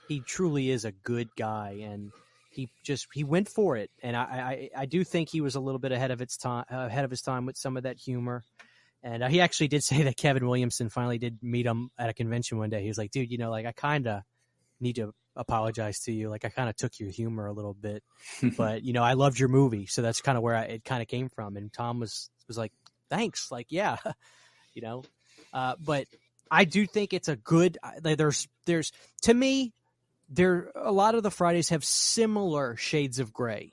[0.07, 2.11] he truly is a good guy, and
[2.51, 3.91] he just he went for it.
[4.01, 6.65] And I I, I do think he was a little bit ahead of its time,
[6.69, 8.43] ahead of his time with some of that humor.
[9.03, 12.13] And uh, he actually did say that Kevin Williamson finally did meet him at a
[12.13, 12.81] convention one day.
[12.81, 14.23] He was like, "Dude, you know, like I kind of
[14.79, 16.29] need to apologize to you.
[16.29, 18.03] Like I kind of took your humor a little bit."
[18.57, 21.01] but you know i loved your movie so that's kind of where I, it kind
[21.01, 22.71] of came from and tom was was like
[23.09, 23.97] thanks like yeah
[24.73, 25.03] you know
[25.53, 26.07] uh, but
[26.51, 28.91] i do think it's a good like, there's there's
[29.23, 29.73] to me
[30.29, 33.71] there a lot of the fridays have similar shades of gray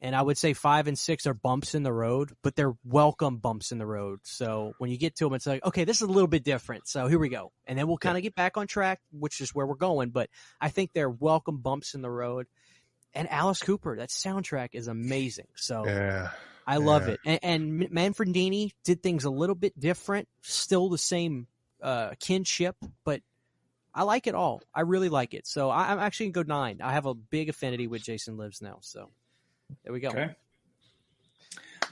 [0.00, 3.36] and i would say five and six are bumps in the road but they're welcome
[3.38, 6.02] bumps in the road so when you get to them it's like okay this is
[6.02, 8.56] a little bit different so here we go and then we'll kind of get back
[8.56, 10.28] on track which is where we're going but
[10.60, 12.46] i think they're welcome bumps in the road
[13.16, 13.96] and Alice Cooper.
[13.96, 15.48] That soundtrack is amazing.
[15.56, 16.30] So Yeah.
[16.66, 17.14] I love yeah.
[17.14, 17.20] it.
[17.24, 17.40] And,
[17.80, 21.46] and Manfredini did things a little bit different, still the same
[21.80, 23.22] uh, kinship, but
[23.94, 24.62] I like it all.
[24.74, 25.46] I really like it.
[25.46, 26.80] So I, I'm actually gonna go nine.
[26.82, 28.78] I have a big affinity with Jason Lives now.
[28.82, 29.10] So
[29.84, 30.08] there we go.
[30.08, 30.30] Okay.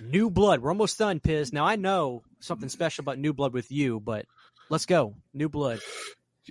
[0.00, 0.60] New Blood.
[0.60, 1.52] We're almost done, Piz.
[1.52, 4.26] Now I know something special about New Blood with you, but
[4.68, 5.14] let's go.
[5.32, 5.80] New Blood.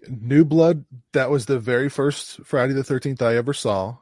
[0.07, 3.97] New Blood, that was the very first Friday the 13th I ever saw.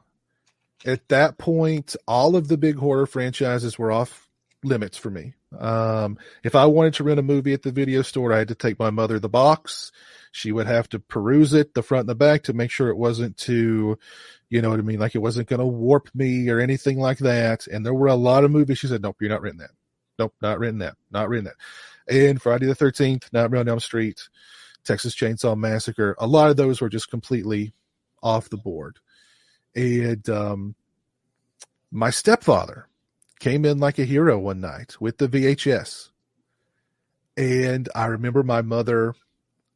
[0.84, 4.28] At that point, all of the big horror franchises were off
[4.64, 5.34] limits for me.
[5.58, 8.54] Um, if I wanted to rent a movie at the video store, I had to
[8.54, 9.92] take my mother the box.
[10.30, 12.96] She would have to peruse it, the front and the back, to make sure it
[12.96, 13.98] wasn't too,
[14.48, 14.98] you know what I mean?
[14.98, 17.66] Like it wasn't going to warp me or anything like that.
[17.66, 19.72] And there were a lot of movies she said, nope, you're not renting that.
[20.18, 20.96] Nope, not renting that.
[21.10, 22.14] Not renting that.
[22.14, 24.28] And Friday the 13th, Nightmare on Elm Street,
[24.84, 26.16] Texas Chainsaw Massacre.
[26.18, 27.74] A lot of those were just completely
[28.22, 28.98] off the board.
[29.74, 30.74] And um,
[31.90, 32.88] my stepfather
[33.42, 36.10] came in like a hero one night with the VHS.
[37.36, 39.16] And I remember my mother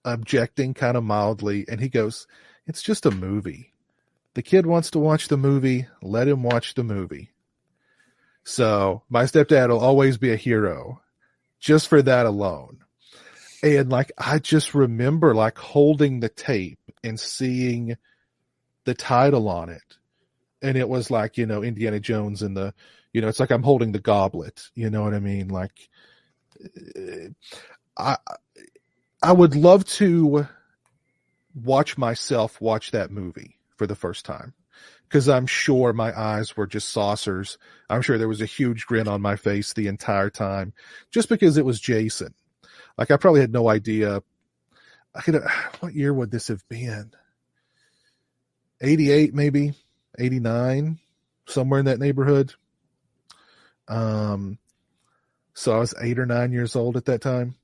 [0.04, 1.64] objecting kind of mildly.
[1.68, 2.28] And he goes,
[2.68, 3.72] It's just a movie.
[4.34, 5.88] The kid wants to watch the movie.
[6.00, 7.30] Let him watch the movie.
[8.44, 11.00] So my stepdad will always be a hero
[11.58, 12.84] just for that alone.
[13.64, 17.96] And like, I just remember like holding the tape and seeing
[18.84, 19.96] the title on it.
[20.62, 22.72] And it was like, you know, Indiana Jones and the,
[23.16, 24.68] you know, it's like I'm holding the goblet.
[24.74, 25.48] You know what I mean?
[25.48, 25.88] Like,
[26.94, 27.30] uh,
[27.96, 28.18] I,
[29.22, 30.46] I would love to
[31.54, 34.52] watch myself watch that movie for the first time
[35.08, 37.56] because I'm sure my eyes were just saucers.
[37.88, 40.74] I'm sure there was a huge grin on my face the entire time
[41.10, 42.34] just because it was Jason.
[42.98, 44.22] Like I probably had no idea.
[45.14, 45.42] I could
[45.80, 47.12] what year would this have been?
[48.82, 49.72] 88 maybe,
[50.18, 50.98] 89,
[51.46, 52.52] somewhere in that neighborhood.
[53.88, 54.58] Um,
[55.54, 57.54] so I was eight or nine years old at that time.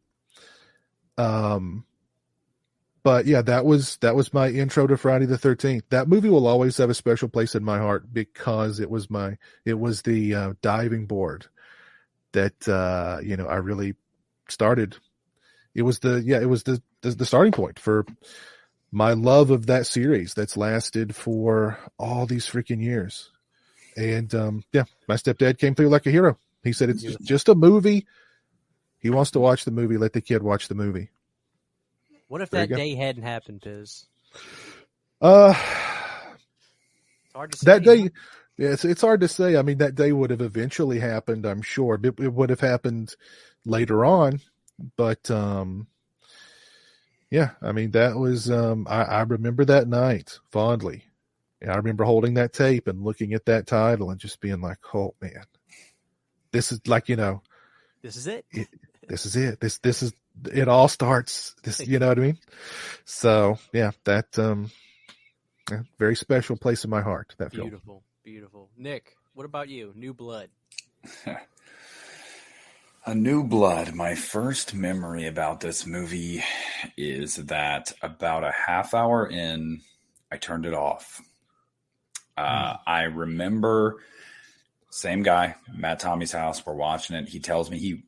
[1.18, 1.84] Um,
[3.02, 5.84] but yeah, that was that was my intro to Friday the Thirteenth.
[5.90, 9.38] That movie will always have a special place in my heart because it was my
[9.64, 11.46] it was the uh, diving board
[12.32, 13.94] that uh, you know I really
[14.48, 14.96] started.
[15.74, 18.06] It was the yeah it was the, the the starting point for
[18.92, 23.31] my love of that series that's lasted for all these freaking years.
[23.96, 26.38] And um, yeah, my stepdad came through like a hero.
[26.64, 27.26] He said it's Beautiful.
[27.26, 28.06] just a movie.
[29.00, 29.96] He wants to watch the movie.
[29.98, 31.10] Let the kid watch the movie.
[32.28, 34.06] What if There that day hadn't happened, Piz?
[35.20, 35.54] Uh,
[37.24, 37.66] It's hard to say.
[37.66, 37.96] that day,
[38.56, 39.56] yeah, it's, it's hard to say.
[39.56, 41.98] I mean, that day would have eventually happened, I'm sure.
[42.02, 43.14] It, it would have happened
[43.64, 44.40] later on,
[44.96, 45.86] but um,
[47.30, 51.04] yeah, I mean that was um I, I remember that night fondly.
[51.62, 54.78] And I remember holding that tape and looking at that title and just being like,
[54.94, 55.44] "Oh man,
[56.50, 57.42] this is like you know,
[58.02, 58.44] This is it.
[58.50, 58.68] It-
[59.08, 59.60] this is it.
[59.60, 60.12] This this is
[60.52, 60.68] it.
[60.68, 61.54] All starts.
[61.62, 62.38] This, you know what I mean?
[63.04, 64.70] So yeah, that um,
[65.70, 67.34] yeah, very special place in my heart.
[67.38, 67.68] That film.
[67.68, 68.68] Beautiful, beautiful.
[68.76, 69.92] Nick, what about you?
[69.94, 70.48] New Blood.
[73.04, 73.94] A New Blood.
[73.94, 76.42] My first memory about this movie
[76.96, 79.80] is that about a half hour in,
[80.30, 81.20] I turned it off.
[82.36, 83.98] Uh, I remember,
[84.90, 86.64] same guy, Matt Tommy's house.
[86.64, 87.28] We're watching it.
[87.28, 88.02] He tells me, he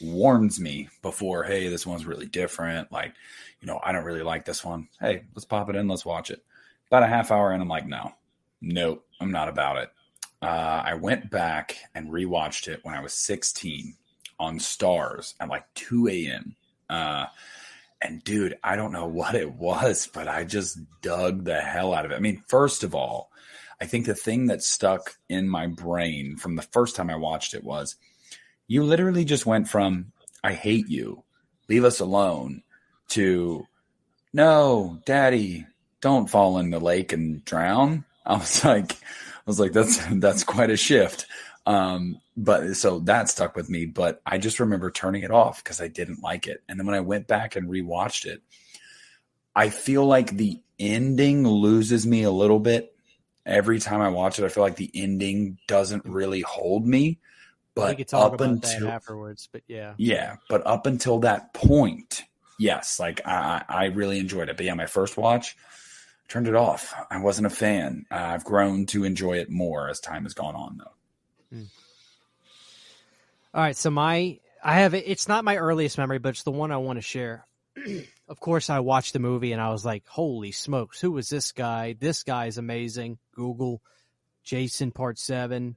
[0.00, 2.92] warns me before, hey, this one's really different.
[2.92, 3.14] Like,
[3.60, 4.88] you know, I don't really like this one.
[5.00, 5.88] Hey, let's pop it in.
[5.88, 6.44] Let's watch it.
[6.88, 8.12] About a half hour in, I'm like, no,
[8.60, 9.90] nope, I'm not about it.
[10.40, 13.94] Uh, I went back and rewatched it when I was 16
[14.38, 16.56] on Stars at like 2 a.m.
[16.88, 17.26] Uh,
[18.00, 22.04] and dude, I don't know what it was, but I just dug the hell out
[22.04, 22.16] of it.
[22.16, 23.30] I mean, first of all,
[23.80, 27.54] I think the thing that stuck in my brain from the first time I watched
[27.54, 27.96] it was
[28.66, 31.24] you literally just went from I hate you,
[31.68, 32.62] leave us alone
[33.10, 33.66] to
[34.32, 35.66] no, daddy,
[36.00, 38.04] don't fall in the lake and drown.
[38.26, 38.96] I was like, I
[39.46, 41.26] was like, that's that's quite a shift.
[41.66, 43.86] Um, but so that stuck with me.
[43.86, 46.62] But I just remember turning it off because I didn't like it.
[46.68, 48.42] And then when I went back and rewatched it,
[49.54, 52.94] I feel like the ending loses me a little bit.
[53.48, 57.18] Every time I watch it, I feel like the ending doesn't really hold me.
[57.74, 59.94] But up until that afterwards, but yeah.
[59.96, 62.24] yeah, but up until that point,
[62.58, 64.56] yes, like I, I I really enjoyed it.
[64.56, 65.56] But yeah, my first watch,
[66.26, 66.92] turned it off.
[67.08, 68.04] I wasn't a fan.
[68.10, 70.92] Uh, I've grown to enjoy it more as time has gone on, though.
[73.54, 76.70] All right, so my I have it's not my earliest memory, but it's the one
[76.70, 77.46] I want to share.
[78.28, 81.52] of course, I watched the movie and I was like, "Holy smokes, who is this
[81.52, 81.94] guy?
[81.98, 83.82] This guy is amazing." Google
[84.44, 85.76] Jason Part Seven,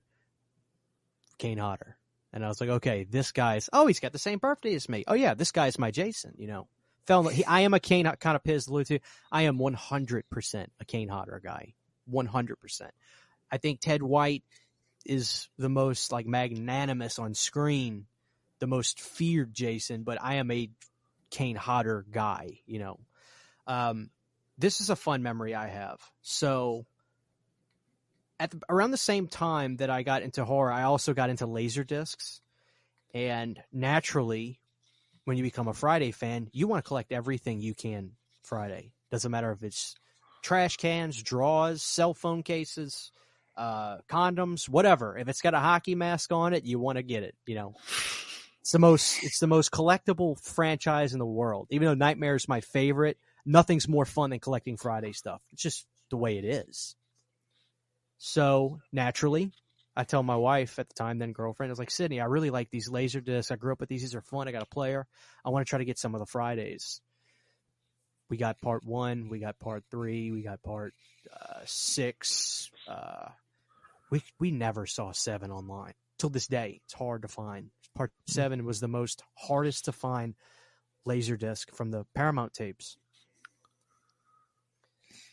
[1.38, 1.98] Kane Hodder,
[2.34, 5.03] and I was like, "Okay, this guy's oh, he's got the same birthday as me.
[5.07, 6.68] Oh yeah, this guy's my Jason." You know,
[7.06, 7.28] fell.
[7.28, 8.44] in- He, I am a Kane kind of
[8.88, 8.99] to.
[9.32, 11.73] I am one hundred percent a Kane Hodder guy.
[12.06, 12.91] One hundred percent.
[13.52, 14.44] I think Ted White
[15.06, 18.06] is the most like magnanimous on screen,
[18.60, 20.69] the most feared Jason, but I am a
[21.31, 22.99] Kane Hodder guy, you know.
[23.65, 24.09] Um,
[24.57, 25.99] this is a fun memory I have.
[26.21, 26.85] So
[28.39, 31.45] at the, around the same time that I got into horror, I also got into
[31.45, 32.41] laser discs.
[33.13, 34.59] And naturally,
[35.25, 38.11] when you become a Friday fan, you want to collect everything you can
[38.43, 38.93] Friday.
[39.11, 39.95] Doesn't matter if it's
[40.41, 43.11] trash cans, drawers, cell phone cases,
[43.55, 45.17] uh, condoms, whatever.
[45.17, 47.35] If it's got a hockey mask on it, you want to get it.
[47.45, 47.75] You know,
[48.61, 51.67] it's the most it's the most collectible franchise in the world.
[51.71, 55.41] Even though Nightmare is my favorite, nothing's more fun than collecting Friday stuff.
[55.51, 56.95] It's just the way it is.
[58.19, 59.51] So naturally,
[59.95, 62.51] I tell my wife at the time, then girlfriend, I was like, Sydney, I really
[62.51, 63.51] like these laser discs.
[63.51, 64.01] I grew up with these.
[64.01, 64.47] These are fun.
[64.47, 65.07] I got a player.
[65.43, 67.01] I want to try to get some of the Fridays.
[68.29, 69.27] We got part one.
[69.29, 70.31] We got part three.
[70.31, 70.93] We got part
[71.33, 72.69] uh, six.
[72.88, 73.29] Uh,
[74.11, 76.80] we we never saw seven online till this day.
[76.85, 77.72] It's hard to find.
[77.95, 78.31] Part hmm.
[78.31, 80.35] seven was the most hardest to find
[81.06, 82.98] laser disc from the Paramount tapes.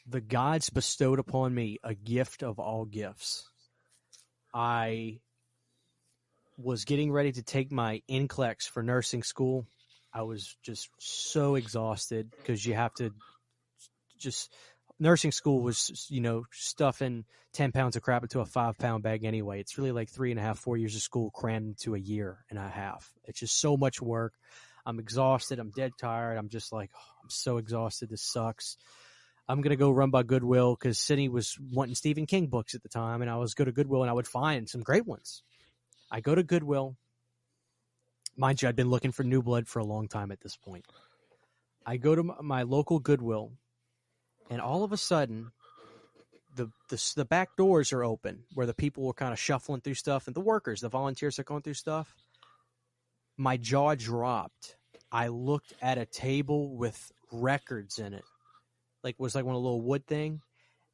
[0.09, 3.47] The gods bestowed upon me a gift of all gifts.
[4.55, 5.20] I
[6.56, 9.66] was getting ready to take my NCLEX for nursing school.
[10.12, 13.12] I was just so exhausted because you have to
[14.19, 14.52] just
[14.98, 19.24] nursing school was you know stuffing 10 pounds of crap into a five pound bag
[19.24, 19.60] anyway.
[19.60, 22.44] It's really like three and a half four years of school crammed into a year
[22.50, 23.12] and a half.
[23.24, 24.34] It's just so much work.
[24.84, 25.58] I'm exhausted.
[25.58, 26.36] I'm dead tired.
[26.36, 28.10] I'm just like oh, i'm so exhausted.
[28.10, 28.76] This sucks.
[29.48, 32.82] I'm going to go run by goodwill because Sydney was wanting stephen king books at
[32.82, 35.42] the time and i was go to goodwill and i would find some great ones.
[36.10, 36.96] I go to goodwill.
[38.36, 40.84] Mind you i'd been looking for new blood for a long time at this point.
[41.86, 43.52] I go to my- my local goodwill
[44.50, 45.50] and all of a sudden
[46.54, 49.94] the, the the back doors are open where the people were kind of shuffling through
[49.94, 52.14] stuff and the workers the volunteers are going through stuff.
[53.36, 54.76] My jaw dropped.
[55.12, 58.24] I looked at a table with records in it.
[59.04, 60.40] Like was like one of little wood thing.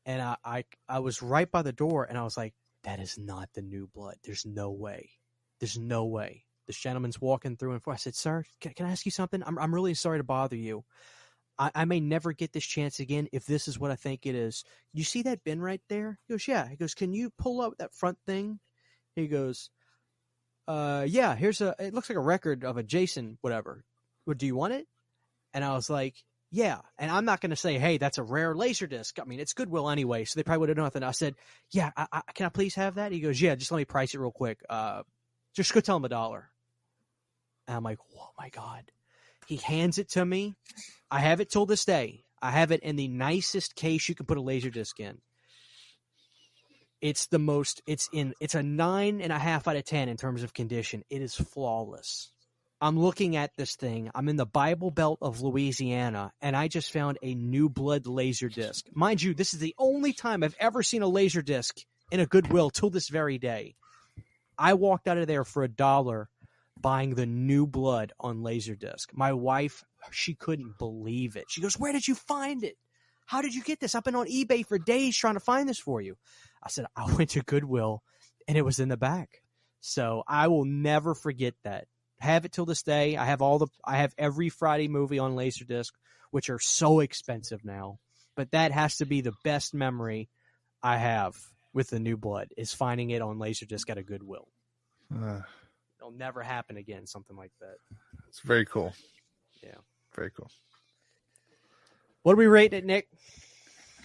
[0.06, 2.52] And I, I i was right by the door and i was like
[2.85, 4.16] that is not the new blood.
[4.22, 5.10] There's no way.
[5.59, 6.44] There's no way.
[6.66, 7.82] This gentleman's walking through and.
[7.86, 9.43] I said, "Sir, can, can I ask you something?
[9.44, 10.85] I'm I'm really sorry to bother you.
[11.59, 14.35] I, I may never get this chance again if this is what I think it
[14.35, 14.64] is.
[14.93, 16.18] You see that bin right there?
[16.26, 16.68] He goes, Yeah.
[16.68, 18.59] He goes, Can you pull up that front thing?
[19.14, 19.70] He goes,
[20.66, 23.85] Uh yeah, here's a it looks like a record of a Jason, whatever.
[24.26, 24.86] Well, do you want it?
[25.52, 26.14] And I was like,
[26.55, 26.78] yeah.
[26.98, 29.18] And I'm not going to say, hey, that's a rare laser disc.
[29.20, 31.02] I mean, it's Goodwill anyway, so they probably would have nothing.
[31.02, 31.35] I said,
[31.72, 33.10] yeah, I, I, can I please have that?
[33.10, 34.60] He goes, yeah, just let me price it real quick.
[34.70, 35.02] Uh,
[35.56, 36.48] just go tell him a dollar.
[37.66, 38.90] And I'm like, oh my God.
[39.47, 40.55] He hands it to me.
[41.11, 42.25] I have it till this day.
[42.41, 45.19] I have it in the nicest case you can put a laser disc in.
[47.01, 50.16] It's the most, it's in, it's a nine and a half out of 10 in
[50.16, 51.05] terms of condition.
[51.11, 52.31] It is flawless.
[52.81, 54.11] I'm looking at this thing.
[54.15, 58.49] I'm in the Bible Belt of Louisiana, and I just found a new blood laser
[58.49, 58.87] disc.
[58.93, 61.79] Mind you, this is the only time I've ever seen a laser disc
[62.11, 63.75] in a Goodwill till this very day.
[64.59, 66.29] I walked out of there for a dollar
[66.85, 69.06] buying the new blood on Laserdisc.
[69.15, 71.47] My wife, she couldn't believe it.
[71.48, 72.77] She goes, Where did you find it?
[73.24, 73.94] How did you get this?
[73.94, 76.16] I've been on eBay for days trying to find this for you.
[76.62, 78.02] I said, I went to Goodwill
[78.47, 79.40] and it was in the back.
[79.81, 81.86] So I will never forget that.
[82.20, 83.16] Have it till this day.
[83.16, 85.90] I have all the I have every Friday movie on Laserdisc,
[86.32, 87.98] which are so expensive now.
[88.36, 90.28] But that has to be the best memory
[90.82, 91.35] I have
[91.73, 94.48] with the new blood is finding it on Laserdisc at a Goodwill.
[95.15, 95.40] Uh,
[96.05, 97.06] It'll never happen again.
[97.06, 97.76] Something like that.
[98.28, 98.93] It's very cool.
[99.62, 99.76] Yeah,
[100.14, 100.51] very cool.
[102.22, 103.09] What are we rating it, Nick?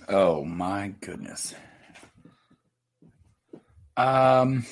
[0.07, 1.53] Oh my goodness.
[3.97, 4.65] Um,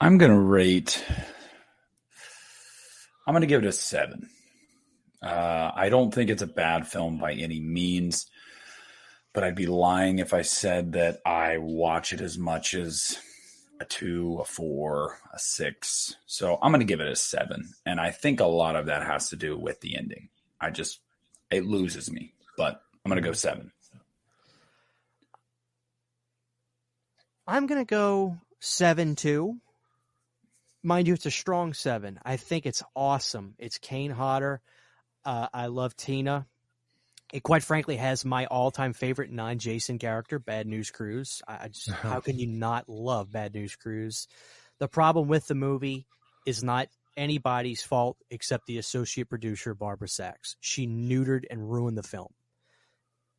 [0.00, 1.04] I'm gonna rate.
[3.26, 4.30] I'm gonna give it a seven.
[5.22, 8.30] Uh, I don't think it's a bad film by any means
[9.34, 13.18] but I'd be lying if I said that I watch it as much as
[13.80, 16.16] a two, a four, a six.
[16.26, 17.74] So I'm going to give it a seven.
[17.84, 20.28] And I think a lot of that has to do with the ending.
[20.60, 21.00] I just,
[21.50, 23.72] it loses me, but I'm going to go seven.
[27.46, 29.56] I'm going to go seven, two.
[30.82, 32.18] Mind you, it's a strong seven.
[32.24, 33.54] I think it's awesome.
[33.58, 34.60] It's Kane Hodder.
[35.24, 36.46] Uh, I love Tina
[37.32, 41.42] it quite frankly has my all-time favorite non-Jason character, Bad News Crews.
[41.46, 44.28] I just, how can you not love Bad News Crews?
[44.78, 46.06] The problem with the movie
[46.46, 50.56] is not anybody's fault except the associate producer Barbara Sachs.
[50.60, 52.32] She neutered and ruined the film.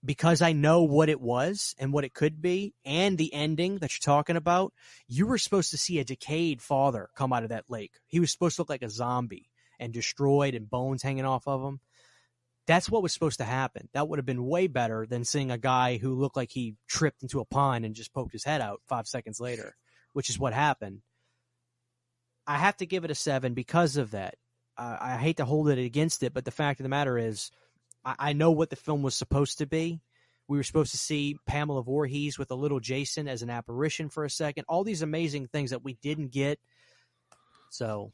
[0.03, 3.91] Because I know what it was and what it could be, and the ending that
[3.93, 4.73] you're talking about,
[5.07, 7.93] you were supposed to see a decayed father come out of that lake.
[8.05, 9.49] He was supposed to look like a zombie
[9.80, 11.80] and destroyed and bones hanging off of him.
[12.68, 13.88] That's what was supposed to happen.
[13.94, 17.23] That would have been way better than seeing a guy who looked like he tripped
[17.23, 19.73] into a pond and just poked his head out five seconds later,
[20.11, 21.02] which is what happened.
[22.45, 24.35] I have to give it a seven because of that.
[24.77, 27.52] Uh, I hate to hold it against it, but the fact of the matter is,
[28.03, 30.02] I, I know what the film was supposed to be.
[30.49, 34.23] We were supposed to see Pamela Voorhees with a little Jason as an apparition for
[34.23, 34.65] a second.
[34.68, 36.60] All these amazing things that we didn't get.
[37.69, 38.14] So,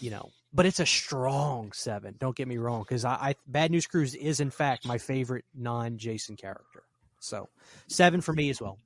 [0.00, 2.14] you know, but it's a strong seven.
[2.18, 5.44] Don't get me wrong, because I, I, Bad News Crews is in fact my favorite
[5.54, 6.84] non-Jason character.
[7.18, 7.48] So
[7.88, 8.78] seven for me as well.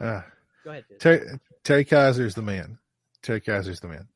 [0.00, 0.22] Uh,
[0.64, 0.84] Go ahead.
[0.98, 1.20] Terry,
[1.64, 2.78] Terry Kiser's the man.
[3.22, 4.08] Terry Kiser's the man.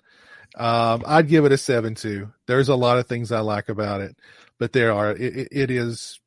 [0.57, 2.33] Um, I'd give it a seven too.
[2.47, 4.17] There's a lot of things I like about it,
[4.59, 6.21] but there are it, it is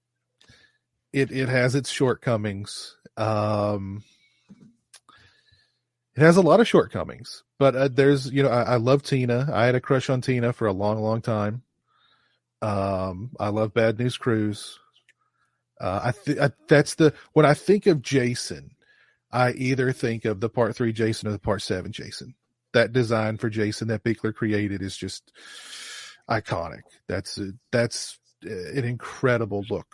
[1.13, 2.97] it it has its shortcomings.
[3.15, 4.03] Um,
[6.15, 9.49] it has a lot of shortcomings, but uh, there's you know I, I, love Tina.
[9.51, 11.63] I had a crush on Tina for a long, long time.
[12.61, 14.79] Um, I love Bad News Crews.
[15.79, 18.71] Uh, I, th- I that's the when I think of Jason,
[19.31, 22.35] I either think of the Part Three Jason or the Part Seven Jason.
[22.73, 25.31] That design for Jason that Buechler created is just
[26.29, 26.81] iconic.
[27.07, 29.87] That's a, that's an incredible look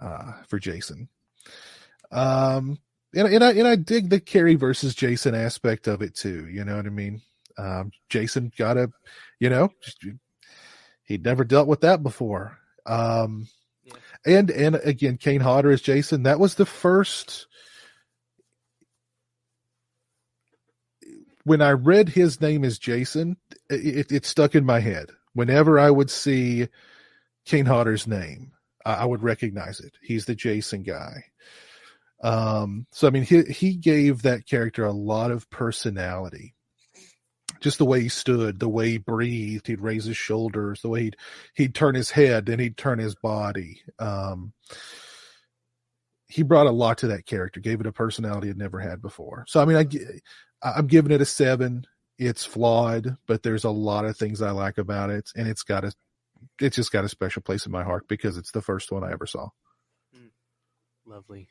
[0.00, 1.08] uh, for Jason.
[2.10, 2.78] Um,
[3.14, 6.48] and and I and I dig the Carrie versus Jason aspect of it too.
[6.48, 7.22] You know what I mean?
[7.56, 8.90] Um, Jason got a,
[9.38, 9.70] you know,
[11.04, 12.58] he'd never dealt with that before.
[12.86, 13.46] Um,
[13.84, 13.94] yeah.
[14.26, 16.24] and and again, Kane Hodder as Jason.
[16.24, 17.46] That was the first.
[21.44, 23.36] When I read his name as Jason,
[23.68, 25.10] it, it stuck in my head.
[25.34, 26.68] Whenever I would see
[27.44, 28.52] Kane Hodder's name,
[28.86, 29.92] I, I would recognize it.
[30.02, 31.24] He's the Jason guy.
[32.24, 36.54] Um, so I mean, he he gave that character a lot of personality.
[37.60, 41.02] Just the way he stood, the way he breathed, he'd raise his shoulders, the way
[41.04, 41.16] he'd
[41.54, 43.82] he'd turn his head, and he'd turn his body.
[43.98, 44.54] Um,
[46.28, 49.44] he brought a lot to that character, gave it a personality it never had before.
[49.46, 51.84] So I mean, I I'm giving it a seven.
[52.18, 55.84] It's flawed, but there's a lot of things I like about it, and it's got
[55.84, 55.92] a
[56.58, 59.12] it's just got a special place in my heart because it's the first one I
[59.12, 59.48] ever saw.
[60.16, 60.30] Mm.
[61.04, 61.48] Lovely.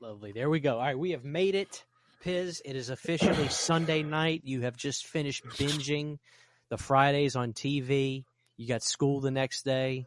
[0.00, 0.32] Lovely.
[0.32, 0.74] There we go.
[0.74, 1.84] All right, we have made it.
[2.22, 4.42] Piz, it is officially Sunday night.
[4.44, 6.18] You have just finished binging
[6.68, 8.24] the Fridays on TV.
[8.56, 10.06] You got school the next day.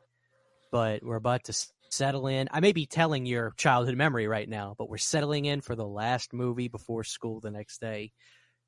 [0.72, 1.54] but we're about to
[1.90, 2.50] settle in.
[2.52, 5.86] I may be telling your childhood memory right now, but we're settling in for the
[5.88, 8.12] last movie before school the next day.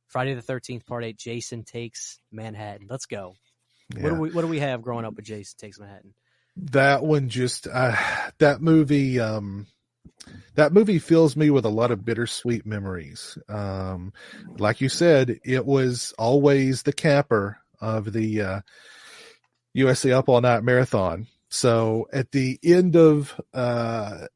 [0.08, 1.18] Friday the Thirteenth Part Eight.
[1.18, 2.88] Jason takes Manhattan.
[2.90, 3.36] Let's go.
[3.96, 4.04] Yeah.
[4.04, 6.14] What do we What do we have growing up with Jason takes Manhattan?
[6.72, 7.96] That one just uh,
[8.40, 9.20] that movie.
[9.20, 9.68] Um,
[10.56, 13.38] that movie fills me with a lot of bittersweet memories.
[13.48, 14.14] Um,
[14.58, 18.62] like you said, it was always the capper of the uh,
[19.74, 21.28] USA Up All Night Marathon.
[21.50, 24.28] So at the end of uh,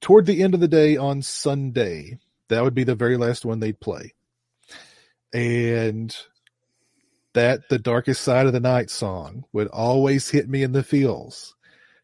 [0.00, 2.18] toward the end of the day on Sunday,
[2.48, 4.14] that would be the very last one they'd play,
[5.32, 6.14] and
[7.32, 11.54] that the darkest side of the night song would always hit me in the feels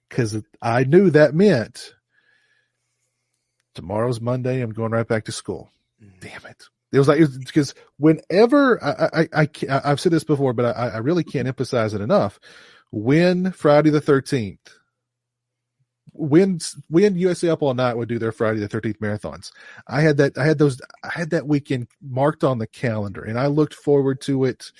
[0.08, 1.94] because I knew that meant
[3.74, 4.60] tomorrow's Monday.
[4.60, 5.72] I'm going right back to school.
[6.02, 6.20] Mm.
[6.20, 6.64] Damn it.
[6.92, 10.98] It was like, because whenever I, I, I, I've said this before, but I, I
[10.98, 12.38] really can't emphasize it enough.
[12.90, 14.58] When Friday the 13th,
[16.14, 16.58] when
[16.88, 19.50] when USA Up All Night would do their Friday the 13th marathons,
[19.88, 23.38] I had that I had those I had that weekend marked on the calendar, and
[23.38, 24.72] I looked forward to it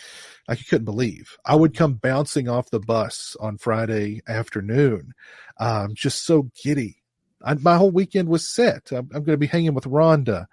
[0.47, 1.39] like you couldn't believe.
[1.47, 5.15] I would come bouncing off the bus on Friday afternoon,
[5.59, 7.02] um, just so giddy
[7.45, 8.91] I, my whole weekend was set.
[8.93, 10.47] I'm, I'm going to be hanging with Rhonda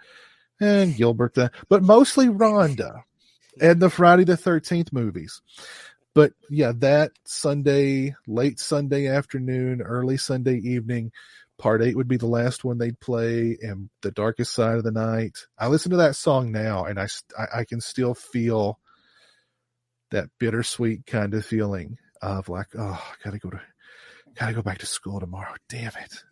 [0.60, 3.04] and Gilbert, uh, but mostly Rhonda
[3.62, 5.42] and the Friday the 13th movies.
[6.16, 11.12] But yeah, that Sunday, late Sunday afternoon, early Sunday evening,
[11.58, 14.92] part eight would be the last one they'd play and the darkest side of the
[14.92, 15.38] night.
[15.58, 17.08] I listen to that song now and I,
[17.38, 18.80] I, I can still feel
[20.12, 23.62] that bittersweet kind of feeling of like, oh, I gotta go to,
[24.36, 25.54] gotta go back to school tomorrow.
[25.68, 26.24] Damn it.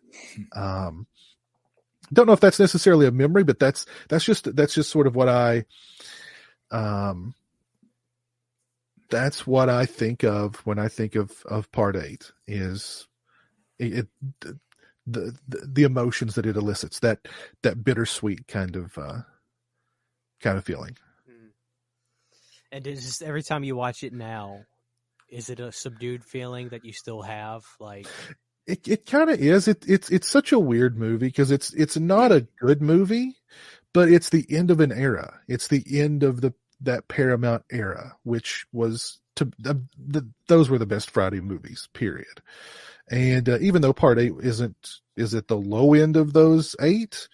[0.55, 1.07] Um,
[2.13, 5.15] don't know if that's necessarily a memory, but that's that's just that's just sort of
[5.15, 5.65] what I
[6.71, 7.34] um
[9.09, 13.07] that's what I think of when I think of of part eight is
[13.79, 14.07] it, it
[15.05, 17.27] the, the the emotions that it elicits that
[17.63, 19.21] that bittersweet kind of uh
[20.41, 20.97] kind of feeling.
[21.25, 21.47] Hmm.
[22.71, 24.65] And it's just every time you watch it now,
[25.29, 27.65] is it a subdued feeling that you still have?
[27.79, 28.07] Like
[28.68, 29.68] it it kind of is.
[29.68, 33.38] It it's it's such a weird movie because it's it's not a good movie,
[33.94, 35.39] but it's the end of an era.
[35.48, 40.85] It's the end of the that Paramount era, which was to the, those were the
[40.85, 41.88] best Friday movies.
[41.94, 42.41] Period.
[43.10, 44.76] And uh, even though Part Eight isn't
[45.15, 47.30] is at the low end of those eight,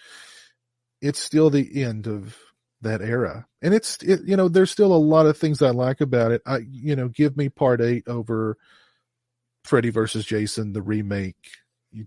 [1.02, 2.38] it's still the end of
[2.82, 3.48] that era.
[3.62, 6.44] And it's it, you know there's still a lot of things I like about it.
[6.46, 8.58] I you know give me Part Eight over
[9.64, 11.36] Freddy versus Jason, the remake,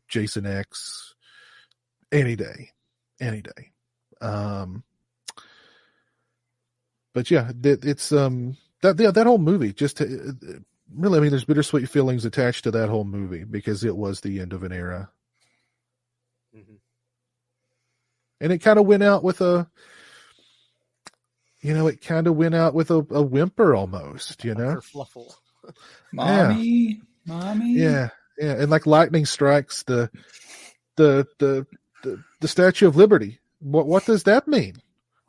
[0.08, 1.14] Jason X,
[2.12, 2.70] any day,
[3.20, 3.72] any day.
[4.20, 4.84] Um,
[7.14, 10.06] but yeah, it's um that yeah, that whole movie just uh,
[10.94, 14.40] really, I mean, there's bittersweet feelings attached to that whole movie because it was the
[14.40, 15.10] end of an era,
[16.54, 16.74] mm-hmm.
[18.40, 19.68] and it kind of went out with a,
[21.60, 25.34] you know, it kind of went out with a, a whimper almost, you know, fluffle,
[26.12, 26.64] mommy.
[26.64, 26.94] Yeah
[27.26, 27.74] mommy.
[27.74, 28.08] Yeah,
[28.38, 30.10] yeah, and like lightning strikes the
[30.96, 31.66] the the
[32.02, 33.40] the, the Statue of Liberty.
[33.60, 34.76] What what does that mean?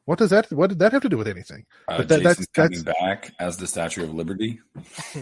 [0.06, 0.49] What does that?
[0.53, 1.65] What did that have to do with anything?
[1.88, 4.61] Uh, but that, Jason's that's, coming back as the Statue of Liberty.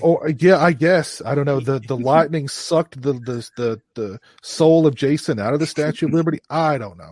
[0.03, 1.59] Oh yeah, I guess I don't know.
[1.59, 6.05] The the lightning sucked the the the the soul of Jason out of the Statue
[6.05, 6.39] of Liberty.
[6.51, 7.11] I don't know.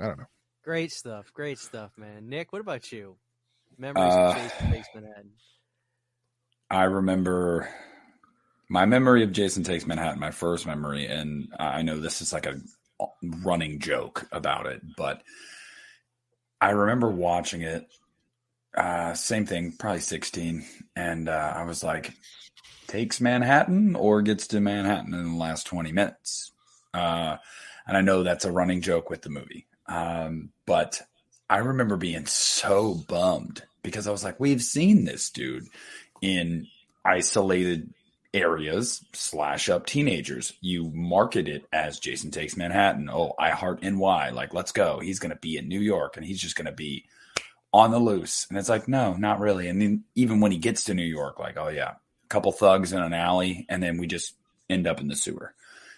[0.00, 0.26] I don't know.
[0.64, 1.32] Great stuff.
[1.32, 2.28] Great stuff, man.
[2.28, 3.16] Nick, what about you?
[3.78, 5.06] Memories uh, of Jason Basement
[6.70, 7.68] I remember
[8.68, 12.46] my memory of Jason Takes Manhattan, my first memory, and I know this is like
[12.46, 12.60] a
[13.22, 15.22] running joke about it, but
[16.60, 17.88] I remember watching it.
[18.76, 20.64] Uh, same thing, probably 16.
[20.94, 22.14] And uh, I was like,
[22.86, 26.52] takes Manhattan or gets to Manhattan in the last 20 minutes.
[26.94, 27.38] Uh,
[27.86, 29.66] and I know that's a running joke with the movie.
[29.86, 31.02] Um, but
[31.48, 35.66] I remember being so bummed because I was like, we've seen this dude
[36.20, 36.66] in
[37.04, 37.92] isolated
[38.32, 40.52] areas slash up teenagers.
[40.60, 43.10] You market it as Jason Takes Manhattan.
[43.10, 44.30] Oh, I heart NY.
[44.30, 45.00] Like, let's go.
[45.00, 47.06] He's going to be in New York and he's just going to be
[47.72, 48.46] on the loose.
[48.48, 49.68] And it's like, no, not really.
[49.68, 52.92] And then even when he gets to New York, like, oh, yeah, a couple thugs
[52.92, 53.66] in an alley.
[53.68, 54.34] And then we just
[54.68, 55.54] end up in the sewer.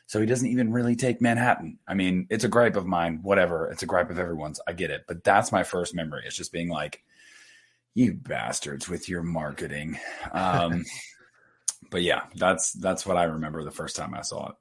[0.07, 1.79] So he doesn't even really take Manhattan.
[1.87, 3.71] I mean, it's a gripe of mine, whatever.
[3.71, 4.61] It's a gripe of everyone's.
[4.67, 5.05] I get it.
[5.07, 6.25] But that's my first memory.
[6.27, 7.03] It's just being like,
[7.95, 9.99] you bastards with your marketing.
[10.33, 10.85] Um,
[11.91, 14.55] but yeah, that's that's what I remember the first time I saw it.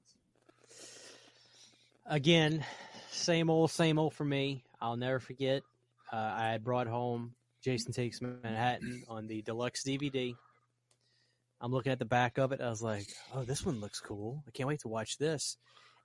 [2.06, 2.66] Again,
[3.12, 4.64] same old, same old for me.
[4.82, 5.64] I'll never forget.
[6.12, 10.36] Uh, I brought home Jason Takes Manhattan on the deluxe DVD.
[11.62, 12.60] I'm looking at the back of it.
[12.60, 14.44] I was like, oh, this one looks cool.
[14.48, 15.58] I can't wait to watch this.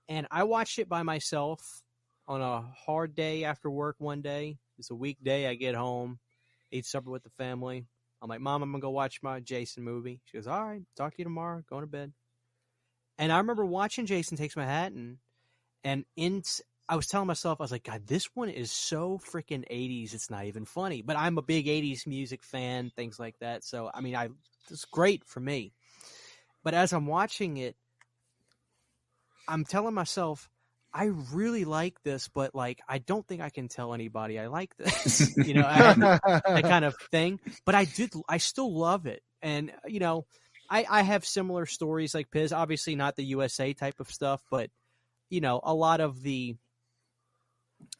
[0.07, 1.81] And I watched it by myself
[2.27, 4.59] on a hard day after work one day.
[4.77, 5.47] It's a weekday.
[5.47, 6.19] I get home,
[6.71, 7.85] eat supper with the family.
[8.21, 10.21] I'm like, Mom, I'm to go watch my Jason movie.
[10.25, 11.63] She goes, All right, talk to you tomorrow.
[11.69, 12.13] Going to bed.
[13.17, 15.19] And I remember watching Jason Takes my Manhattan,
[15.83, 16.43] and in
[16.89, 20.13] I was telling myself, I was like, God, this one is so freaking 80s.
[20.13, 21.01] It's not even funny.
[21.01, 23.65] But I'm a big 80s music fan, things like that.
[23.65, 24.29] So, I mean, I
[24.71, 25.73] it's great for me.
[26.63, 27.75] But as I'm watching it,
[29.47, 30.49] I'm telling myself,
[30.97, 34.75] I really like this, but like, I don't think I can tell anybody I like
[34.77, 37.39] this, you know, that kind of thing.
[37.65, 39.21] But I did, I still love it.
[39.43, 40.25] And, uh, you know,
[40.71, 44.71] I, I have similar stories like Piz, obviously not the USA type of stuff, but,
[45.29, 46.55] you know, a lot of the,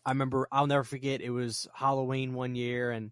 [0.03, 2.89] I remember, I'll never forget, it was Halloween one year.
[2.89, 3.11] And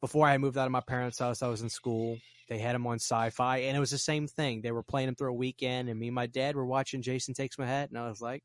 [0.00, 2.16] before I moved out of my parents' house, I was in school.
[2.48, 4.62] They had him on sci fi, and it was the same thing.
[4.62, 7.34] They were playing him through a weekend, and me and my dad were watching Jason
[7.34, 8.42] Takes My Hat, and I was like,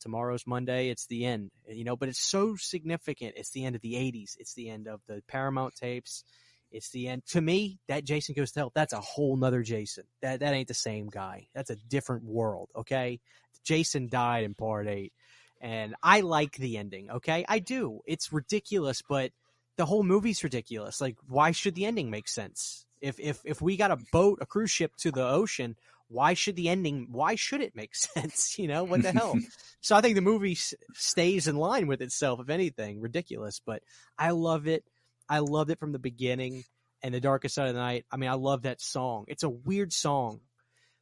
[0.00, 0.88] tomorrow's Monday.
[0.88, 1.96] It's the end, you know.
[1.96, 3.34] But it's so significant.
[3.36, 4.36] It's the end of the '80s.
[4.38, 6.24] It's the end of the Paramount tapes.
[6.70, 7.22] It's the end.
[7.28, 8.72] To me, that Jason Goes to Hell.
[8.74, 10.04] That's a whole nother Jason.
[10.22, 11.48] That that ain't the same guy.
[11.54, 12.68] That's a different world.
[12.76, 13.20] Okay,
[13.64, 15.12] Jason died in Part Eight,
[15.60, 17.10] and I like the ending.
[17.10, 18.00] Okay, I do.
[18.06, 19.32] It's ridiculous, but
[19.76, 21.00] the whole movie's ridiculous.
[21.00, 22.86] Like, why should the ending make sense?
[23.00, 25.76] If if if we got a boat, a cruise ship to the ocean,
[26.10, 28.84] why should the ending why should it make sense you know?
[28.84, 29.38] What the hell?
[29.82, 33.82] So i think the movie s- stays in line with itself if anything ridiculous but
[34.18, 34.84] i love it.
[35.26, 36.64] I loved it from the beginning
[37.02, 38.04] and the darkest side of the night.
[38.10, 39.24] I mean i love that song.
[39.28, 40.40] It's a weird song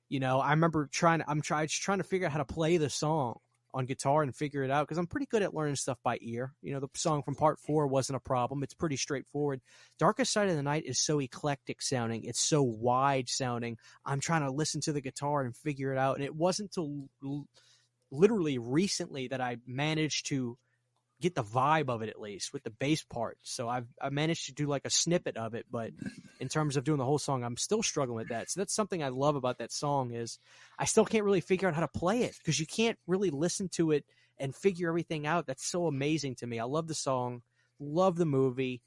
[0.08, 0.38] you know?
[0.38, 3.40] I remember trying i'm trying trying to figure out how to play the song
[3.74, 6.54] on guitar and figure it out because I'm pretty good at learning stuff by ear.
[6.62, 8.62] You know, the song from part four wasn't a problem.
[8.62, 9.60] It's pretty straightforward.
[9.98, 12.24] Darkest Side of the Night is so eclectic sounding.
[12.24, 13.76] It's so wide sounding.
[14.04, 16.16] I'm trying to listen to the guitar and figure it out.
[16.16, 17.08] And it wasn't until
[18.10, 20.56] literally recently that I managed to
[21.20, 23.38] get the vibe of it at least with the bass part.
[23.42, 25.90] So I've I managed to do like a snippet of it, but
[26.40, 28.50] in terms of doing the whole song, I'm still struggling with that.
[28.50, 30.38] So that's something I love about that song is
[30.78, 33.68] I still can't really figure out how to play it because you can't really listen
[33.70, 34.04] to it
[34.38, 35.46] and figure everything out.
[35.46, 36.60] That's so amazing to me.
[36.60, 37.42] I love the song,
[37.80, 38.82] love the movie,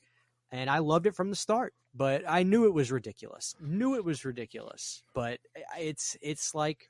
[0.52, 1.74] and I loved it from the start.
[1.94, 3.54] But I knew it was ridiculous.
[3.60, 5.04] Knew it was ridiculous.
[5.14, 5.40] But
[5.78, 6.90] it's it's like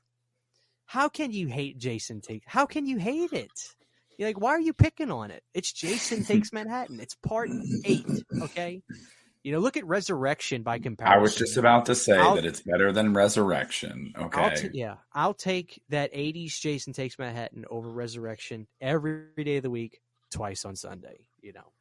[0.86, 2.42] how can you hate Jason Take?
[2.46, 3.74] How can you hate it?
[4.18, 5.42] You're like, why are you picking on it?
[5.54, 7.00] It's Jason Takes Manhattan.
[7.00, 7.50] It's part
[7.84, 8.06] eight.
[8.40, 8.82] Okay.
[9.42, 11.18] You know, look at Resurrection by comparison.
[11.18, 14.12] I was just about to say I'll, that it's better than Resurrection.
[14.16, 14.40] Okay.
[14.40, 14.94] I'll t- yeah.
[15.12, 20.64] I'll take that 80s Jason Takes Manhattan over Resurrection every day of the week, twice
[20.64, 21.72] on Sunday, you know.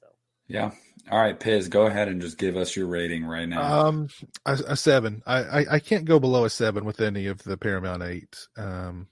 [0.00, 0.06] So.
[0.48, 0.72] Yeah.
[1.08, 3.86] All right, Piz, go ahead and just give us your rating right now.
[3.86, 4.08] Um,
[4.44, 5.22] a, a seven.
[5.24, 8.36] I, I, I can't go below a seven with any of the Paramount eight.
[8.56, 9.06] Um,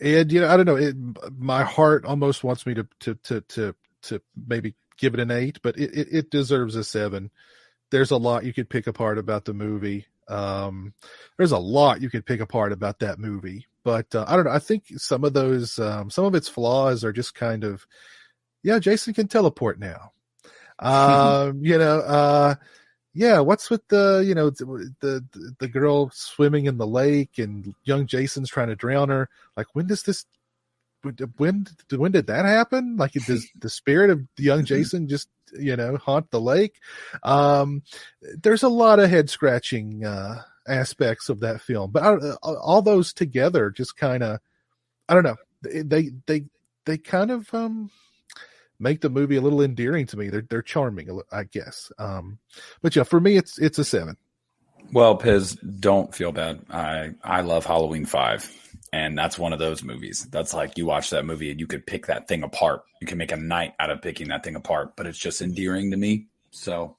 [0.00, 0.76] and you know, I don't know.
[0.76, 0.96] It,
[1.38, 5.60] my heart almost wants me to to to to to maybe give it an eight,
[5.62, 7.30] but it, it, it deserves a seven.
[7.90, 10.06] There's a lot you could pick apart about the movie.
[10.28, 10.92] Um,
[11.38, 14.50] there's a lot you could pick apart about that movie, but uh, I don't know.
[14.50, 17.86] I think some of those, um, some of its flaws are just kind of,
[18.62, 20.12] yeah, Jason can teleport now.
[20.80, 22.54] Um, you know, uh,
[23.18, 27.74] yeah, what's with the you know the, the the girl swimming in the lake and
[27.82, 29.28] young Jason's trying to drown her?
[29.56, 30.24] Like when does this
[31.36, 32.96] when when did that happen?
[32.96, 35.28] Like does the spirit of young Jason just
[35.58, 36.76] you know haunt the lake?
[37.24, 37.82] Um,
[38.40, 42.14] there's a lot of head scratching uh, aspects of that film, but I,
[42.44, 44.38] all those together just kind of
[45.08, 46.44] I don't know they they
[46.86, 47.90] they kind of um
[48.80, 50.28] make the movie a little endearing to me.
[50.28, 51.90] They're they're charming, I guess.
[51.98, 52.38] Um,
[52.82, 54.16] but yeah, for me, it's it's a seven.
[54.92, 56.64] Well, Piz, don't feel bad.
[56.70, 58.50] I I love Halloween Five,
[58.92, 60.26] and that's one of those movies.
[60.30, 62.82] That's like you watch that movie and you could pick that thing apart.
[63.00, 64.96] You can make a night out of picking that thing apart.
[64.96, 66.26] But it's just endearing to me.
[66.50, 66.96] So,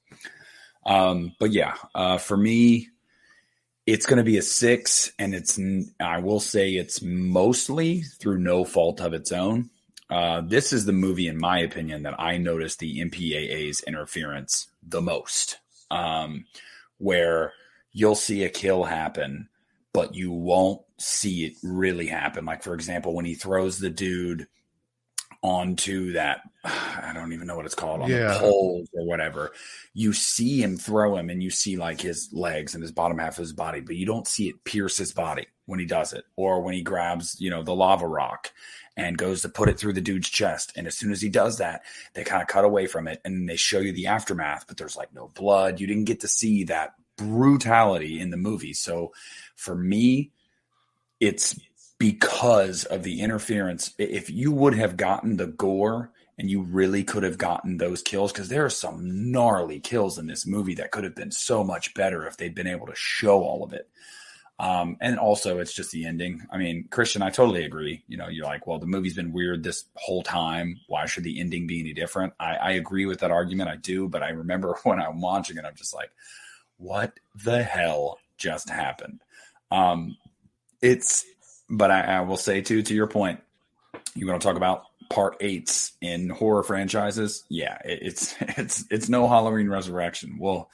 [0.86, 2.90] um, but yeah, uh, for me.
[3.86, 5.60] It's going to be a six, and it's
[6.00, 9.72] I will say it's mostly through no fault of its own
[10.10, 15.02] uh, this is the movie, in my opinion, that I noticed the MPAA's interference the
[15.02, 15.60] most,
[15.92, 16.46] um,
[16.98, 17.54] where
[17.92, 19.50] you'll see a kill happen,
[19.94, 22.46] but you won't see it really happen.
[22.46, 24.48] Like, for example, when he throws the dude
[25.42, 28.34] onto that I don't even know what it's called on yeah.
[28.34, 29.54] the poles or whatever.
[29.94, 33.34] You see him throw him and you see like his legs and his bottom half
[33.34, 36.26] of his body, but you don't see it pierce his body when he does it
[36.36, 38.52] or when he grabs, you know, the lava rock
[39.00, 40.74] and goes to put it through the dude's chest.
[40.76, 43.48] And as soon as he does that, they kind of cut away from it and
[43.48, 45.80] they show you the aftermath, but there's like no blood.
[45.80, 48.74] You didn't get to see that brutality in the movie.
[48.74, 49.14] So
[49.56, 50.32] for me,
[51.22, 51.58] it's
[51.98, 53.94] because of the interference.
[53.98, 58.32] If you would have gotten the gore and you really could have gotten those kills,
[58.32, 61.94] because there are some gnarly kills in this movie that could have been so much
[61.94, 63.90] better if they'd been able to show all of it.
[64.60, 66.46] Um, and also, it's just the ending.
[66.52, 68.04] I mean, Christian, I totally agree.
[68.08, 70.82] You know, you're like, well, the movie's been weird this whole time.
[70.88, 72.34] Why should the ending be any different?
[72.40, 73.70] I, I agree with that argument.
[73.70, 74.10] I do.
[74.10, 76.12] But I remember when I'm watching it, I'm just like,
[76.78, 79.22] what the hell just happened?
[79.72, 80.18] Um,
[80.82, 81.26] it's,
[81.70, 83.40] but I, I will say too, to your point,
[84.16, 87.44] you want to talk about part eights in horror franchises?
[87.50, 90.38] Yeah, it, it's it's it's no Halloween Resurrection.
[90.40, 90.70] Well,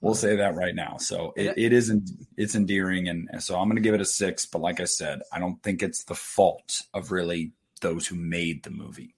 [0.00, 0.96] We'll say that right now.
[0.96, 1.92] So it, it is
[2.36, 4.46] it's endearing, and so I'm going to give it a six.
[4.46, 7.52] But like I said, I don't think it's the fault of really
[7.82, 9.14] those who made the movie.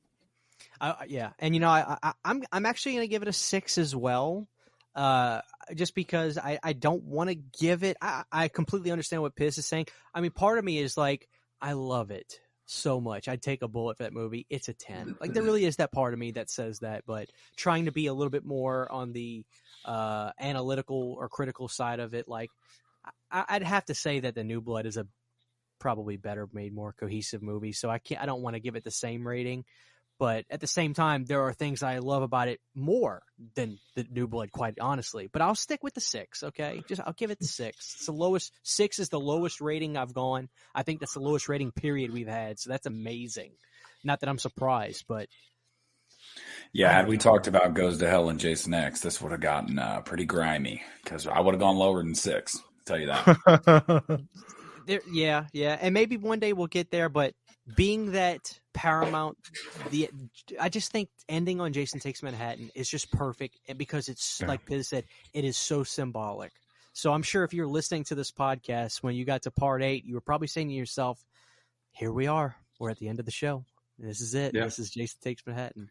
[0.80, 3.32] Uh, yeah, and you know, I, I, I'm I'm actually going to give it a
[3.32, 4.48] six as well.
[4.94, 5.40] Uh,
[5.74, 7.96] just because I, I don't want to give it.
[8.02, 9.86] I, I completely understand what Piz is saying.
[10.12, 11.28] I mean, part of me is like,
[11.62, 13.28] I love it so much.
[13.28, 14.46] I'd take a bullet for that movie.
[14.50, 15.16] It's a 10.
[15.20, 18.06] Like there really is that part of me that says that, but trying to be
[18.06, 19.44] a little bit more on the
[19.84, 22.50] uh, analytical or critical side of it, like
[23.30, 25.06] I, would have to say that the New Blood is a
[25.78, 27.72] probably better made, more cohesive movie.
[27.72, 29.64] So I can't, I don't want to give it the same rating,
[30.18, 33.22] but at the same time, there are things I love about it more
[33.56, 35.28] than the New Blood, quite honestly.
[35.32, 36.42] But I'll stick with the six.
[36.44, 37.94] Okay, just I'll give it the six.
[37.96, 38.52] It's the lowest.
[38.62, 40.48] Six is the lowest rating I've gone.
[40.74, 42.60] I think that's the lowest rating period we've had.
[42.60, 43.52] So that's amazing.
[44.04, 45.28] Not that I'm surprised, but
[46.72, 49.78] yeah, had we talked about Goes to Hell and Jason X, this would have gotten
[49.78, 52.56] uh, pretty grimy because I would have gone lower than six.
[52.56, 54.20] I'll tell you that.
[54.86, 57.10] there, yeah, yeah, and maybe one day we'll get there.
[57.10, 57.34] But
[57.76, 59.36] being that Paramount,
[59.90, 60.08] the
[60.58, 64.48] I just think ending on Jason Takes Manhattan is just perfect because it's yeah.
[64.48, 65.04] like Piz said,
[65.34, 66.52] it is so symbolic.
[66.94, 70.04] So I'm sure if you're listening to this podcast when you got to part eight,
[70.04, 71.22] you were probably saying to yourself,
[71.90, 72.56] "Here we are.
[72.78, 73.66] We're at the end of the show.
[73.98, 74.54] This is it.
[74.54, 74.64] Yeah.
[74.64, 75.90] This is Jason Takes Manhattan."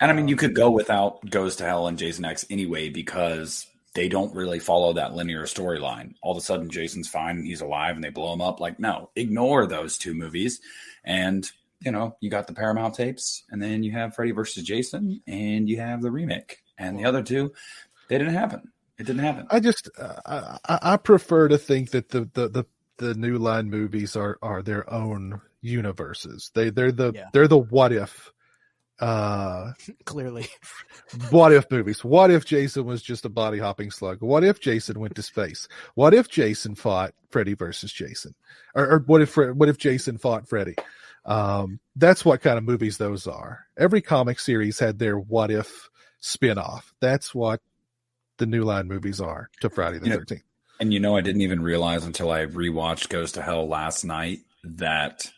[0.00, 3.66] And I mean, you could go without Goes to Hell and Jason X anyway because
[3.94, 6.14] they don't really follow that linear storyline.
[6.22, 8.60] All of a sudden, Jason's fine, he's alive, and they blow him up.
[8.60, 10.60] Like, no, ignore those two movies.
[11.02, 11.50] And,
[11.80, 15.66] you know, you got the Paramount tapes, and then you have Freddy versus Jason, and
[15.66, 16.58] you have the remake.
[16.76, 17.54] And the other two,
[18.08, 18.70] they didn't happen.
[18.98, 19.46] It didn't happen.
[19.50, 22.66] I just, uh, I, I prefer to think that the, the, the,
[22.98, 26.50] the new line movies are, are their own universes.
[26.54, 27.28] They, they're the, yeah.
[27.32, 28.30] they're the what if
[29.00, 29.72] uh
[30.04, 30.46] clearly.
[31.30, 32.04] what if movies?
[32.04, 34.22] What if jason was just a body hopping slug?
[34.22, 35.68] What if jason went to space?
[35.94, 38.34] What if jason fought freddy versus jason?
[38.74, 40.76] Or, or what if what if jason fought freddy?
[41.24, 43.66] Um that's what kind of movies those are.
[43.76, 45.88] Every comic series had their what if
[46.20, 46.94] spin-off.
[47.00, 47.60] That's what
[48.38, 50.36] the new line movies are to friday the you 13th know,
[50.80, 54.40] and you know i didn't even realize until i rewatched goes to hell last night
[54.64, 55.30] that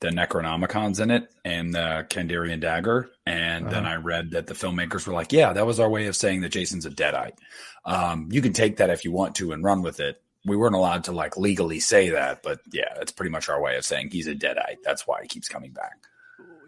[0.00, 3.10] the Necronomicon's in it and the Kandarian dagger.
[3.26, 3.74] And uh-huh.
[3.74, 6.40] then I read that the filmmakers were like, yeah, that was our way of saying
[6.40, 7.36] that Jason's a deadite.
[7.84, 10.20] Um, you can take that if you want to and run with it.
[10.46, 13.76] We weren't allowed to like legally say that, but yeah, that's pretty much our way
[13.76, 14.78] of saying he's a deadite.
[14.82, 15.98] That's why he keeps coming back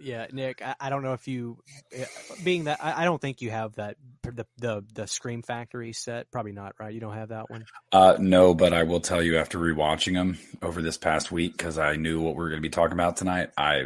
[0.02, 0.62] yeah, Nick.
[0.62, 1.58] I, I, don't know if you,
[1.92, 2.04] eh,
[2.42, 6.30] being that I, I, don't think you have that the the the Scream Factory set.
[6.30, 6.92] Probably not, right?
[6.92, 7.64] You don't have that one.
[7.92, 11.78] Uh, no, but I will tell you after rewatching them over this past week because
[11.78, 13.50] I knew what we are going to be talking about tonight.
[13.56, 13.84] I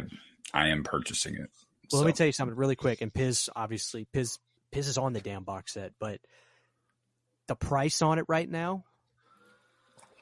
[0.53, 1.49] I am purchasing it.
[1.89, 1.97] Well, so.
[1.99, 3.01] let me tell you something really quick.
[3.01, 4.39] And Piz, obviously, Piz
[4.71, 6.19] Piz is on the damn box set, but
[7.47, 8.83] the price on it right now.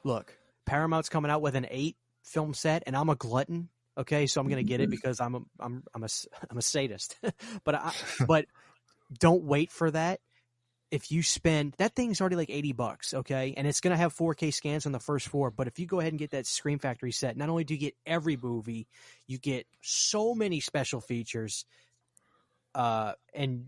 [0.04, 0.36] Look,
[0.66, 4.48] Paramount's coming out with an eight film set, and I'm a glutton Okay, so I'm
[4.48, 4.90] going to get it mm-hmm.
[4.90, 6.08] because I'm a I'm I'm a
[6.50, 7.16] I'm a sadist.
[7.64, 7.92] but I
[8.26, 8.46] but
[9.18, 10.20] don't wait for that.
[10.90, 13.54] If you spend that thing's already like 80 bucks, okay?
[13.56, 15.98] And it's going to have 4K scans on the first four, but if you go
[15.98, 18.86] ahead and get that Scream Factory set, not only do you get every movie,
[19.26, 21.64] you get so many special features
[22.74, 23.66] uh and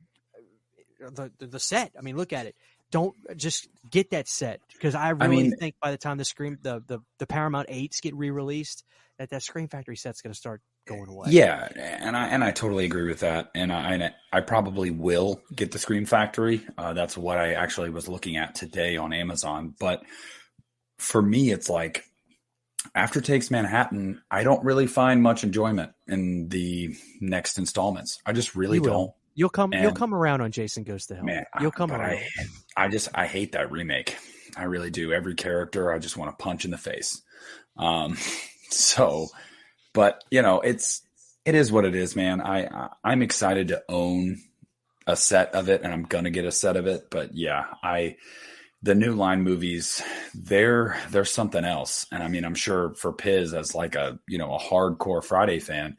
[1.01, 1.93] the, the, the set.
[1.99, 2.55] I mean, look at it
[2.91, 6.25] don't just get that set because I really I mean, think by the time the
[6.25, 8.85] screen the the, the Paramount eights get re released,
[9.19, 11.29] that that Scream Factory set's going to start going away.
[11.31, 15.41] Yeah, and I and I totally agree with that, and I and I probably will
[15.55, 16.65] get the Scream Factory.
[16.77, 19.75] Uh, that's what I actually was looking at today on Amazon.
[19.79, 20.03] But
[20.99, 22.05] for me, it's like
[22.95, 28.19] after takes Manhattan, I don't really find much enjoyment in the next installments.
[28.25, 29.13] I just really don't.
[29.39, 29.73] You'll come.
[29.73, 31.25] And, you'll come around on Jason Goes to Hell.
[31.25, 32.11] Man, you'll come around.
[32.11, 32.27] I,
[32.77, 34.17] I just I hate that remake.
[34.57, 35.13] I really do.
[35.13, 37.23] Every character, I just want to punch in the face.
[37.77, 38.19] Um,
[38.71, 39.29] so,
[39.95, 41.03] but you know, it's
[41.45, 42.41] it is what it is, man.
[42.41, 44.39] I, I am excited to own
[45.07, 47.05] a set of it, and I'm gonna get a set of it.
[47.09, 48.17] But yeah, I
[48.83, 50.03] the new line movies,
[50.35, 52.07] they're they're something else.
[52.11, 55.61] And I mean, I'm sure for Piz as like a you know a hardcore Friday
[55.61, 55.97] fan,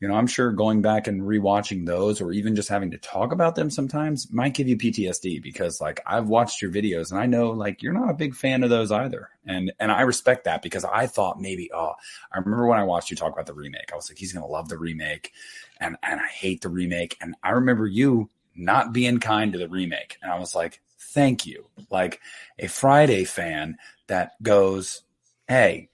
[0.00, 3.32] you know, I'm sure going back and rewatching those or even just having to talk
[3.32, 7.26] about them sometimes might give you PTSD because like I've watched your videos and I
[7.26, 9.30] know like you're not a big fan of those either.
[9.44, 11.94] And and I respect that because I thought maybe oh,
[12.32, 13.92] I remember when I watched you talk about the remake.
[13.92, 15.32] I was like he's to love the remake
[15.80, 19.68] and and I hate the remake and I remember you not being kind to the
[19.68, 21.66] remake and I was like thank you.
[21.90, 22.20] Like
[22.58, 25.02] a Friday fan that goes,
[25.48, 25.88] hey,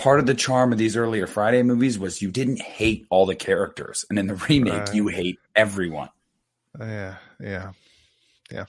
[0.00, 3.36] part of the charm of these earlier Friday movies was you didn't hate all the
[3.36, 4.94] characters, and in the remake, right.
[4.94, 6.08] you hate everyone.
[6.78, 7.72] Yeah, yeah,
[8.50, 8.64] yeah,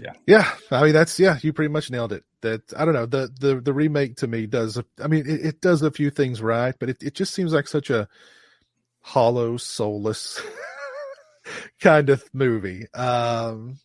[0.00, 0.50] yeah, yeah.
[0.70, 1.38] I mean, that's yeah.
[1.42, 2.24] You pretty much nailed it.
[2.40, 3.06] That I don't know.
[3.06, 4.80] The the the remake to me does.
[5.00, 7.68] I mean, it, it does a few things right, but it it just seems like
[7.68, 8.08] such a
[9.00, 10.40] hollow, soulless
[11.80, 12.86] kind of movie.
[12.94, 13.78] Um,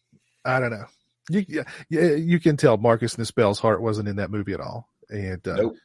[0.44, 0.86] I don't know.
[1.30, 5.56] You you can tell Marcus Nispel's heart wasn't in that movie at all, and uh,
[5.58, 5.76] nope.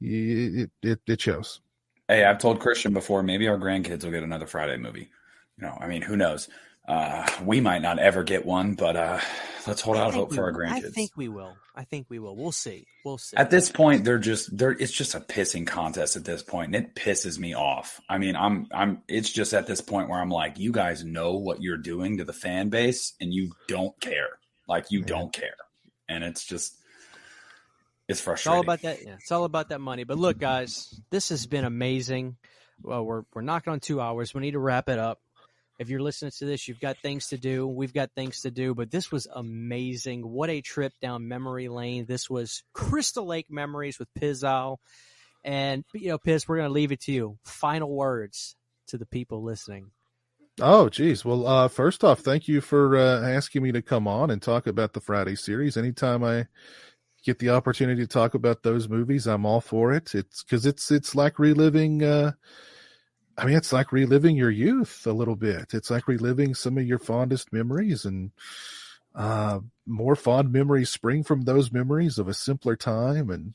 [0.00, 1.60] It, it it shows.
[2.08, 3.22] Hey, I've told Christian before.
[3.22, 5.10] Maybe our grandkids will get another Friday movie.
[5.58, 6.48] You know, I mean, who knows?
[6.88, 9.20] Uh, we might not ever get one, but uh,
[9.66, 10.86] let's hold out hope for our grandkids.
[10.86, 11.56] I think we will.
[11.76, 12.34] I think we will.
[12.34, 12.86] We'll see.
[13.04, 13.36] We'll see.
[13.36, 14.72] At this point, they're just they're.
[14.72, 18.00] It's just a pissing contest at this point, and it pisses me off.
[18.08, 19.02] I mean, I'm I'm.
[19.06, 22.24] It's just at this point where I'm like, you guys know what you're doing to
[22.24, 24.38] the fan base, and you don't care.
[24.66, 25.06] Like you yeah.
[25.06, 25.56] don't care,
[26.08, 26.76] and it's just
[28.10, 28.52] it's frustrating.
[28.52, 28.98] It's all about that.
[29.04, 30.04] Yeah, it's all about that money.
[30.04, 32.36] But look, guys, this has been amazing.
[32.82, 34.34] Well, we're we're knocking on two hours.
[34.34, 35.20] We need to wrap it up.
[35.78, 37.66] If you're listening to this, you've got things to do.
[37.66, 40.20] We've got things to do, but this was amazing.
[40.20, 42.04] What a trip down memory lane.
[42.06, 44.76] This was Crystal Lake Memories with Pizowell.
[45.42, 47.38] And, you know, Piz, we're going to leave it to you.
[47.44, 48.56] Final words
[48.88, 49.90] to the people listening.
[50.60, 51.24] Oh, geez.
[51.24, 54.66] Well, uh, first off, thank you for uh, asking me to come on and talk
[54.66, 55.78] about the Friday series.
[55.78, 56.46] Anytime I
[57.24, 60.14] get the opportunity to talk about those movies, I'm all for it.
[60.14, 62.32] It's because it's it's like reliving uh,
[63.40, 65.72] I mean, it's like reliving your youth a little bit.
[65.72, 68.32] It's like reliving some of your fondest memories and
[69.14, 73.30] uh, more fond memories spring from those memories of a simpler time.
[73.30, 73.54] And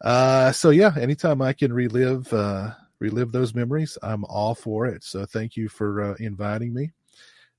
[0.00, 2.70] uh, so, yeah, anytime I can relive, uh,
[3.00, 5.02] relive those memories, I'm all for it.
[5.02, 6.92] So thank you for uh, inviting me.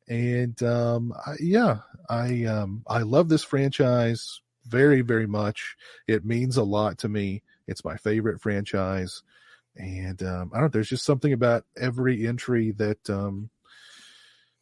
[0.08, 4.40] And um, I, yeah, I, um, I love this franchise
[4.70, 5.76] very, very much.
[6.08, 7.44] It means a lot to me.
[7.68, 9.22] It's my favorite franchise
[9.80, 10.68] and um, I don't know.
[10.70, 13.50] There's just something about every entry that um,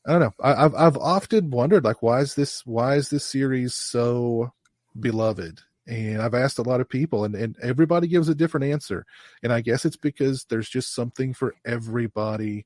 [0.06, 0.34] I don't know.
[0.42, 4.54] I, have I've often wondered like why is this why is this series so
[4.98, 5.62] beloved?
[5.88, 9.06] And I've asked a lot of people, and, and everybody gives a different answer.
[9.42, 12.66] And I guess it's because there's just something for everybody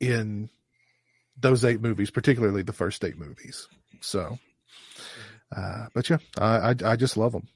[0.00, 0.50] in
[1.38, 3.68] those eight movies, particularly the first eight movies.
[4.00, 4.40] So,
[5.54, 7.48] uh, but yeah, I, I I just love them.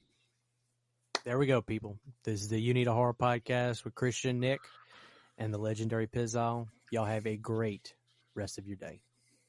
[1.24, 1.98] There we go, people.
[2.22, 4.60] This is the You Need a Horror podcast with Christian, Nick,
[5.38, 6.68] and the legendary Pizowell.
[6.92, 7.94] Y'all have a great
[8.36, 9.00] rest of your day.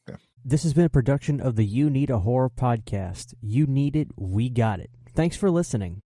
[0.10, 0.16] Yeah.
[0.44, 3.36] This has been a production of the You Need a Horror podcast.
[3.42, 4.90] You need it, we got it.
[5.14, 6.02] Thanks for listening.